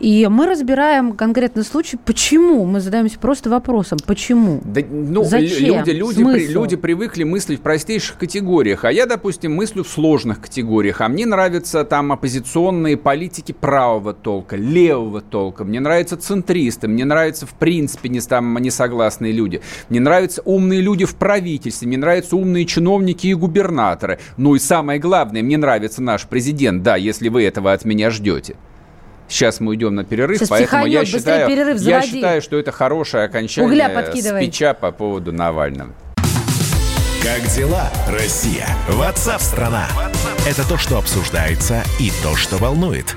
И 0.00 0.26
мы 0.30 0.46
разбираем 0.46 1.12
конкретный 1.12 1.64
случай, 1.64 1.96
почему. 1.96 2.64
Мы 2.66 2.80
задаемся 2.80 3.18
просто 3.18 3.50
вопросом, 3.50 3.98
почему. 4.06 4.60
Да, 4.64 4.82
ну, 4.88 5.24
Зачем? 5.24 5.78
Люди, 5.78 5.90
люди, 5.90 6.24
при, 6.24 6.46
люди 6.46 6.76
привыкли 6.76 7.24
мыслить 7.24 7.60
в 7.60 7.62
простейших 7.62 8.18
категориях, 8.18 8.84
а 8.84 8.92
я, 8.92 9.06
допустим, 9.06 9.54
мыслю 9.54 9.84
в 9.84 9.88
сложных 9.88 10.40
категориях. 10.40 11.00
А 11.00 11.08
мне 11.08 11.26
нравятся 11.26 11.84
там 11.84 12.12
оппозиционные 12.12 12.96
политики 12.96 13.52
правого 13.52 14.12
толка, 14.12 14.56
левого 14.56 15.20
толка. 15.20 15.64
Мне 15.64 15.80
нравятся 15.80 16.16
центристы, 16.16 16.88
мне 16.88 17.04
нравятся 17.04 17.46
в 17.46 17.54
принципе 17.54 18.08
не, 18.08 18.20
там, 18.20 18.56
несогласные 18.58 19.32
люди. 19.32 19.62
Мне 19.88 20.00
нравятся 20.00 20.42
умные 20.44 20.80
люди 20.80 21.04
в 21.04 21.16
правительстве, 21.16 21.88
мне 21.88 21.98
нравятся 21.98 22.36
умные 22.36 22.66
чиновники 22.66 23.28
и 23.28 23.34
губернаторы. 23.34 24.18
Ну 24.36 24.54
и 24.54 24.58
самое 24.58 24.98
главное, 24.98 25.42
мне 25.42 25.56
нравится 25.56 26.02
наш 26.02 26.26
президент, 26.26 26.82
да, 26.82 26.96
если 26.96 27.28
вы 27.28 27.44
этого 27.44 27.72
от 27.72 27.84
меня 27.84 28.10
ждете. 28.10 28.56
Сейчас 29.28 29.60
мы 29.60 29.70
уйдем 29.70 29.94
на 29.94 30.04
перерыв, 30.04 30.38
Сейчас 30.38 30.48
поэтому 30.48 30.86
я 30.86 31.04
считаю, 31.04 31.48
перерыв 31.48 31.80
я 31.80 32.02
считаю, 32.02 32.42
что 32.42 32.56
это 32.56 32.72
хорошее 32.72 33.24
окончание 33.24 34.22
спича 34.22 34.74
по 34.74 34.92
поводу 34.92 35.32
Навального. 35.32 35.92
Как 37.22 37.42
дела, 37.56 37.90
Россия? 38.08 38.68
Ватсап-страна! 38.88 39.88
Это 40.46 40.66
то, 40.68 40.76
что 40.76 40.96
обсуждается 40.96 41.82
и 41.98 42.12
то, 42.22 42.36
что 42.36 42.56
волнует. 42.56 43.16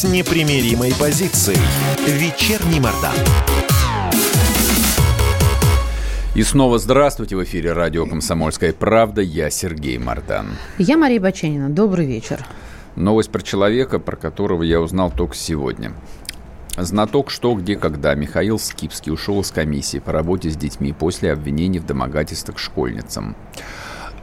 с 0.00 0.04
непримиримой 0.04 0.94
позицией. 0.98 1.58
Вечерний 2.06 2.80
Мордан. 2.80 3.12
И 6.34 6.42
снова 6.42 6.78
здравствуйте 6.78 7.36
в 7.36 7.44
эфире 7.44 7.74
радио 7.74 8.06
«Комсомольская 8.06 8.72
правда». 8.72 9.20
Я 9.20 9.50
Сергей 9.50 9.98
Мартан. 9.98 10.56
Я 10.78 10.96
Мария 10.96 11.20
Баченина. 11.20 11.68
Добрый 11.68 12.06
вечер. 12.06 12.42
Новость 12.96 13.30
про 13.30 13.42
человека, 13.42 13.98
про 13.98 14.16
которого 14.16 14.62
я 14.62 14.80
узнал 14.80 15.10
только 15.10 15.34
сегодня. 15.34 15.92
Знаток 16.78 17.28
«Что, 17.28 17.52
где, 17.52 17.76
когда» 17.76 18.14
Михаил 18.14 18.58
Скипский 18.58 19.12
ушел 19.12 19.42
из 19.42 19.50
комиссии 19.50 19.98
по 19.98 20.12
работе 20.12 20.48
с 20.48 20.56
детьми 20.56 20.94
после 20.94 21.30
обвинений 21.30 21.78
в 21.78 21.84
домогательствах 21.84 22.58
школьницам. 22.58 23.36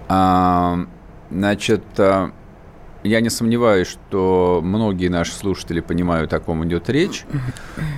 А, 0.10 0.88
значит, 1.30 1.84
а, 2.00 2.32
я 3.08 3.22
не 3.22 3.30
сомневаюсь, 3.30 3.88
что 3.88 4.62
многие 4.64 5.08
наши 5.08 5.34
слушатели 5.34 5.80
понимают, 5.80 6.34
о 6.34 6.40
ком 6.40 6.66
идет 6.66 6.90
речь. 6.90 7.26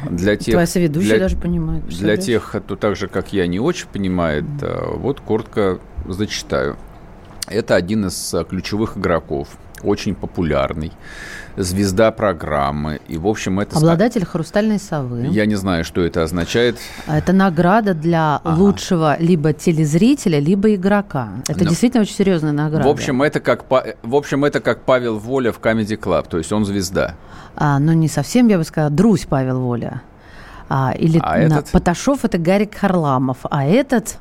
Для 0.09 0.35
тех, 0.35 0.53
Твоя 0.53 0.67
соведущая 0.67 1.11
для, 1.11 1.19
даже 1.19 1.37
понимает. 1.37 1.85
Для 1.85 2.17
тех, 2.17 2.55
кто 2.63 2.75
так 2.75 2.95
же, 2.95 3.07
как 3.07 3.33
я, 3.33 3.47
не 3.47 3.59
очень 3.59 3.87
понимает, 3.87 4.45
э, 4.61 4.95
вот 4.95 5.19
коротко 5.21 5.79
зачитаю. 6.07 6.77
Это 7.47 7.75
один 7.75 8.05
из 8.05 8.33
э, 8.33 8.45
ключевых 8.45 8.97
игроков, 8.97 9.49
очень 9.83 10.15
популярный 10.15 10.91
звезда 11.63 12.11
программы. 12.11 13.01
И, 13.07 13.17
в 13.17 13.27
общем, 13.27 13.59
это... 13.59 13.77
Обладатель 13.77 14.25
«Хрустальной 14.25 14.79
совы». 14.79 15.27
Я 15.27 15.45
не 15.45 15.55
знаю, 15.55 15.83
что 15.83 16.01
это 16.01 16.23
означает. 16.23 16.77
Это 17.05 17.33
награда 17.33 17.93
для 17.93 18.37
ага. 18.37 18.57
лучшего 18.57 19.17
либо 19.19 19.53
телезрителя, 19.53 20.39
либо 20.39 20.73
игрока. 20.73 21.29
Это 21.47 21.63
Но... 21.63 21.69
действительно 21.69 22.03
очень 22.03 22.15
серьезная 22.15 22.53
награда. 22.53 22.87
В 22.87 22.91
общем, 22.91 23.21
это 23.21 23.39
как, 23.39 23.65
в 23.69 24.15
общем, 24.15 24.45
это 24.45 24.61
как 24.61 24.83
Павел 24.83 25.19
Воля 25.19 25.51
в 25.51 25.59
Comedy 25.59 25.99
Club, 25.99 26.27
то 26.29 26.37
есть 26.37 26.51
он 26.51 26.65
звезда. 26.65 27.15
А, 27.55 27.77
ну, 27.79 27.91
не 27.93 28.07
совсем, 28.07 28.47
я 28.47 28.57
бы 28.57 28.63
сказала, 28.63 28.89
Друзь 28.89 29.25
Павел 29.27 29.59
Воля. 29.59 30.01
А, 30.69 30.93
или 30.97 31.19
а 31.21 31.37
на, 31.37 31.57
этот? 31.57 31.71
Поташов– 31.71 32.19
это 32.23 32.37
Гарик 32.37 32.75
Харламов, 32.75 33.39
а 33.49 33.65
этот 33.65 34.17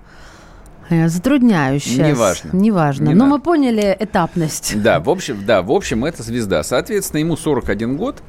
я 0.91 1.09
затрудняюсь 1.09 1.85
сейчас. 1.85 2.09
Неважно. 2.09 2.51
Неважно. 2.53 3.09
Не 3.09 3.15
Но 3.15 3.25
надо. 3.25 3.37
мы 3.37 3.41
поняли 3.41 3.97
этапность. 3.99 4.81
Да, 4.83 5.01
в 5.01 5.11
общем, 5.11 5.45
да, 5.47 5.63
в 5.63 5.71
общем, 5.71 6.05
это 6.05 6.23
звезда. 6.23 6.63
Соответственно, 6.63 7.21
ему 7.21 7.37
41 7.37 7.97
год. 7.97 8.23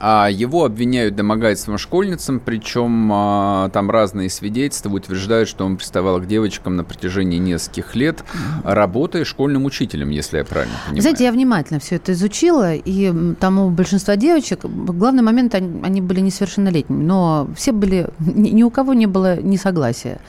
А 0.00 0.28
его 0.30 0.64
обвиняют 0.64 1.16
домогательством 1.16 1.76
школьницам, 1.76 2.38
причем 2.38 3.10
а, 3.12 3.68
там 3.70 3.90
разные 3.90 4.30
свидетельства 4.30 4.90
утверждают, 4.90 5.48
что 5.48 5.64
он 5.66 5.76
приставал 5.76 6.20
к 6.20 6.26
девочкам 6.26 6.76
на 6.76 6.84
протяжении 6.84 7.38
нескольких 7.38 7.96
лет, 7.96 8.22
работая 8.62 9.24
школьным 9.24 9.64
учителем, 9.64 10.10
если 10.10 10.38
я 10.38 10.44
правильно 10.44 10.74
понимаю. 10.86 11.02
Знаете, 11.02 11.24
я 11.24 11.32
внимательно 11.32 11.80
все 11.80 11.96
это 11.96 12.12
изучила, 12.12 12.74
и 12.74 13.12
там 13.40 13.58
у 13.58 13.70
большинства 13.70 14.14
девочек 14.14 14.60
главный 14.64 15.24
момент, 15.24 15.56
они, 15.56 15.82
они 15.82 16.00
были 16.00 16.20
несовершеннолетними, 16.20 17.02
но 17.02 17.48
все 17.56 17.72
были, 17.72 18.08
ни, 18.20 18.50
ни 18.50 18.62
у 18.62 18.70
кого 18.70 18.94
не 18.94 19.06
было 19.06 19.40
несогласия. 19.40 20.20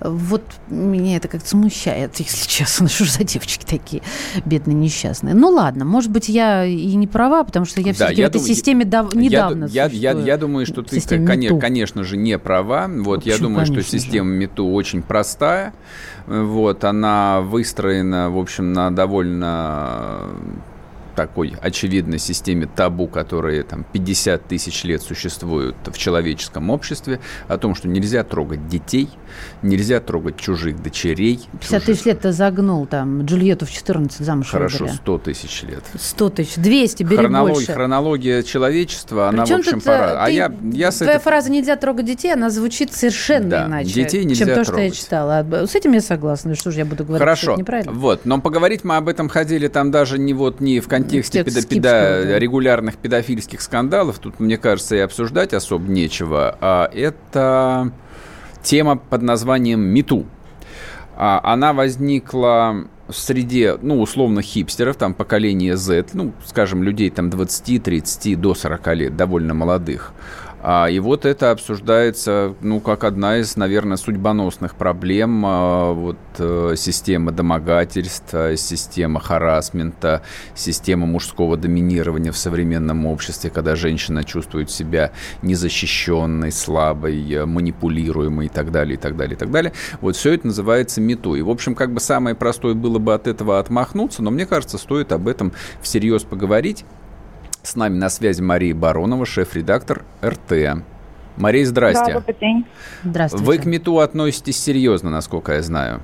Вот 0.00 0.42
меня 0.68 1.16
это 1.16 1.28
как-то 1.28 1.48
смущает, 1.48 2.16
если 2.18 2.48
честно. 2.48 2.88
Что 2.88 3.04
же 3.04 3.12
за 3.12 3.24
девочки 3.24 3.64
такие 3.64 4.02
бедные, 4.44 4.74
несчастные? 4.74 5.34
Ну 5.34 5.48
ладно, 5.48 5.84
может 5.84 6.10
быть, 6.10 6.28
я 6.28 6.64
и 6.64 6.94
не 6.94 7.06
права, 7.06 7.44
потому 7.44 7.66
что 7.66 7.80
я 7.80 7.92
все-таки 7.92 8.22
в 8.22 8.26
этой 8.26 8.38
дум... 8.38 8.46
системе 8.46 8.84
дав... 8.84 9.14
недавно 9.14 9.66
я, 9.66 9.86
я, 9.86 10.12
я, 10.12 10.20
я 10.20 10.36
думаю, 10.36 10.66
что 10.66 10.82
ты, 10.82 11.00
конечно, 11.24 11.58
конечно 11.58 12.04
же, 12.04 12.16
не 12.16 12.38
права. 12.38 12.88
Вот, 12.88 13.20
Почему, 13.20 13.34
я 13.34 13.38
думаю, 13.38 13.66
что 13.66 13.82
система 13.82 14.30
МИТУ 14.30 14.70
очень 14.72 15.02
простая. 15.02 15.74
Вот, 16.26 16.84
она 16.84 17.40
выстроена, 17.40 18.30
в 18.30 18.38
общем, 18.38 18.72
на 18.72 18.90
довольно 18.90 20.28
такой 21.18 21.56
очевидной 21.60 22.20
системе 22.20 22.66
табу, 22.66 23.08
которые 23.08 23.64
там 23.64 23.84
50 23.92 24.46
тысяч 24.46 24.84
лет 24.84 25.02
существуют 25.02 25.74
в 25.84 25.98
человеческом 25.98 26.70
обществе, 26.70 27.18
о 27.48 27.58
том, 27.58 27.74
что 27.74 27.88
нельзя 27.88 28.22
трогать 28.22 28.68
детей, 28.68 29.08
нельзя 29.62 30.00
трогать 30.00 30.36
чужих 30.36 30.82
дочерей. 30.82 31.40
50 31.60 31.84
тысяч 31.84 32.04
лет 32.04 32.20
ты 32.20 32.32
загнул, 32.32 32.86
там, 32.86 33.24
Джульетту 33.24 33.66
в 33.66 33.70
14 33.70 34.24
замуж 34.24 34.50
Хорошо, 34.50 34.84
выбрали. 34.84 34.96
100 34.96 35.18
тысяч 35.18 35.62
лет. 35.62 35.84
100 35.98 36.30
тысяч, 36.30 36.54
200, 36.56 37.02
бери 37.02 37.16
Хронология, 37.16 37.54
больше. 37.54 37.72
Хронология 37.72 38.42
человечества, 38.42 39.28
она, 39.28 39.44
Причем 39.44 39.56
в 39.56 39.60
общем, 39.60 39.80
пора. 39.80 40.12
Э, 40.12 40.16
а 40.18 40.30
я, 40.30 40.52
я 40.72 40.90
твоя 40.90 41.12
этой... 41.12 41.22
фраза 41.22 41.50
«нельзя 41.50 41.76
трогать 41.76 42.06
детей», 42.06 42.32
она 42.32 42.50
звучит 42.50 42.92
совершенно 42.92 43.48
да, 43.48 43.66
иначе, 43.66 43.92
детей 43.92 44.24
нельзя 44.24 44.46
чем 44.46 44.54
то, 44.54 44.64
трогать. 44.64 44.68
что 44.68 44.80
я 44.80 44.90
читала. 44.90 45.66
С 45.66 45.74
этим 45.74 45.92
я 45.92 46.00
согласна. 46.00 46.54
Что 46.54 46.70
же 46.70 46.78
я 46.78 46.84
буду 46.84 47.04
говорить, 47.04 47.20
Хорошо. 47.20 47.42
что 47.42 47.52
это 47.52 47.60
неправильно? 47.60 47.92
Вот, 47.92 48.24
но 48.24 48.40
поговорить 48.40 48.84
мы 48.84 48.96
об 48.96 49.08
этом 49.08 49.28
ходили 49.28 49.68
там 49.68 49.90
даже 49.90 50.18
не 50.18 50.34
вот 50.34 50.60
не 50.60 50.80
в 50.80 50.88
контексте 50.88 51.44
контексте 51.44 51.62
педо, 51.68 51.90
педо, 51.90 52.28
да. 52.28 52.38
регулярных 52.38 52.96
педофильских 52.96 53.60
скандалов, 53.60 54.18
тут, 54.18 54.40
мне 54.40 54.56
кажется, 54.56 54.96
и 54.96 54.98
обсуждать 54.98 55.54
особо 55.54 55.90
нечего, 55.90 56.56
а 56.60 56.90
это 56.92 57.92
тема 58.68 58.96
под 58.96 59.22
названием 59.22 59.80
«Мету». 59.80 60.26
А, 61.16 61.40
она 61.42 61.72
возникла 61.72 62.84
в 63.08 63.14
среде, 63.14 63.78
ну, 63.80 64.00
условно, 64.00 64.42
хипстеров, 64.42 64.96
там, 64.96 65.14
поколение 65.14 65.76
Z, 65.76 66.08
ну, 66.12 66.32
скажем, 66.44 66.82
людей 66.82 67.08
там 67.08 67.30
20-30 67.30 68.36
до 68.36 68.54
40 68.54 68.94
лет, 68.94 69.16
довольно 69.16 69.54
молодых. 69.54 70.12
А, 70.70 70.86
и 70.90 70.98
вот 70.98 71.24
это 71.24 71.50
обсуждается, 71.50 72.54
ну, 72.60 72.80
как 72.80 73.04
одна 73.04 73.38
из, 73.38 73.56
наверное, 73.56 73.96
судьбоносных 73.96 74.74
проблем 74.74 75.42
а, 75.46 75.94
вот, 75.94 76.18
э, 76.36 76.74
системы 76.76 77.32
домогательства, 77.32 78.54
система 78.54 79.18
харасмента, 79.18 80.20
система 80.54 81.06
мужского 81.06 81.56
доминирования 81.56 82.32
в 82.32 82.36
современном 82.36 83.06
обществе, 83.06 83.48
когда 83.48 83.76
женщина 83.76 84.24
чувствует 84.24 84.70
себя 84.70 85.12
незащищенной, 85.40 86.52
слабой, 86.52 87.46
манипулируемой 87.46 88.44
и 88.44 88.50
так 88.50 88.70
далее, 88.70 88.98
и 88.98 89.00
так 89.00 89.16
далее, 89.16 89.36
и 89.36 89.38
так 89.38 89.50
далее. 89.50 89.72
Вот 90.02 90.16
все 90.16 90.34
это 90.34 90.48
называется 90.48 91.00
мету. 91.00 91.34
И, 91.34 91.40
в 91.40 91.48
общем, 91.48 91.74
как 91.74 91.94
бы 91.94 92.00
самое 92.00 92.36
простое 92.36 92.74
было 92.74 92.98
бы 92.98 93.14
от 93.14 93.26
этого 93.26 93.58
отмахнуться, 93.58 94.22
но 94.22 94.30
мне 94.30 94.44
кажется, 94.44 94.76
стоит 94.76 95.12
об 95.12 95.28
этом 95.28 95.54
всерьез 95.80 96.24
поговорить. 96.24 96.84
С 97.68 97.76
нами 97.76 97.98
на 97.98 98.08
связи 98.08 98.40
Мария 98.40 98.74
Баронова, 98.74 99.26
шеф-редактор 99.26 100.02
РТ. 100.24 100.82
Мария, 101.36 101.66
здрасте. 101.66 102.14
Да, 102.14 102.20
добрый 102.20 102.36
день. 102.40 102.66
Здравствуйте. 103.04 103.44
Вы 103.44 103.58
к 103.58 103.66
МИТУ 103.66 103.98
относитесь 103.98 104.56
серьезно, 104.56 105.10
насколько 105.10 105.52
я 105.52 105.60
знаю. 105.60 106.00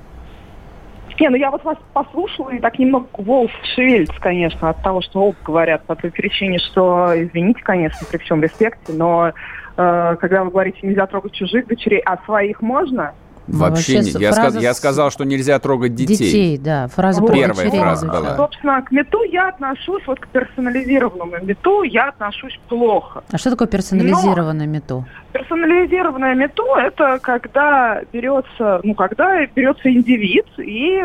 Не, 1.19 1.29
ну 1.29 1.37
я 1.37 1.49
вот 1.49 1.63
вас 1.63 1.79
послушала, 1.91 2.51
и 2.51 2.59
так 2.59 2.77
немного 2.77 3.07
волос 3.17 3.49
шевелится, 3.73 4.13
конечно, 4.21 4.69
от 4.69 4.83
того, 4.83 5.01
что 5.01 5.21
оба 5.23 5.37
говорят, 5.43 5.83
по 5.85 5.95
той 5.95 6.11
причине, 6.11 6.59
что, 6.59 7.11
извините, 7.15 7.61
конечно, 7.63 8.05
при 8.11 8.19
всем 8.19 8.43
респекте, 8.43 8.93
но 8.93 9.33
э, 9.75 10.15
когда 10.19 10.43
вы 10.43 10.51
говорите, 10.51 10.77
нельзя 10.83 11.07
трогать 11.07 11.31
чужих 11.31 11.65
дочерей, 11.65 12.01
а 12.05 12.23
своих 12.25 12.61
можно, 12.61 13.13
вообще, 13.47 13.97
вообще 13.97 14.13
не. 14.13 14.21
Я, 14.21 14.33
сказ, 14.33 14.55
я 14.55 14.73
сказал, 14.73 15.11
что 15.11 15.23
нельзя 15.23 15.59
трогать 15.59 15.95
детей. 15.95 16.17
Детей, 16.17 16.57
да. 16.57 16.87
Фраза 16.87 17.21
вот. 17.21 17.33
Первая 17.33 17.69
фраза 17.69 18.07
была. 18.07 18.35
Собственно, 18.35 18.81
к 18.81 18.91
мету 18.91 19.23
я 19.23 19.49
отношусь, 19.49 20.03
вот 20.07 20.19
к 20.19 20.27
персонализированному 20.27 21.43
мету 21.43 21.83
я 21.83 22.09
отношусь 22.09 22.59
плохо. 22.67 23.23
А 23.31 23.37
что 23.37 23.51
такое 23.51 23.67
персонализированное 23.67 24.67
мету? 24.67 25.05
Персонализированное 25.33 26.33
мету– 26.35 26.63
это 26.77 27.19
когда 27.21 28.01
берется, 28.13 28.79
ну, 28.83 28.93
когда 28.93 29.45
берется 29.47 29.91
индивид 29.91 30.45
и 30.57 31.03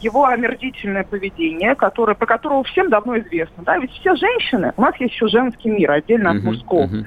его 0.00 0.26
омерзительное 0.26 1.04
поведение, 1.04 1.74
которое, 1.74 2.14
по 2.14 2.26
которому 2.26 2.62
всем 2.64 2.90
давно 2.90 3.18
известно. 3.18 3.62
Да? 3.64 3.78
Ведь 3.78 3.90
все 3.92 4.14
женщины, 4.16 4.72
у 4.76 4.82
нас 4.82 4.94
есть 5.00 5.14
еще 5.14 5.28
женский 5.28 5.70
мир, 5.70 5.92
отдельно 5.92 6.30
от 6.30 6.36
uh-huh, 6.36 6.42
мужского. 6.42 6.84
Uh-huh. 6.84 7.04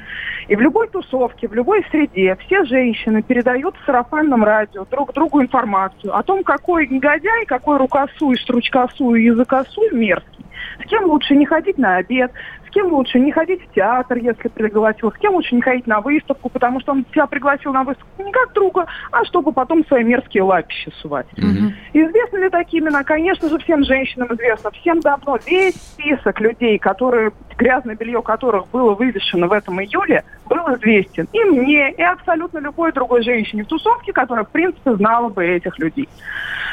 И 0.48 0.56
в 0.56 0.62
любой 0.62 0.88
тусовке, 0.88 1.48
в 1.48 1.54
любой 1.54 1.86
среде 1.92 2.38
все 2.46 2.64
женщины 2.64 3.22
передают 3.22 3.76
в 3.76 3.86
сарафанном 3.86 4.44
радио 4.44 4.86
друг 4.86 5.14
другу 5.14 5.42
информацию 5.42 6.16
о 6.16 6.24
том, 6.24 6.44
какой 6.44 6.88
негодяй, 6.88 7.46
какой 7.46 7.78
рукосуй, 7.78 8.38
стручкосуй, 8.38 9.24
языкосуй 9.24 9.92
мерзкий. 9.92 10.46
С 10.84 10.90
кем 10.90 11.06
лучше 11.06 11.36
не 11.36 11.46
ходить 11.46 11.78
на 11.78 11.98
обед, 11.98 12.32
кем 12.78 12.94
лучше 12.94 13.20
не 13.20 13.32
ходить 13.32 13.60
в 13.64 13.74
театр, 13.74 14.20
если 14.20 14.50
пригласил, 14.50 15.12
с 15.12 15.18
кем 15.18 15.34
лучше 15.34 15.56
не 15.56 15.62
ходить 15.62 15.88
на 15.88 16.00
выставку, 16.00 16.48
потому 16.48 16.80
что 16.80 16.92
он 16.92 17.06
тебя 17.06 17.26
пригласил 17.26 17.74
на 17.74 17.84
выставку 17.84 18.22
не 18.22 18.32
как 18.32 18.54
друга, 18.54 18.86
а 19.12 19.26
чтобы 19.26 19.52
потом 19.52 19.84
свои 19.88 20.04
мерзкие 20.04 20.44
лапищи 20.44 20.92
сувать. 21.02 21.26
Mm-hmm. 21.38 21.74
Известны 21.94 22.38
ли 22.38 22.50
такие 22.50 22.84
имена? 22.84 23.04
Конечно 23.04 23.50
же, 23.50 23.58
всем 23.58 23.84
женщинам 23.84 24.28
известно. 24.32 24.70
Всем 24.70 25.00
давно 25.00 25.40
весь 25.48 25.74
список 25.74 26.40
людей, 26.40 26.78
которые, 26.78 27.32
грязное 27.58 27.96
белье 27.96 28.22
которых 28.22 28.68
было 28.68 28.94
вывешено 28.94 29.48
в 29.48 29.54
этом 29.54 29.82
июле, 29.82 30.24
был 30.46 30.62
известен 30.76 31.28
и 31.34 31.44
мне, 31.46 31.92
и 31.94 32.02
абсолютно 32.04 32.60
любой 32.60 32.92
другой 32.92 33.24
женщине 33.24 33.64
в 33.64 33.68
тусовке, 33.68 34.14
которая, 34.14 34.46
в 34.46 34.50
принципе, 34.50 34.94
знала 34.94 35.30
бы 35.30 35.44
этих 35.44 35.80
людей. 35.80 36.08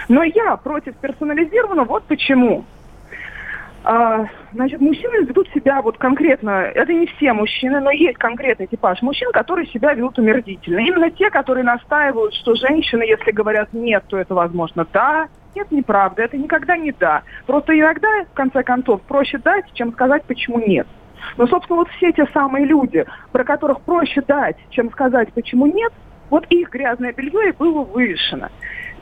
Но 0.09 0.23
я 0.23 0.57
против 0.57 0.97
персонализированного 0.97 1.87
вот 1.87 2.05
почему. 2.05 2.67
А, 3.87 4.25
значит, 4.55 4.81
мужчины 4.81 5.27
ведут 5.27 5.47
себя 5.51 5.83
вот 5.83 5.99
конкретно, 5.99 6.51
это 6.75 6.93
не 6.95 7.07
все 7.07 7.35
мужчины, 7.35 7.81
но 7.81 7.91
есть 7.91 8.17
конкретный 8.17 8.67
типаж 8.67 9.03
мужчин, 9.03 9.31
которые 9.31 9.67
себя 9.67 9.93
ведут 9.93 10.19
умердительно. 10.19 10.79
Именно 10.79 11.11
те, 11.11 11.29
которые 11.31 11.65
настаивают, 11.65 12.33
что 12.33 12.55
женщины, 12.55 13.03
если 13.03 13.31
говорят 13.31 13.75
нет, 13.75 14.05
то 14.09 14.17
это 14.17 14.35
возможно 14.35 14.87
да, 14.91 15.29
нет, 15.55 15.71
неправда, 15.71 16.23
это 16.23 16.39
никогда 16.39 16.79
не 16.79 16.93
да. 16.93 17.23
Просто 17.47 17.79
иногда, 17.79 18.09
в 18.25 18.35
конце 18.35 18.63
концов, 18.63 19.03
проще 19.03 19.37
дать, 19.37 19.67
чем 19.75 19.93
сказать, 19.93 20.25
почему 20.25 20.59
нет. 20.59 20.87
Но, 21.37 21.47
собственно, 21.47 21.81
вот 21.81 21.89
все 21.91 22.11
те 22.13 22.27
самые 22.33 22.65
люди, 22.65 23.05
про 23.33 23.45
которых 23.45 23.83
проще 23.83 24.23
дать, 24.23 24.57
чем 24.71 24.91
сказать, 24.91 25.31
почему 25.35 25.67
нет, 25.67 25.93
вот 26.31 26.47
их 26.49 26.71
грязное 26.71 27.13
белье 27.13 27.51
и 27.51 27.53
было 27.53 27.83
вывешено. 27.83 28.51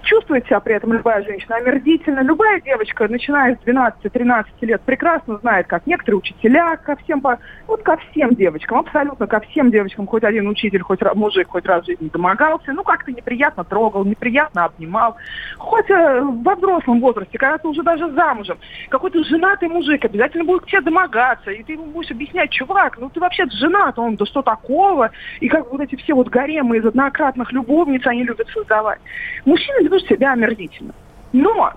Чувствует 0.03 0.47
себя 0.47 0.61
при 0.61 0.75
этом 0.75 0.93
любая 0.93 1.23
женщина 1.23 1.57
омерзительно. 1.57 2.21
Любая 2.21 2.61
девочка, 2.61 3.09
начиная 3.09 3.57
с 3.57 3.59
12-13 3.67 4.45
лет, 4.63 4.83
прекрасно 4.83 5.39
знает, 5.39 5.67
как 5.67 5.87
некоторые 5.87 6.19
учителя 6.19 6.77
ко 6.77 6.97
всем, 6.97 7.23
вот 7.67 7.83
ко 7.83 7.97
всем 7.97 8.31
девочкам, 8.31 8.79
абсолютно 8.79 9.27
ко 9.27 9.41
всем 9.41 9.71
девочкам, 9.71 10.07
хоть 10.07 10.25
один 10.25 10.49
учитель, 10.49 10.81
хоть 10.81 11.01
мужик, 11.15 11.49
хоть 11.49 11.67
раз 11.67 11.85
в 11.85 11.87
жизни 11.87 12.09
домогался, 12.13 12.73
ну 12.73 12.83
как-то 12.83 13.13
неприятно 13.13 13.65
трогал, 13.65 14.05
неприятно 14.05 14.65
обнимал. 14.65 15.17
Хоть 15.59 15.91
э, 15.91 16.21
во 16.21 16.55
взрослом 16.55 17.01
возрасте, 17.01 17.39
когда 17.39 17.59
ты 17.59 17.69
уже 17.69 17.83
даже 17.83 18.11
замужем, 18.13 18.59
какой-то 18.89 19.23
женатый 19.25 19.69
мужик 19.69 20.05
обязательно 20.05 20.45
будет 20.45 20.63
к 20.63 20.67
тебе 20.67 20.81
домогаться, 20.81 21.51
и 21.51 21.63
ты 21.63 21.75
ему 21.75 21.87
будешь 21.87 22.11
объяснять, 22.11 22.51
чувак, 22.51 22.99
ну 22.99 23.09
ты 23.09 23.21
вообще 23.21 23.47
женат, 23.51 23.99
он, 23.99 24.17
да 24.17 24.27
что 24.27 24.43
такого, 24.43 25.11
и 25.41 25.49
как 25.49 25.71
вот 25.71 25.81
эти 25.81 25.97
все 25.97 26.15
вот 26.15 26.29
гаремы 26.29 26.79
из 26.79 26.87
однократных 26.87 27.53
любовниц 27.53 28.07
они 28.07 28.25
любят 28.25 28.49
создавать. 28.49 29.01
Мужчины 29.45 29.83
ведут 29.93 30.09
себя 30.09 30.33
омерзительно. 30.33 30.95
Но 31.33 31.73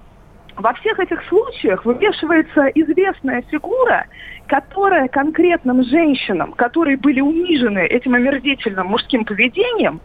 во 0.55 0.73
всех 0.73 0.99
этих 0.99 1.23
случаях 1.27 1.85
вывешивается 1.85 2.67
известная 2.67 3.41
фигура, 3.43 4.05
которая 4.47 5.07
конкретным 5.07 5.83
женщинам, 5.83 6.53
которые 6.53 6.97
были 6.97 7.19
унижены 7.19 7.79
этим 7.79 8.15
омерзительным 8.15 8.87
мужским 8.87 9.25
поведением, 9.25 9.99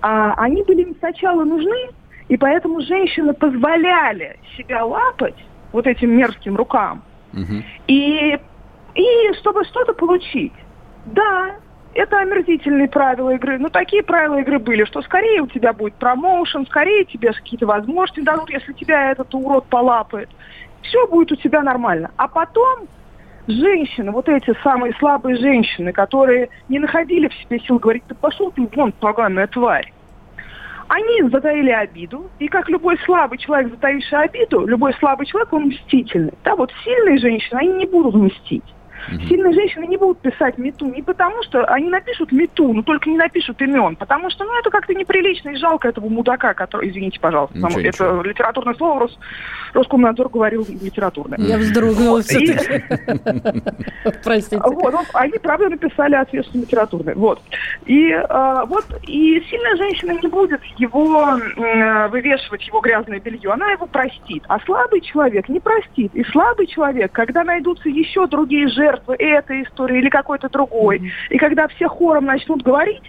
а, 0.00 0.34
они 0.34 0.62
были 0.62 0.82
им 0.82 0.94
сначала 0.98 1.44
нужны, 1.44 1.88
и 2.28 2.36
поэтому 2.36 2.80
женщины 2.82 3.32
позволяли 3.32 4.38
себя 4.56 4.84
лапать 4.84 5.36
вот 5.72 5.86
этим 5.86 6.10
мерзким 6.16 6.56
рукам, 6.56 7.02
угу. 7.32 7.62
и, 7.88 8.38
и 8.94 9.32
чтобы 9.40 9.64
что-то 9.64 9.92
получить. 9.94 10.52
Да, 11.06 11.56
это 11.94 12.18
омерзительные 12.18 12.88
правила 12.88 13.30
игры. 13.30 13.58
Но 13.58 13.68
такие 13.68 14.02
правила 14.02 14.38
игры 14.40 14.58
были, 14.58 14.84
что 14.84 15.02
скорее 15.02 15.42
у 15.42 15.46
тебя 15.46 15.72
будет 15.72 15.94
промоушен, 15.94 16.66
скорее 16.66 17.04
тебе 17.04 17.32
какие-то 17.32 17.66
возможности 17.66 18.20
дадут, 18.20 18.50
если 18.50 18.72
тебя 18.72 19.12
этот 19.12 19.34
урод 19.34 19.66
полапает. 19.66 20.28
Все 20.82 21.06
будет 21.06 21.32
у 21.32 21.36
тебя 21.36 21.62
нормально. 21.62 22.10
А 22.16 22.28
потом 22.28 22.86
женщины, 23.46 24.10
вот 24.10 24.28
эти 24.28 24.54
самые 24.62 24.94
слабые 24.94 25.36
женщины, 25.36 25.92
которые 25.92 26.48
не 26.68 26.78
находили 26.78 27.28
в 27.28 27.34
себе 27.34 27.60
сил 27.60 27.78
говорить, 27.78 28.04
ты 28.08 28.14
пошел 28.14 28.50
ты 28.50 28.68
вон, 28.74 28.92
поганая 28.92 29.46
тварь. 29.46 29.92
Они 30.88 31.22
затаили 31.30 31.70
обиду, 31.70 32.30
и 32.38 32.46
как 32.46 32.68
любой 32.68 32.98
слабый 33.04 33.38
человек, 33.38 33.70
затаивший 33.70 34.18
обиду, 34.18 34.66
любой 34.66 34.92
слабый 34.94 35.26
человек, 35.26 35.52
он 35.52 35.68
мстительный. 35.68 36.34
Да, 36.44 36.56
вот 36.56 36.70
сильные 36.84 37.18
женщины, 37.18 37.58
они 37.58 37.72
не 37.72 37.86
будут 37.86 38.14
мстить. 38.14 38.64
Угу. 39.12 39.20
Сильные 39.26 39.52
женщины 39.52 39.86
не 39.86 39.96
будут 39.96 40.20
писать 40.20 40.58
мету 40.58 40.86
не 40.86 41.02
потому, 41.02 41.42
что 41.42 41.64
они 41.64 41.88
напишут 41.88 42.32
мету, 42.32 42.72
но 42.72 42.82
только 42.82 43.08
не 43.10 43.16
напишут 43.16 43.60
имен, 43.60 43.96
потому 43.96 44.30
что 44.30 44.44
ну, 44.44 44.58
это 44.58 44.70
как-то 44.70 44.94
неприлично 44.94 45.50
и 45.50 45.56
жалко 45.56 45.88
этого 45.88 46.08
мудака, 46.08 46.54
который, 46.54 46.90
извините, 46.90 47.20
пожалуйста, 47.20 47.56
ничего, 47.56 47.80
это 47.80 47.86
ничего. 47.86 48.22
литературное 48.22 48.74
слово, 48.74 49.00
Рос, 49.00 49.18
Роскомнадзор 49.74 50.28
говорил 50.28 50.66
литературное. 50.68 51.38
Я 51.38 51.58
вздрогнула 51.58 52.22
все-таки. 52.22 52.84
Простите. 54.24 54.62
Вот, 54.64 54.94
они, 55.14 55.38
правда, 55.38 55.68
написали 55.68 56.14
ответственно 56.14 56.62
литературное. 56.62 57.14
Вот. 57.14 57.40
И 57.86 58.12
а, 58.12 58.64
вот, 58.66 58.84
и 59.06 59.40
сильная 59.48 59.76
женщина 59.76 60.12
не 60.12 60.28
будет 60.28 60.60
его 60.78 61.38
вывешивать, 62.10 62.66
его 62.66 62.80
грязное 62.80 63.20
белье, 63.20 63.52
она 63.52 63.70
его 63.72 63.86
простит. 63.86 64.44
А 64.48 64.58
слабый 64.60 65.00
человек 65.00 65.48
не 65.48 65.60
простит. 65.60 66.14
И 66.14 66.24
слабый 66.24 66.66
человек, 66.66 67.12
когда 67.12 67.44
найдутся 67.44 67.88
еще 67.88 68.26
другие 68.26 68.68
жертвы, 68.68 68.93
жертвы 68.94 69.16
этой 69.18 69.62
истории 69.62 69.98
или 69.98 70.08
какой-то 70.08 70.48
другой. 70.48 70.98
Mm-hmm. 70.98 71.30
И 71.30 71.38
когда 71.38 71.68
все 71.68 71.88
хором 71.88 72.26
начнут 72.26 72.62
говорить, 72.62 73.02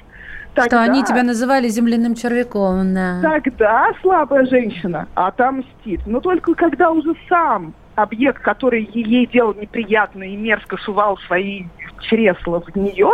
Тогда, 0.53 0.69
что 0.69 0.81
они 0.83 1.03
тебя 1.03 1.23
называли 1.23 1.67
земляным 1.67 2.15
червяком, 2.15 2.93
да. 2.93 3.19
Тогда 3.21 3.91
слабая 4.01 4.45
женщина 4.45 5.05
отомстит. 5.13 5.99
Но 6.05 6.21
только 6.21 6.55
когда 6.55 6.91
уже 6.91 7.13
сам 7.27 7.73
объект, 7.95 8.41
который 8.41 8.89
ей 8.93 9.27
делал 9.27 9.53
неприятно 9.53 10.23
и 10.23 10.35
мерзко 10.37 10.77
сувал 10.77 11.17
свои 11.27 11.63
чресла 12.09 12.61
в 12.61 12.73
нее, 12.73 13.09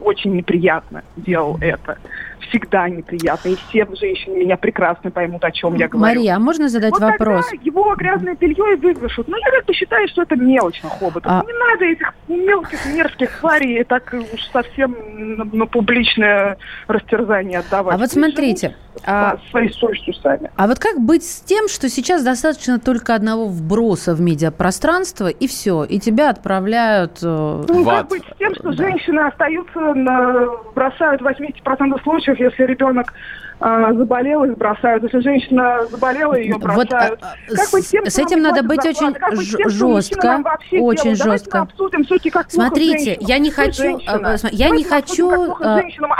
очень 0.00 0.34
неприятно 0.34 1.02
делал 1.16 1.58
это 1.60 1.98
всегда 2.40 2.88
неприятно. 2.88 3.48
И 3.50 3.56
все 3.56 3.86
женщины 3.94 4.38
меня 4.38 4.56
прекрасно 4.56 5.10
поймут, 5.10 5.44
о 5.44 5.50
чем 5.50 5.74
я 5.74 5.88
говорю. 5.88 6.14
Мария, 6.14 6.36
а 6.36 6.38
можно 6.38 6.68
задать 6.68 6.92
вот 6.92 7.00
вопрос? 7.00 7.46
Тогда 7.48 7.64
его 7.64 7.94
грязное 7.94 8.34
белье 8.34 8.74
и 8.74 8.76
вывешут. 8.76 9.28
Но 9.28 9.36
я 9.36 9.50
как 9.50 9.66
бы 9.66 9.74
считаю, 9.74 10.08
что 10.08 10.22
это 10.22 10.36
мелочь 10.36 10.82
на 10.82 10.90
хоботов. 10.90 11.30
А... 11.30 11.44
Не 11.46 11.52
надо 11.52 11.84
этих 11.84 12.14
мелких 12.28 12.86
мерзких 12.86 13.40
тварей 13.40 13.84
так 13.84 14.14
уж 14.14 14.42
совсем 14.52 14.96
на, 15.36 15.44
на 15.44 15.66
публичное 15.66 16.58
растерзание 16.86 17.60
отдавать. 17.60 17.94
А 17.94 17.98
вот 17.98 18.10
смотрите. 18.10 18.76
А... 19.04 19.38
Своей 19.50 19.72
совестью 19.72 20.14
сами. 20.14 20.50
А 20.56 20.66
вот 20.66 20.78
как 20.78 20.98
быть 21.00 21.24
с 21.24 21.40
тем, 21.40 21.68
что 21.68 21.88
сейчас 21.88 22.24
достаточно 22.24 22.78
только 22.78 23.14
одного 23.14 23.46
вброса 23.46 24.14
в 24.14 24.20
медиапространство, 24.20 25.28
и 25.28 25.46
все, 25.46 25.84
и 25.84 25.98
тебя 25.98 26.30
отправляют 26.30 27.18
э... 27.22 27.64
Ну, 27.68 27.84
как 27.84 28.08
быть 28.08 28.24
с 28.24 28.38
тем, 28.38 28.54
что 28.54 28.70
да. 28.70 28.72
женщины 28.72 29.20
остаются, 29.20 29.78
на... 29.78 30.48
бросают 30.74 31.22
80% 31.22 32.02
случаев 32.02 32.27
случаев, 32.28 32.52
если 32.52 32.64
ребенок 32.64 33.12
а, 33.60 33.92
заболел, 33.92 34.44
их 34.44 34.56
бросают. 34.56 35.02
Если 35.02 35.18
женщина 35.20 35.80
заболела, 35.90 36.34
ее 36.34 36.56
бросают. 36.58 37.20
Вот, 37.20 37.22
а, 37.22 37.56
как 37.56 37.66
с, 37.66 37.88
тем, 37.88 38.06
с 38.06 38.18
этим 38.18 38.40
надо 38.40 38.62
быть 38.62 38.84
очень 38.84 39.12
тем, 39.12 39.70
жестко. 39.70 40.44
Очень 40.72 41.16
жестко. 41.16 41.62
Обсудим, 41.62 42.06
сути, 42.06 42.30
как 42.30 42.50
Смотрите, 42.50 43.16
я 43.20 43.38
не 43.38 43.50
хочу... 43.50 43.98
А, 44.06 44.36
я 44.52 44.70
не 44.70 44.84
хочу... 44.84 45.56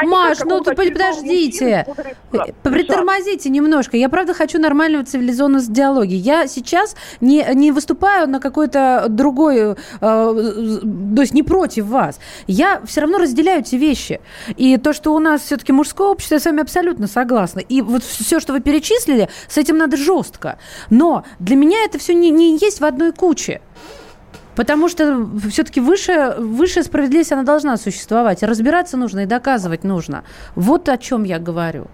Маш, 0.03 0.39
ну 0.45 0.63
подождите. 0.65 1.87
Притормозите 2.63 3.51
немножко. 3.51 3.97
Я 3.97 4.09
правда 4.09 4.35
хочу 4.35 4.59
нормального 4.59 5.05
цивилизованного 5.05 5.65
диалоги. 5.69 6.15
Я 6.15 6.49
сейчас 6.49 6.97
не, 7.21 7.47
не 7.55 7.71
выступаю 7.71 8.29
на 8.29 8.41
какой-то 8.41 9.07
другой... 9.09 9.77
То 10.01 11.21
есть 11.21 11.35
не 11.35 11.43
против 11.45 11.87
вас. 11.87 12.19
Я 12.49 12.81
все 12.85 13.03
равно 13.03 13.19
разделяю 13.19 13.61
эти 13.61 13.77
вещи. 13.77 14.21
И 14.57 14.77
то, 14.77 14.93
что 14.93 15.15
у 15.15 15.21
нас 15.21 15.43
все-таки 15.43 15.73
мужское 15.73 16.09
общество, 16.09 16.35
я 16.35 16.41
с 16.41 16.45
вами 16.45 16.63
абсолютно 16.63 17.07
согласна 17.07 17.28
согласна. 17.29 17.61
И 17.61 17.83
вот 17.83 18.03
все, 18.03 18.41
что 18.41 18.53
вы 18.53 18.61
перечислили, 18.61 19.29
с 19.49 19.59
этим 19.59 19.77
надо 19.77 19.97
жестко. 19.97 20.59
Но 20.91 21.25
для 21.39 21.57
меня 21.57 21.85
это 21.85 21.99
все 21.99 22.15
не, 22.15 22.31
не 22.31 22.57
есть 22.57 22.81
в 22.81 22.85
одной 22.85 23.13
куче. 23.13 23.61
Потому 24.57 24.89
что 24.89 25.29
все-таки 25.51 25.81
выше, 25.81 26.35
высшая 26.39 26.83
справедливость, 26.83 27.33
она 27.33 27.45
должна 27.45 27.77
существовать. 27.77 28.43
разбираться 28.43 28.97
нужно 28.97 29.21
и 29.21 29.27
доказывать 29.27 29.85
нужно. 29.85 30.25
Вот 30.57 30.89
о 30.89 30.97
чем 30.99 31.25
я 31.25 31.39
говорю. 31.39 31.87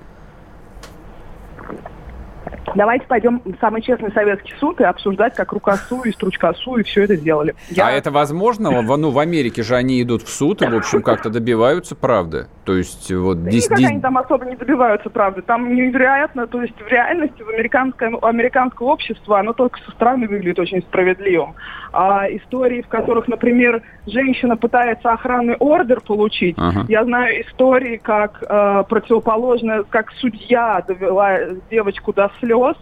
Давайте 2.75 3.07
пойдем 3.07 3.43
в 3.45 3.55
самый 3.61 3.83
честный 3.83 4.11
советский 4.13 4.55
суд 4.59 4.81
и 4.81 4.85
обсуждать, 4.85 5.35
как 5.35 5.53
рукосу 5.53 6.03
и 6.03 6.13
стручкосу, 6.13 6.77
и 6.77 6.83
все 6.83 7.03
это 7.05 7.15
сделали. 7.17 7.55
Я... 7.71 7.89
А 7.89 7.93
это 7.93 8.11
возможно? 8.11 8.71
Ну, 8.83 9.11
в 9.11 9.19
Америке 9.19 9.63
же 9.63 9.77
они 9.77 10.03
идут 10.03 10.23
в 10.23 10.29
суд 10.29 10.63
и, 10.63 10.67
в 10.67 10.75
общем, 10.75 11.03
как-то 11.03 11.31
добиваются 11.31 11.95
правды. 11.95 12.47
То 12.65 12.77
есть 12.77 13.13
вот... 13.13 13.45
Да 13.45 13.51
дис... 13.51 13.69
никак 13.69 13.91
они 13.91 14.01
там 14.01 14.19
особо 14.19 14.47
не 14.47 14.57
добиваются 14.57 15.11
правды. 15.11 15.43
Там 15.43 15.75
невероятно, 15.75 16.47
то 16.47 16.63
есть 16.63 16.75
в 16.81 16.89
реальности 16.89 17.43
в 17.43 17.49
американское, 17.49 18.13
американское 18.23 18.89
общество, 18.89 19.39
оно 19.39 19.53
только 19.53 19.79
со 19.81 19.91
стороны 19.91 20.27
выглядит 20.27 20.59
очень 20.59 20.81
справедливым. 20.81 21.55
А 21.93 22.27
истории, 22.29 22.81
в 22.81 22.89
которых, 22.89 23.29
например, 23.29 23.83
женщина 24.07 24.57
пытается 24.57 25.13
охранный 25.13 25.57
ордер 25.57 26.01
получить, 26.01 26.57
ага. 26.59 26.87
я 26.89 27.05
знаю 27.05 27.43
истории, 27.43 27.99
как 27.99 28.43
э, 28.43 28.85
противоположная, 28.89 29.83
как 29.85 30.11
судья 30.13 30.83
довела 30.89 31.39
девочку 31.71 32.15
до 32.15 32.31
слез, 32.41 32.77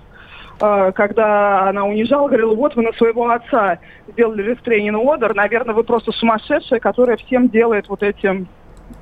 э, 0.60 0.92
когда 0.94 1.68
она 1.68 1.84
унижала, 1.84 2.28
говорила, 2.28 2.54
вот 2.54 2.76
вы 2.76 2.82
на 2.82 2.92
своего 2.92 3.28
отца 3.28 3.78
сделали 4.06 4.42
рестрейнинг 4.42 5.04
ордер, 5.04 5.34
наверное, 5.34 5.74
вы 5.74 5.82
просто 5.82 6.12
сумасшедшая, 6.12 6.78
которая 6.78 7.16
всем 7.16 7.48
делает 7.48 7.88
вот 7.88 8.04
этим 8.04 8.46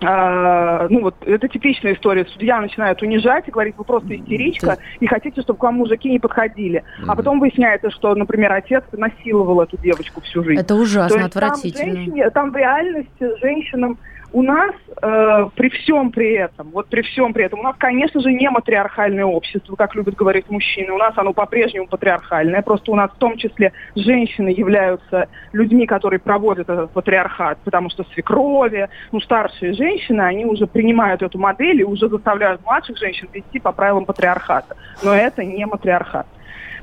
а, 0.03 0.87
ну 0.89 1.03
вот 1.03 1.15
это 1.27 1.49
типичная 1.49 1.95
история. 1.95 2.27
Судья 2.27 2.61
начинает 2.61 3.03
унижать 3.03 3.49
и 3.49 3.51
говорит, 3.51 3.75
вы 3.77 3.85
просто 3.85 4.17
истеричка, 4.17 4.79
и 5.01 5.07
хотите, 5.07 5.43
чтобы 5.43 5.59
к 5.59 5.63
вам 5.63 5.77
мужики 5.77 6.11
не 6.11 6.19
подходили. 6.19 6.85
А 7.07 7.15
потом 7.15 7.41
выясняется, 7.41 7.91
что, 7.91 8.15
например, 8.15 8.53
отец 8.53 8.85
насиловал 8.93 9.61
эту 9.63 9.77
девочку 9.79 10.21
всю 10.21 10.45
жизнь. 10.45 10.61
Это 10.61 10.75
ужасно, 10.75 11.25
отвратительно. 11.25 11.85
Там, 11.85 11.95
женщине, 11.95 12.31
там 12.31 12.51
в 12.53 12.57
реальности 12.57 13.39
женщинам 13.41 13.99
у 14.33 14.43
нас 14.43 14.75
э, 15.03 15.49
при 15.57 15.69
всем 15.71 16.11
при 16.13 16.35
этом, 16.35 16.71
вот 16.71 16.87
при 16.89 17.03
всем 17.03 17.33
при 17.33 17.45
этом, 17.45 17.61
у 17.61 17.63
нас, 17.63 17.75
конечно 17.79 18.21
же, 18.21 18.33
не 18.33 18.49
матриархальное 18.49 19.25
общество, 19.25 19.77
как 19.77 19.95
любят 19.95 20.15
говорить 20.15 20.49
мужчины. 20.51 20.93
У 20.93 20.99
нас 20.99 21.15
оно 21.17 21.33
по-прежнему 21.33 21.87
патриархальное. 21.87 22.63
Просто 22.63 22.93
у 22.93 22.95
нас 22.95 23.11
в 23.11 23.19
том 23.19 23.37
числе 23.37 23.73
женщины 23.97 24.49
являются 24.49 25.29
людьми, 25.53 25.87
которые 25.87 26.21
проводят 26.21 26.69
этот 26.69 26.91
патриархат, 26.93 27.59
потому 27.65 27.91
что 27.91 28.05
свекрови, 28.15 28.89
ну, 29.13 29.21
старшие 29.21 29.73
женщины, 29.73 30.21
они 30.21 30.45
уже 30.45 30.67
принимают 30.67 31.23
эту 31.23 31.39
модель 31.39 31.81
и 31.81 31.85
уже 31.85 32.09
заставляют 32.09 32.65
младших 32.65 32.99
женщин 32.99 33.29
вести 33.33 33.59
по 33.59 33.73
правилам 33.73 34.05
патриархата. 34.05 34.77
Но 35.03 35.15
это 35.15 35.45
не 35.45 35.67
матриархат. 35.67 36.27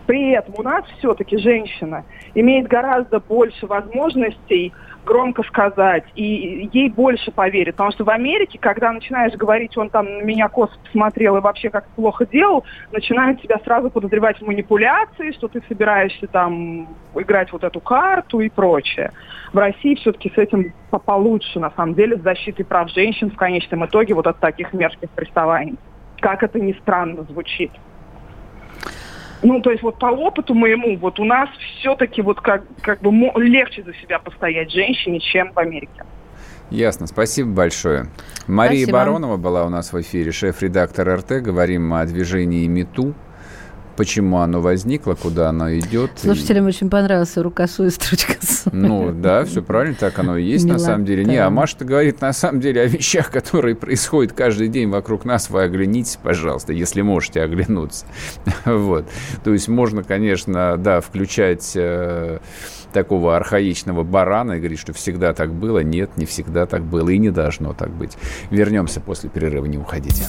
При 0.07 0.31
этом 0.31 0.55
у 0.57 0.63
нас 0.63 0.85
все-таки 0.97 1.37
женщина 1.37 2.05
имеет 2.33 2.67
гораздо 2.67 3.19
больше 3.19 3.67
возможностей 3.67 4.73
громко 5.05 5.43
сказать, 5.43 6.03
и 6.15 6.69
ей 6.73 6.89
больше 6.89 7.31
поверят. 7.31 7.75
Потому 7.75 7.91
что 7.91 8.03
в 8.03 8.09
Америке, 8.09 8.57
когда 8.59 8.91
начинаешь 8.91 9.33
говорить, 9.33 9.77
он 9.77 9.89
там 9.89 10.05
на 10.05 10.21
меня 10.21 10.49
косо 10.49 10.73
посмотрел 10.83 11.37
и 11.37 11.41
вообще 11.41 11.69
как 11.69 11.87
плохо 11.89 12.25
делал, 12.25 12.65
начинают 12.91 13.41
тебя 13.41 13.57
сразу 13.63 13.89
подозревать 13.89 14.39
в 14.39 14.45
манипуляции, 14.45 15.31
что 15.31 15.47
ты 15.47 15.61
собираешься 15.69 16.27
там 16.27 16.87
играть 17.15 17.51
вот 17.53 17.63
эту 17.63 17.79
карту 17.79 18.41
и 18.41 18.49
прочее. 18.49 19.11
В 19.53 19.57
России 19.57 19.95
все-таки 19.95 20.29
с 20.33 20.37
этим 20.37 20.73
получше, 21.05 21.59
на 21.59 21.71
самом 21.71 21.95
деле, 21.95 22.17
с 22.17 22.21
защитой 22.21 22.63
прав 22.63 22.89
женщин 22.91 23.31
в 23.31 23.35
конечном 23.35 23.85
итоге 23.85 24.13
вот 24.13 24.27
от 24.27 24.39
таких 24.39 24.73
мерзких 24.73 25.09
приставаний. 25.11 25.75
Как 26.19 26.43
это 26.43 26.59
ни 26.59 26.73
странно 26.73 27.23
звучит. 27.23 27.71
Ну, 29.43 29.61
то 29.61 29.71
есть 29.71 29.83
вот 29.83 29.99
по 29.99 30.07
опыту 30.07 30.53
моему, 30.53 30.97
вот 30.97 31.19
у 31.19 31.25
нас 31.25 31.49
все-таки 31.79 32.21
вот 32.21 32.41
как, 32.41 32.63
как 32.81 33.01
бы 33.01 33.11
легче 33.39 33.83
за 33.83 33.93
себя 33.95 34.19
постоять 34.19 34.71
женщине, 34.71 35.19
чем 35.19 35.51
в 35.53 35.59
Америке. 35.59 36.03
Ясно, 36.69 37.07
спасибо 37.07 37.49
большое. 37.51 38.07
Мария 38.47 38.83
спасибо. 38.83 38.97
Баронова 38.97 39.37
была 39.37 39.65
у 39.65 39.69
нас 39.69 39.93
в 39.93 40.01
эфире, 40.01 40.31
шеф-редактор 40.31 41.17
РТ. 41.19 41.41
Говорим 41.41 41.93
о 41.93 42.05
движении 42.05 42.67
МИТУ 42.67 43.13
почему 43.97 44.37
оно 44.37 44.61
возникло, 44.61 45.15
куда 45.15 45.49
оно 45.49 45.73
идет. 45.77 46.11
Слушателям 46.15 46.65
и... 46.65 46.67
очень 46.69 46.89
понравился 46.89 47.43
рукосуй 47.43 47.91
строчка. 47.91 48.35
Ну 48.71 49.11
да, 49.11 49.43
все 49.43 49.61
правильно, 49.61 49.95
так 49.99 50.17
оно 50.19 50.37
и 50.37 50.43
есть 50.43 50.65
Мила, 50.65 50.75
на 50.75 50.79
самом 50.79 51.05
деле. 51.05 51.25
Да. 51.25 51.31
Не, 51.31 51.37
а 51.37 51.49
Маша 51.49 51.77
говорит 51.83 52.21
на 52.21 52.31
самом 52.31 52.61
деле 52.61 52.81
о 52.81 52.85
вещах, 52.85 53.31
которые 53.31 53.75
происходят 53.75 54.33
каждый 54.33 54.67
день 54.69 54.89
вокруг 54.89 55.25
нас. 55.25 55.49
Вы 55.49 55.63
оглянитесь, 55.63 56.19
пожалуйста, 56.21 56.71
если 56.73 57.01
можете 57.01 57.41
оглянуться. 57.41 58.05
Вот. 58.65 59.05
То 59.43 59.53
есть 59.53 59.67
можно, 59.67 60.03
конечно, 60.03 60.77
да, 60.77 61.01
включать 61.01 61.71
э, 61.75 62.39
такого 62.93 63.35
архаичного 63.35 64.03
барана 64.03 64.53
и 64.53 64.59
говорить, 64.59 64.79
что 64.79 64.93
всегда 64.93 65.33
так 65.33 65.51
было. 65.51 65.79
Нет, 65.79 66.11
не 66.17 66.25
всегда 66.25 66.65
так 66.65 66.83
было 66.83 67.09
и 67.09 67.17
не 67.17 67.31
должно 67.31 67.73
так 67.73 67.89
быть. 67.89 68.17
Вернемся 68.51 68.99
после 68.99 69.29
перерыва, 69.29 69.65
не 69.65 69.77
уходите. 69.77 70.23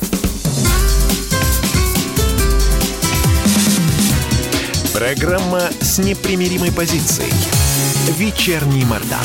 Программа 4.99 5.61
с 5.81 6.01
непримиримой 6.01 6.73
позицией. 6.73 7.33
Вечерний 8.19 8.85
Мордан. 8.85 9.25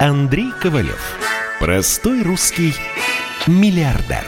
Андрей 0.00 0.50
Ковалев. 0.62 1.18
Простой 1.60 2.22
русский 2.22 2.72
миллиардер. 3.46 4.24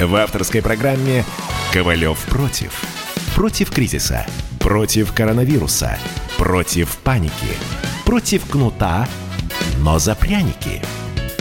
В 0.00 0.16
авторской 0.16 0.62
программе 0.62 1.24
«Ковалев 1.72 2.18
против». 2.24 2.82
Против 3.36 3.70
кризиса. 3.70 4.26
Против 4.58 5.12
коронавируса. 5.12 6.00
Против 6.38 6.96
паники. 7.04 7.54
Против 8.04 8.44
кнута, 8.46 9.06
но 9.78 10.00
за 10.00 10.16
пряники– 10.16 10.82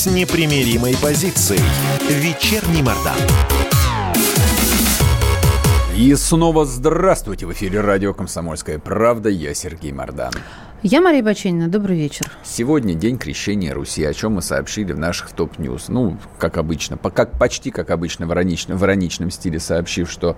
с 0.00 0.06
непримиримой 0.06 0.96
позицией. 0.96 1.60
Вечерний 2.08 2.82
Мордан. 2.82 3.18
И 5.94 6.14
снова 6.14 6.64
здравствуйте! 6.64 7.44
В 7.44 7.52
эфире 7.52 7.82
радио 7.82 8.14
«Комсомольская 8.14 8.78
правда». 8.78 9.28
Я 9.28 9.52
Сергей 9.52 9.92
Мардан. 9.92 10.32
Я 10.82 11.02
Мария 11.02 11.22
Баченина. 11.22 11.68
Добрый 11.68 11.98
вечер. 11.98 12.29
Сегодня 12.60 12.92
день 12.92 13.16
крещения 13.16 13.72
Руси, 13.72 14.04
о 14.04 14.12
чем 14.12 14.34
мы 14.34 14.42
сообщили 14.42 14.92
в 14.92 14.98
наших 14.98 15.32
top 15.32 15.53
news. 15.53 15.88
Ну, 15.88 16.18
как 16.38 16.58
обычно, 16.58 16.98
по, 16.98 17.08
как, 17.08 17.38
почти 17.38 17.70
как 17.70 17.88
обычно 17.88 18.26
в 18.26 18.32
ироничном, 18.34 18.76
в 18.76 18.84
ироничном 18.84 19.30
стиле, 19.30 19.58
сообщив, 19.58 20.10
что 20.10 20.36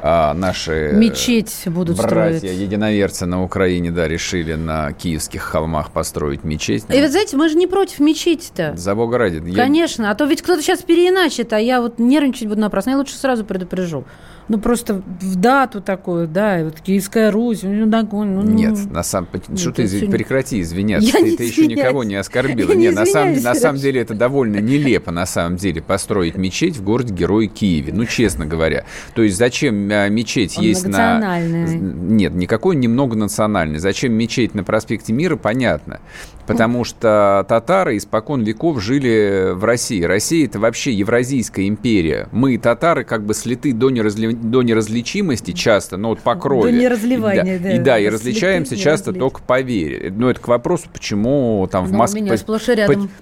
а, 0.00 0.32
наши 0.32 0.92
Мечеть 0.94 1.64
будут 1.66 1.98
братья, 1.98 2.38
строить. 2.38 2.58
единоверцы 2.58 3.26
на 3.26 3.44
Украине, 3.44 3.90
да, 3.90 4.08
решили 4.08 4.54
на 4.54 4.94
киевских 4.94 5.42
холмах 5.42 5.90
построить 5.90 6.42
мечеть. 6.42 6.86
И 6.88 7.02
вот 7.02 7.10
знаете, 7.10 7.36
мы 7.36 7.50
же 7.50 7.56
не 7.58 7.66
против 7.66 7.98
мечети-то. 7.98 8.72
За 8.74 8.94
Бога 8.94 9.18
ради. 9.18 9.52
Конечно, 9.52 10.04
я... 10.04 10.12
а 10.12 10.14
то 10.14 10.24
ведь 10.24 10.40
кто-то 10.40 10.62
сейчас 10.62 10.80
переиначит, 10.80 11.52
а 11.52 11.60
я 11.60 11.82
вот 11.82 11.98
нервничать 11.98 12.48
буду 12.48 12.62
напрасно. 12.62 12.92
Я 12.92 12.96
лучше 12.96 13.14
сразу 13.14 13.44
предупрежу 13.44 14.06
ну 14.48 14.58
просто 14.58 15.02
в 15.20 15.36
дату 15.36 15.80
такую, 15.80 16.26
да, 16.26 16.60
и 16.60 16.64
вот 16.64 16.80
Киевская 16.80 17.30
Русь, 17.30 17.62
ну, 17.62 17.86
ну, 17.86 18.24
ну, 18.24 18.42
Нет, 18.42 18.90
на 18.90 19.02
самом 19.02 19.28
что 19.56 19.72
ты 19.72 19.84
извин... 19.84 20.10
прекрати 20.10 20.60
извиняться, 20.62 21.18
я 21.18 21.24
ты, 21.24 21.36
ты 21.36 21.44
еще 21.44 21.66
никого 21.66 22.04
не 22.04 22.16
оскорбила. 22.16 22.72
Нет, 22.72 22.94
на 22.94 23.06
самом, 23.06 23.40
на 23.42 23.54
самом 23.54 23.78
деле 23.78 24.00
это 24.00 24.14
довольно 24.14 24.58
нелепо, 24.58 25.10
на 25.10 25.26
самом 25.26 25.56
деле, 25.56 25.82
построить 25.82 26.36
мечеть 26.36 26.76
в 26.76 26.84
городе 26.84 27.14
Герой 27.14 27.46
Киеве, 27.48 27.92
ну 27.92 28.04
честно 28.06 28.46
говоря. 28.46 28.84
То 29.14 29.22
есть 29.22 29.36
зачем 29.36 29.88
а, 29.92 30.08
мечеть 30.08 30.56
Он 30.58 30.64
есть 30.64 30.86
на... 30.86 31.40
Нет, 31.40 32.34
никакой 32.34 32.76
немного 32.76 33.16
национальный. 33.16 33.78
Зачем 33.78 34.12
мечеть 34.12 34.54
на 34.54 34.64
проспекте 34.64 35.12
Мира, 35.12 35.36
понятно. 35.36 36.00
Потому 36.46 36.84
что 36.84 37.44
татары 37.46 37.98
испокон 37.98 38.42
веков 38.42 38.82
жили 38.82 39.52
в 39.52 39.64
России. 39.64 40.02
Россия 40.02 40.46
это 40.46 40.58
вообще 40.58 40.92
Евразийская 40.94 41.68
империя. 41.68 42.28
Мы, 42.32 42.56
татары, 42.56 43.04
как 43.04 43.24
бы 43.24 43.34
слиты 43.34 43.74
до, 43.74 43.90
неразли... 43.90 44.37
до 44.40 44.62
неразличимости 44.62 45.52
часто, 45.52 45.96
но 45.96 46.10
вот 46.10 46.20
по 46.20 46.34
крови. 46.34 46.70
До 46.70 46.78
неразливания, 46.78 47.56
и, 47.56 47.58
да. 47.58 47.72
И, 47.72 47.78
да, 47.78 47.98
и 47.98 48.08
различаемся 48.08 48.76
часто 48.76 49.12
только 49.12 49.40
по 49.42 49.60
вере. 49.60 50.12
Но 50.14 50.30
это 50.30 50.40
к 50.40 50.48
вопросу, 50.48 50.88
почему 50.92 51.68
там 51.70 51.84
в 51.84 51.92
ну, 51.92 51.98
Москве... 51.98 52.38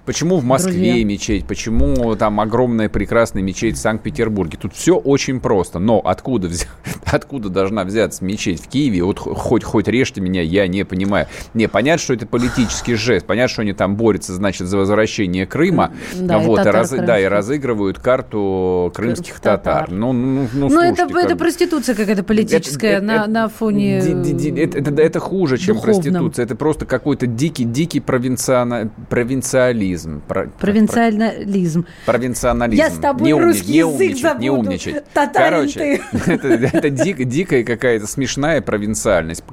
Почему 0.04 0.38
в 0.38 0.44
Москве 0.44 0.72
друзья. 0.72 1.04
мечеть, 1.04 1.46
почему 1.46 2.16
там 2.16 2.40
огромная 2.40 2.88
прекрасная 2.88 3.42
мечеть 3.42 3.76
в 3.76 3.80
Санкт-Петербурге. 3.80 4.58
Тут 4.60 4.74
все 4.74 4.96
очень 4.96 5.40
просто. 5.40 5.78
Но 5.78 6.00
откуда, 6.04 6.48
взя... 6.48 6.66
откуда 7.04 7.48
должна 7.48 7.84
взяться 7.84 8.24
мечеть 8.24 8.62
в 8.62 8.68
Киеве? 8.68 9.02
Вот 9.02 9.18
хоть, 9.18 9.64
хоть 9.64 9.88
режьте 9.88 10.20
меня, 10.20 10.42
я 10.42 10.66
не 10.66 10.84
понимаю. 10.84 11.26
Не, 11.54 11.68
понятно, 11.68 12.02
что 12.02 12.14
это 12.14 12.26
политический 12.26 12.94
жест. 12.94 13.26
Понятно, 13.26 13.48
что 13.48 13.62
они 13.62 13.72
там 13.72 13.96
борются, 13.96 14.34
значит, 14.34 14.66
за 14.66 14.76
возвращение 14.76 15.46
Крыма. 15.46 15.92
Да, 16.14 16.38
вот, 16.38 16.60
и, 16.60 16.64
татар, 16.64 16.74
и, 16.74 16.78
раз, 16.78 16.90
да, 16.90 17.20
и 17.20 17.24
разыгрывают 17.24 17.98
карту 17.98 18.92
крымских 18.94 19.40
татар. 19.40 19.84
татар. 19.84 19.90
Ну, 19.90 20.12
ну, 20.12 20.48
ну, 20.52 20.68
ну 20.68 20.80
это, 20.80 21.05
как... 21.14 21.24
это 21.24 21.36
проституция 21.36 21.94
какая-то 21.94 22.22
политическая 22.22 22.96
это, 22.96 23.04
на, 23.04 23.16
это, 23.16 23.30
на 23.30 23.48
фоне 23.48 23.98
это, 23.98 24.78
это, 24.78 25.02
это 25.02 25.20
хуже, 25.20 25.58
чем 25.58 25.76
духовном. 25.76 26.02
проституция. 26.02 26.44
Это 26.44 26.56
просто 26.56 26.86
какой-то 26.86 27.26
дикий, 27.26 27.64
дикий 27.64 28.00
провинциана... 28.00 28.90
провинциализм. 29.08 30.22
Про... 30.26 30.48
Провинциализм. 30.60 31.86
Провинционализм. 32.04 32.82
Я 32.82 32.90
с 32.90 32.98
тобой 32.98 33.26
не 33.26 33.34
русский 33.34 33.72
не 33.72 33.78
язык 33.78 33.92
умничать, 33.92 34.20
забуду. 34.20 34.42
Не 34.42 34.50
умничать. 34.50 35.04
Татарин 35.12 35.50
Короче, 35.50 36.00
это, 36.26 36.48
это 36.48 36.90
дик, 36.90 37.24
дикая 37.24 37.64
какая-то 37.64 38.06
смешная 38.06 38.60
провинциальность. 38.60 39.44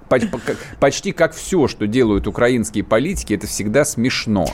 Почти 0.79 1.11
как 1.11 1.33
все, 1.33 1.67
что 1.67 1.87
делают 1.87 2.27
украинские 2.27 2.83
политики, 2.83 3.33
это 3.33 3.47
всегда 3.47 3.85
смешно. 3.85 4.47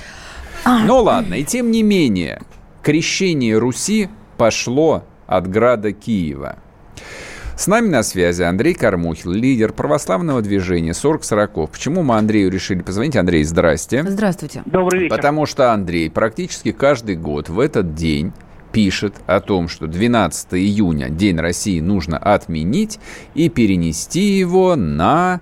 А. 0.63 0.79
Ну 0.79 1.01
ладно, 1.03 1.35
и 1.35 1.43
тем 1.43 1.71
не 1.71 1.83
менее, 1.83 2.41
крещение 2.83 3.57
Руси 3.57 4.09
пошло 4.37 5.03
от 5.27 5.47
града 5.49 5.91
Киева. 5.91 6.57
С 7.60 7.68
нами 7.68 7.89
на 7.89 8.03
связи 8.03 8.41
Андрей 8.41 8.74
Кормухин, 8.74 9.34
лидер 9.34 9.74
православного 9.74 10.41
движения 10.41 10.91
40-40. 10.91 11.68
Почему 11.70 12.03
мы 12.03 12.16
Андрею 12.16 12.49
решили 12.49 12.82
позвонить? 12.82 13.18
Андрей, 13.18 13.43
здрасте. 13.43 14.01
Здравствуйте. 14.03 14.62
Добрый 14.66 15.01
вечер. 15.01 15.14
Потому 15.18 15.45
что 15.45 15.74
Андрей 15.74 16.10
практически 16.10 16.72
каждый 16.72 17.18
год 17.18 17.49
в 17.49 17.60
этот 17.60 17.95
день 17.95 18.32
пишет 18.72 19.16
о 19.28 19.41
том, 19.41 19.68
что 19.68 19.88
12 19.88 20.53
июня 20.53 21.10
День 21.10 21.38
России 21.38 21.82
нужно 21.82 22.18
отменить 22.18 22.97
и 23.34 23.49
перенести 23.49 24.22
его 24.22 24.78
на 24.78 25.41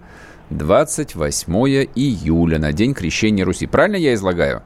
28 0.49 1.53
июля, 1.93 2.57
на 2.57 2.74
День 2.74 2.95
Крещения 2.95 3.45
Руси. 3.45 3.68
Правильно 3.68 3.97
я 3.97 4.15
излагаю? 4.15 4.63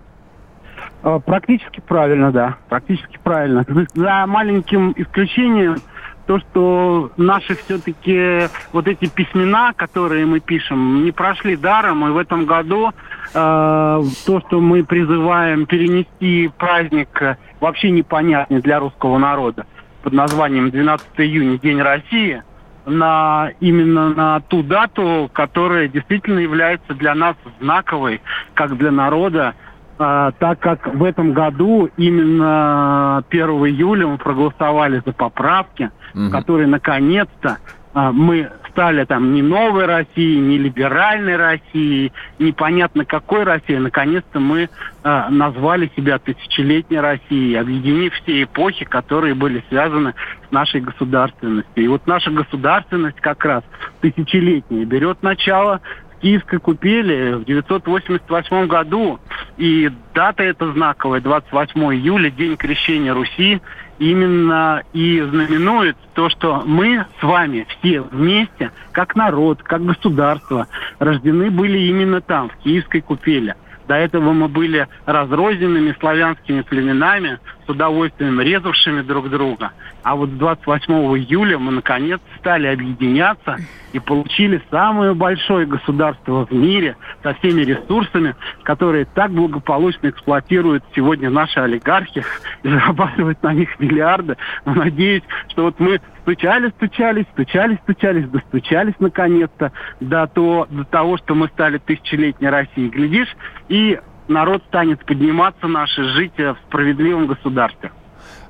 А, 1.03 1.19
практически 1.19 1.81
правильно, 1.81 2.31
да. 2.31 2.55
Практически 2.69 3.19
правильно. 3.21 3.65
За 3.93 4.25
маленьким 4.25 4.93
исключением 4.95 5.81
то, 6.27 6.39
что 6.39 7.11
наши 7.17 7.55
все-таки 7.55 8.49
вот 8.71 8.87
эти 8.87 9.07
письмена, 9.07 9.73
которые 9.75 10.25
мы 10.25 10.39
пишем, 10.39 11.03
не 11.03 11.11
прошли 11.11 11.55
даром, 11.55 12.07
и 12.07 12.11
в 12.11 12.17
этом 12.17 12.45
году 12.45 12.89
э, 12.89 12.93
то, 13.33 14.41
что 14.47 14.59
мы 14.59 14.83
призываем 14.83 15.65
перенести 15.65 16.51
праздник, 16.57 17.37
вообще 17.59 17.91
непонятный 17.91 18.61
для 18.61 18.79
русского 18.79 19.17
народа. 19.17 19.65
Под 20.03 20.13
названием 20.13 20.71
12 20.71 21.07
июня, 21.17 21.57
День 21.59 21.81
России– 21.81 22.43
на 22.85 23.51
именно 23.59 24.09
на 24.09 24.39
ту 24.41 24.63
дату, 24.63 25.29
которая 25.33 25.87
действительно 25.87 26.39
является 26.39 26.93
для 26.93 27.13
нас 27.15 27.35
знаковой, 27.59 28.21
как 28.53 28.77
для 28.77 28.91
народа, 28.91 29.55
а, 29.97 30.31
так 30.39 30.59
как 30.59 30.93
в 30.95 31.03
этом 31.03 31.33
году 31.33 31.89
именно 31.97 33.23
1 33.29 33.49
июля 33.67 34.07
мы 34.07 34.17
проголосовали 34.17 35.01
за 35.05 35.13
поправки, 35.13 35.91
Мгм. 36.13 36.31
которые 36.31 36.67
наконец-то 36.67 37.57
а, 37.93 38.11
мы 38.11 38.49
стали 38.69 39.03
там 39.03 39.33
не 39.33 39.41
новой 39.41 39.85
Россией, 39.85 40.39
не 40.39 40.57
либеральной 40.57 41.35
Россией, 41.35 42.13
непонятно 42.39 43.03
какой 43.03 43.43
Россией. 43.43 43.79
Наконец-то 43.79 44.39
мы 44.39 44.69
а, 45.03 45.29
назвали 45.29 45.91
себя 45.95 46.17
тысячелетней 46.17 46.99
Россией, 46.99 47.55
объединив 47.55 48.13
все 48.13 48.43
эпохи, 48.43 48.85
которые 48.85 49.35
были 49.35 49.63
связаны 49.67 50.13
с 50.47 50.51
нашей 50.51 50.79
государственностью. 50.81 51.83
И 51.83 51.87
вот 51.87 52.07
наша 52.07 52.31
государственность 52.31 53.19
как 53.19 53.43
раз 53.43 53.63
тысячелетняя 53.99 54.85
берет 54.85 55.21
начало 55.21 55.81
в 56.10 56.10
Киевской 56.21 56.59
купели 56.59 57.33
в 57.33 57.45
988 57.45 58.67
году. 58.67 59.19
И 59.57 59.91
дата 60.13 60.43
эта 60.43 60.71
знаковая, 60.71 61.19
28 61.19 61.79
июля, 61.95 62.29
День 62.29 62.57
крещения 62.57 63.13
Руси, 63.13 63.61
именно 63.99 64.83
и 64.93 65.21
знаменует 65.21 65.97
то, 66.13 66.29
что 66.29 66.63
мы 66.65 67.05
с 67.19 67.23
вами 67.23 67.67
все 67.69 68.01
вместе, 68.01 68.71
как 68.91 69.15
народ, 69.15 69.61
как 69.63 69.83
государство, 69.83 70.67
рождены 70.99 71.51
были 71.51 71.79
именно 71.79 72.21
там, 72.21 72.49
в 72.49 72.57
Киевской 72.63 73.01
купели. 73.01 73.55
До 73.87 73.95
этого 73.95 74.31
мы 74.31 74.47
были 74.47 74.87
разрозненными 75.05 75.95
славянскими 75.99 76.61
племенами, 76.61 77.39
с 77.65 77.69
удовольствием 77.69 78.39
резавшими 78.39 79.01
друг 79.01 79.29
друга. 79.29 79.71
А 80.03 80.15
вот 80.15 80.29
с 80.29 80.33
28 80.33 80.93
июля 81.17 81.57
мы 81.57 81.71
наконец 81.71 82.21
стали 82.39 82.67
объединяться 82.67 83.57
и 83.93 83.99
получили 83.99 84.61
самое 84.69 85.13
большое 85.13 85.65
государство 85.65 86.45
в 86.45 86.51
мире 86.51 86.95
со 87.23 87.33
всеми 87.35 87.61
ресурсами, 87.61 88.35
которые 88.63 89.05
так 89.05 89.31
благополучно 89.31 90.09
эксплуатируют 90.09 90.83
сегодня 90.95 91.29
наши 91.29 91.59
олигархи 91.59 92.23
и 92.63 92.69
зарабатывают 92.69 93.41
на 93.43 93.53
них 93.53 93.79
миллиарды. 93.79 94.37
Но 94.65 94.73
надеюсь, 94.73 95.23
что 95.49 95.63
вот 95.63 95.79
мы 95.79 95.99
стучались, 96.21 96.71
стучались, 96.71 97.25
стучались, 97.33 97.77
стучались, 97.83 98.27
достучались 98.29 98.95
наконец-то 98.99 99.71
до, 99.99 100.27
то, 100.27 100.67
до 100.69 100.83
того, 100.85 101.17
что 101.17 101.35
мы 101.35 101.47
стали 101.47 101.77
тысячелетней 101.77 102.49
Россией. 102.49 102.89
Глядишь, 102.89 103.35
и 103.69 103.99
народ 104.27 104.63
станет 104.67 105.05
подниматься 105.05 105.67
наше 105.67 106.03
жить 106.03 106.37
в 106.37 106.55
справедливом 106.67 107.27
государстве. 107.27 107.91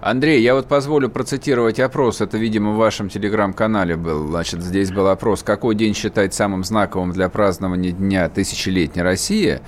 Андрей, 0.02 0.41
я 0.41 0.56
вот 0.56 0.68
позволю 0.68 1.10
процитировать 1.10 1.80
опрос. 1.80 2.22
Это, 2.22 2.36
видимо, 2.39 2.72
в 2.72 2.78
вашем 2.78 3.08
телеграм-канале 3.08 3.95
был. 3.95 4.28
Значит, 4.30 4.64
здесь 4.64 4.91
был 4.91 5.08
опрос. 5.08 5.43
Какой 5.43 5.76
день 5.76 5.93
считать 5.93 6.34
самым 6.34 6.64
знаковым 6.64 7.12
для 7.12 7.30
празднования 7.30 7.91
Дня 7.91 8.28
Тысячелетней 8.28 9.04
России? 9.04 9.62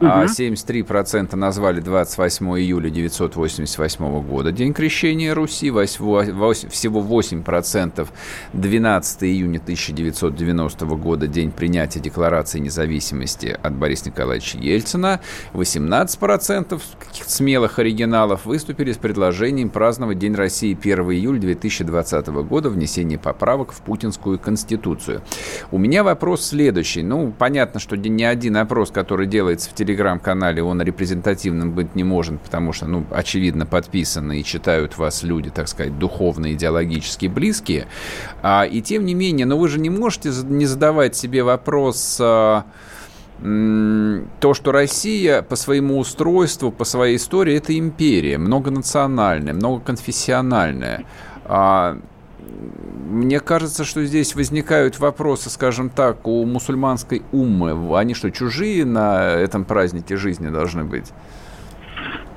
А 0.00 0.24
73% 0.24 1.34
назвали 1.36 1.80
28 1.80 2.46
июля 2.58 2.88
988 2.90 4.22
года 4.22 4.52
День 4.52 4.72
крещения 4.72 5.34
Руси, 5.34 5.70
всего 5.70 6.22
8% 6.22 8.08
12 8.52 9.24
июня 9.24 9.58
1990 9.58 10.86
года 10.86 11.26
День 11.26 11.50
принятия 11.50 12.00
Декларации 12.00 12.60
независимости 12.60 13.58
от 13.60 13.74
Бориса 13.74 14.06
Николаевича 14.06 14.58
Ельцина, 14.58 15.20
18% 15.52 16.80
каких-то 16.98 17.32
смелых 17.32 17.78
оригиналов 17.78 18.46
выступили 18.46 18.92
с 18.92 18.96
предложением 18.96 19.70
праздновать 19.70 20.18
День 20.18 20.34
России 20.34 20.78
1 20.80 20.98
июля 21.10 21.40
2020 21.40 22.26
года, 22.28 22.70
внесение 22.70 23.18
поправок 23.18 23.72
в 23.72 23.80
Путинскую 23.80 24.38
Конституцию. 24.38 25.22
У 25.70 25.78
меня 25.78 26.04
вопрос 26.04 26.46
следующий. 26.46 27.02
Ну, 27.02 27.32
понятно, 27.36 27.80
что 27.80 27.96
ни 27.96 28.22
один 28.22 28.56
опрос, 28.56 28.90
который 28.90 29.26
делается 29.26 29.70
в 29.70 29.72
телеграм-канале, 29.88 30.62
он 30.62 30.82
репрезентативным 30.82 31.72
быть 31.72 31.94
не 31.94 32.04
может, 32.04 32.40
потому 32.40 32.72
что, 32.72 32.86
ну, 32.86 33.04
очевидно, 33.10 33.64
подписаны 33.64 34.40
и 34.40 34.44
читают 34.44 34.98
вас 34.98 35.22
люди, 35.22 35.50
так 35.50 35.68
сказать, 35.68 35.98
духовно, 35.98 36.52
идеологически 36.52 37.26
близкие. 37.26 37.86
А, 38.42 38.64
и 38.64 38.82
тем 38.82 39.06
не 39.06 39.14
менее, 39.14 39.46
но 39.46 39.58
вы 39.58 39.68
же 39.68 39.80
не 39.80 39.90
можете 39.90 40.30
не 40.44 40.66
задавать 40.66 41.16
себе 41.16 41.42
вопрос... 41.42 42.18
а, 42.20 42.64
то, 43.40 44.52
что 44.52 44.72
Россия 44.72 45.42
по 45.42 45.54
своему 45.54 45.98
устройству, 45.98 46.72
по 46.72 46.84
своей 46.84 47.18
истории, 47.18 47.54
это 47.54 47.78
империя, 47.78 48.36
многонациональная, 48.36 49.54
многоконфессиональная. 49.54 51.04
Мне 53.08 53.40
кажется, 53.40 53.84
что 53.84 54.04
здесь 54.04 54.34
возникают 54.34 54.98
вопросы, 54.98 55.50
скажем 55.50 55.88
так, 55.88 56.26
у 56.26 56.44
мусульманской 56.44 57.22
уммы. 57.32 57.96
Они 57.98 58.14
что, 58.14 58.30
чужие 58.30 58.84
на 58.84 59.30
этом 59.30 59.64
празднике 59.64 60.16
жизни 60.16 60.48
должны 60.48 60.84
быть? 60.84 61.12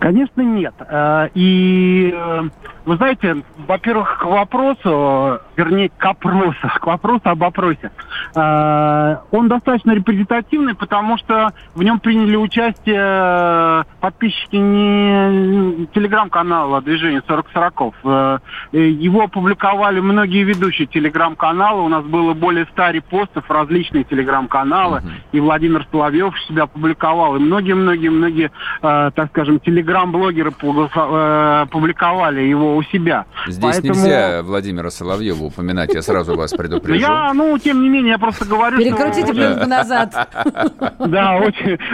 Конечно, 0.02 0.41
нет. 0.41 0.74
Э, 0.80 1.28
И 1.36 2.12
э, 2.12 2.41
вы 2.86 2.95
знаете, 2.95 3.43
во-первых, 3.68 4.18
к 4.18 4.26
вопросу, 4.26 5.39
вернее, 5.56 5.91
к 5.95 6.04
опросу, 6.04 6.58
к 6.82 6.88
вопросу 6.88 7.22
об 7.26 7.43
опросе. 7.43 7.91
Э, 8.36 9.18
Он 9.30 9.47
достаточно 9.47 9.91
репрезентативный, 9.91 10.74
потому 10.74 11.20
что 11.20 11.54
в 11.76 11.84
нем 11.84 11.99
приняли 11.99 12.36
участие 12.36 13.86
подписчики 13.99 14.56
не 14.56 15.86
телеграм-канала 15.93 16.82
движения 16.82 17.22
40 17.28 17.45
40 17.54 18.41
Его 18.72 19.22
опубликовали 19.22 19.99
многие 19.99 20.43
ведущие 20.43 20.88
телеграм-каналы. 20.88 21.84
У 21.84 21.89
нас 21.89 22.04
было 22.06 22.34
более 22.34 22.66
100 22.72 22.89
репостов, 22.89 23.43
различные 23.52 24.04
телеграм-каналы. 24.04 25.04
И 25.32 25.39
Владимир 25.39 25.86
Соловьев 25.91 26.34
себя 26.47 26.64
опубликовал. 26.64 27.36
И 27.36 27.39
многие-многие-многие, 27.39 28.52
так 28.82 29.28
скажем, 29.30 29.60
телеграм-блогеры 29.91 30.51
э, 30.51 31.65
публиковали 31.69 32.41
его 32.41 32.75
у 32.77 32.83
себя. 32.83 33.25
Здесь 33.47 33.75
Поэтому- 33.77 33.93
нельзя 33.93 34.41
Владимира 34.43 34.89
Соловьева 34.89 35.43
упоминать, 35.43 35.93
я 35.93 36.01
сразу 36.01 36.35
вас 36.35 36.51
предупрежу. 36.51 37.01
Я, 37.01 37.33
ну, 37.33 37.57
тем 37.57 37.81
не 37.81 37.89
менее, 37.89 38.11
я 38.11 38.17
просто 38.17 38.45
говорю, 38.45 38.77
Перекрутите 38.77 39.33
пленку 39.33 39.67
назад. 39.67 40.11
Да, 40.99 41.37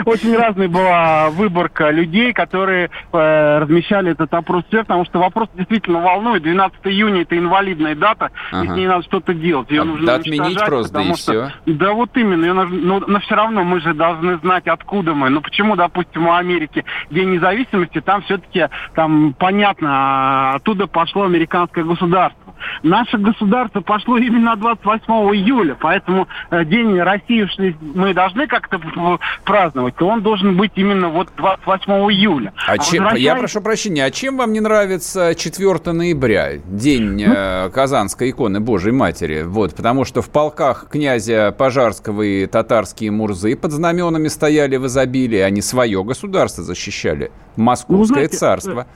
очень, 0.04 0.36
разная 0.36 0.68
была 0.68 1.30
выборка 1.30 1.90
людей, 1.90 2.32
которые 2.32 2.90
э, 3.12 3.58
размещали 3.58 4.12
этот 4.12 4.32
опрос 4.34 4.64
всех, 4.68 4.82
потому 4.82 5.04
что 5.04 5.18
вопрос 5.18 5.48
действительно 5.54 6.00
волнует. 6.00 6.42
12 6.42 6.78
июня 6.84 7.22
это 7.22 7.36
инвалидная 7.36 7.94
дата, 7.94 8.30
и 8.52 8.66
с 8.66 8.70
ней 8.70 8.86
надо 8.86 9.02
что-то 9.04 9.34
делать. 9.34 9.70
Ее 9.70 9.82
А, 9.82 9.84
нужно 9.84 10.14
отменить 10.14 10.62
просто, 10.64 10.92
да 10.94 11.02
и 11.02 11.12
всё. 11.14 11.48
Да 11.66 11.92
вот 11.92 12.16
именно. 12.16 12.64
Но 12.64 13.20
все 13.20 13.34
равно 13.34 13.64
мы 13.64 13.80
же 13.80 13.94
должны 13.94 14.38
знать, 14.38 14.66
откуда 14.66 15.14
мы. 15.14 15.30
Ну 15.30 15.40
почему, 15.40 15.74
допустим, 15.76 16.26
у 16.26 16.32
Америки 16.34 16.84
День 17.10 17.30
независимости, 17.30 17.87
там 18.00 18.22
все-таки 18.22 18.68
там 18.94 19.34
понятно, 19.34 19.88
а, 19.90 20.54
оттуда 20.56 20.86
пошло 20.86 21.24
американское 21.24 21.84
государство. 21.84 22.47
Наше 22.82 23.18
государство 23.18 23.80
пошло 23.80 24.18
именно 24.18 24.56
28 24.56 25.04
июля, 25.36 25.76
поэтому 25.80 26.28
э, 26.50 26.64
День 26.64 26.98
России 27.00 27.46
мы 27.94 28.14
должны 28.14 28.46
как-то 28.46 28.78
п- 28.78 29.18
праздновать, 29.44 29.96
то 29.96 30.06
он 30.08 30.22
должен 30.22 30.56
быть 30.56 30.72
именно 30.76 31.08
вот 31.08 31.28
28 31.36 31.92
июля. 32.12 32.52
А 32.66 32.78
чем, 32.78 33.04
я 33.04 33.10
возвращаясь- 33.10 33.38
прошу 33.38 33.60
прощения, 33.60 34.04
а 34.04 34.10
чем 34.10 34.36
вам 34.36 34.52
не 34.52 34.60
нравится 34.60 35.34
4 35.34 35.92
ноября, 35.92 36.56
день 36.56 37.22
э, 37.26 37.70
Казанской 37.70 38.30
иконы 38.30 38.60
Божьей 38.60 38.92
Матери? 38.92 39.42
Вот, 39.42 39.74
потому 39.74 40.04
что 40.04 40.22
в 40.22 40.30
полках 40.30 40.86
князя 40.90 41.52
Пожарского 41.56 42.22
и 42.22 42.46
татарские 42.46 43.10
мурзы 43.10 43.56
под 43.56 43.72
знаменами 43.72 44.28
стояли 44.28 44.76
в 44.76 44.86
изобилии, 44.86 45.38
они 45.38 45.62
свое 45.62 46.02
государство 46.04 46.62
защищали, 46.64 47.30
Московское 47.56 47.98
Ну, 47.98 48.04
знаете, 48.04 48.36
царство. 48.36 48.86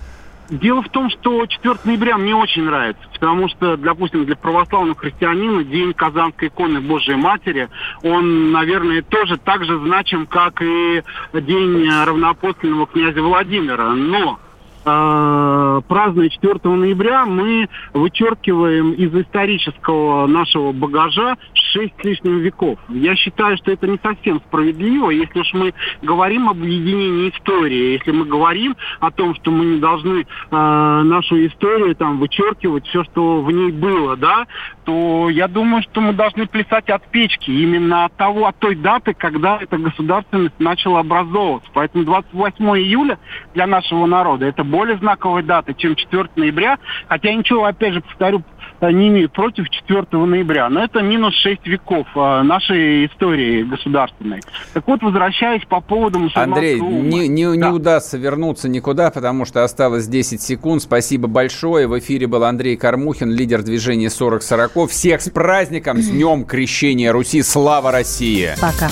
Дело 0.53 0.83
в 0.83 0.91
том, 0.91 1.09
что 1.09 1.47
4 1.47 1.77
ноября 1.85 2.19
мне 2.19 2.37
очень 2.37 2.65
нравится, 2.65 3.03
потому 3.15 3.49
что, 3.49 3.79
допустим, 3.79 4.27
для 4.27 4.37
православного 4.37 4.95
христианина 4.95 5.65
День 5.65 5.95
Казанской 5.95 6.49
иконы 6.49 6.83
Божией 6.83 7.17
Матери, 7.17 7.71
он, 8.03 8.53
наверное, 8.53 9.01
тоже 9.01 9.39
так 9.39 9.65
же 9.65 9.79
значим, 9.79 10.27
как 10.27 10.61
и 10.61 11.03
День 11.33 11.89
равноапостольного 11.89 12.87
князя 12.87 13.23
Владимира. 13.23 13.95
Но 13.95 14.41
празднуя 14.85 16.29
4 16.29 16.59
ноября, 16.65 17.27
мы 17.27 17.69
вычеркиваем 17.93 18.93
из 18.93 19.15
исторического 19.15 20.27
нашего 20.27 20.73
багажа 20.73 21.37
6 21.55 21.93
с 22.01 22.05
лишним 22.05 22.39
веков. 22.39 22.79
Я 22.89 23.15
считаю, 23.17 23.57
что 23.59 23.71
это 23.71 23.87
не 23.87 23.99
совсем 24.03 24.41
справедливо, 24.41 25.11
если 25.11 25.41
уж 25.41 25.53
мы 25.55 25.75
говорим 26.03 26.49
об 26.49 26.59
объединении 26.59 27.31
истории, 27.31 27.93
если 27.93 28.13
мы 28.13 28.25
говорим 28.25 28.77
о 29.01 29.11
том, 29.11 29.35
что 29.35 29.51
мы 29.51 29.65
не 29.65 29.81
должны 29.81 30.21
э, 30.21 30.25
нашу 30.51 31.47
историю 31.47 31.95
там 31.95 32.19
вычеркивать 32.19 32.87
все, 32.87 33.05
что 33.05 33.43
в 33.43 33.51
ней 33.51 33.73
было, 33.73 34.17
да, 34.17 34.47
то 34.85 35.29
я 35.31 35.49
думаю, 35.49 35.83
что 35.83 36.01
мы 36.01 36.13
должны 36.13 36.47
плясать 36.47 36.89
от 36.91 37.07
печки 37.09 37.51
именно 37.51 38.07
от 38.07 38.17
того, 38.17 38.47
от 38.47 38.59
той 38.59 38.75
даты, 38.75 39.15
когда 39.15 39.59
эта 39.61 39.79
государственность 39.79 40.59
начала 40.59 41.01
образовываться. 41.01 41.71
Поэтому 41.73 42.05
28 42.05 42.65
июля 42.79 43.19
для 43.55 43.67
нашего 43.67 44.07
народа 44.07 44.47
это 44.47 44.65
более 44.73 44.99
знаковая 44.99 45.45
дата, 45.45 45.75
чем 45.75 45.95
4 45.95 46.31
ноября. 46.35 46.79
Хотя 47.07 47.33
ничего, 47.33 47.65
опять 47.65 47.95
же, 47.95 48.01
повторю, 48.01 48.43
не 48.91 49.29
против 49.29 49.71
4 49.71 50.07
ноября. 50.13 50.69
Но 50.69 50.83
это 50.83 51.03
минус 51.03 51.35
6 51.37 51.67
веков 51.67 52.07
э, 52.17 52.43
нашей 52.43 53.07
истории 53.07 53.63
государственной. 53.63 54.41
Так 54.73 54.87
вот, 54.89 55.03
возвращаясь 55.03 55.65
по 55.67 55.81
поводу 55.81 56.29
Андрей, 56.35 56.81
не, 56.81 57.29
не, 57.29 57.45
да. 57.47 57.69
не 57.69 57.73
удастся 57.73 58.19
вернуться 58.19 58.69
никуда, 58.69 59.11
потому 59.11 59.45
что 59.45 59.63
осталось 59.63 60.09
10 60.09 60.41
секунд. 60.41 60.83
Спасибо 60.83 61.29
большое. 61.29 61.87
В 61.87 61.97
эфире 61.99 62.27
был 62.27 62.43
Андрей 62.45 62.77
Кормухин, 62.77 63.31
лидер 63.31 63.63
движения 63.63 64.09
40-40. 64.09 64.89
Всех 64.89 65.21
с 65.21 65.31
праздником, 65.31 65.99
с 65.99 66.09
Днем 66.11 66.45
Крещения 66.45 67.13
Руси. 67.13 67.43
Слава 67.43 67.93
России! 67.93 68.51
Пока. 68.61 68.89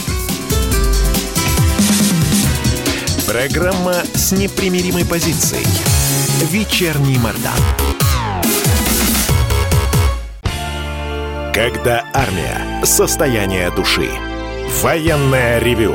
Программа 3.30 3.94
с 4.12 4.32
непримиримой 4.32 5.04
позицией. 5.04 5.64
Вечерний 6.50 7.16
Мордан. 7.16 7.52
Когда 11.54 12.06
армия. 12.12 12.84
Состояние 12.84 13.70
души. 13.70 14.10
Военное 14.82 15.60
ревю 15.60 15.94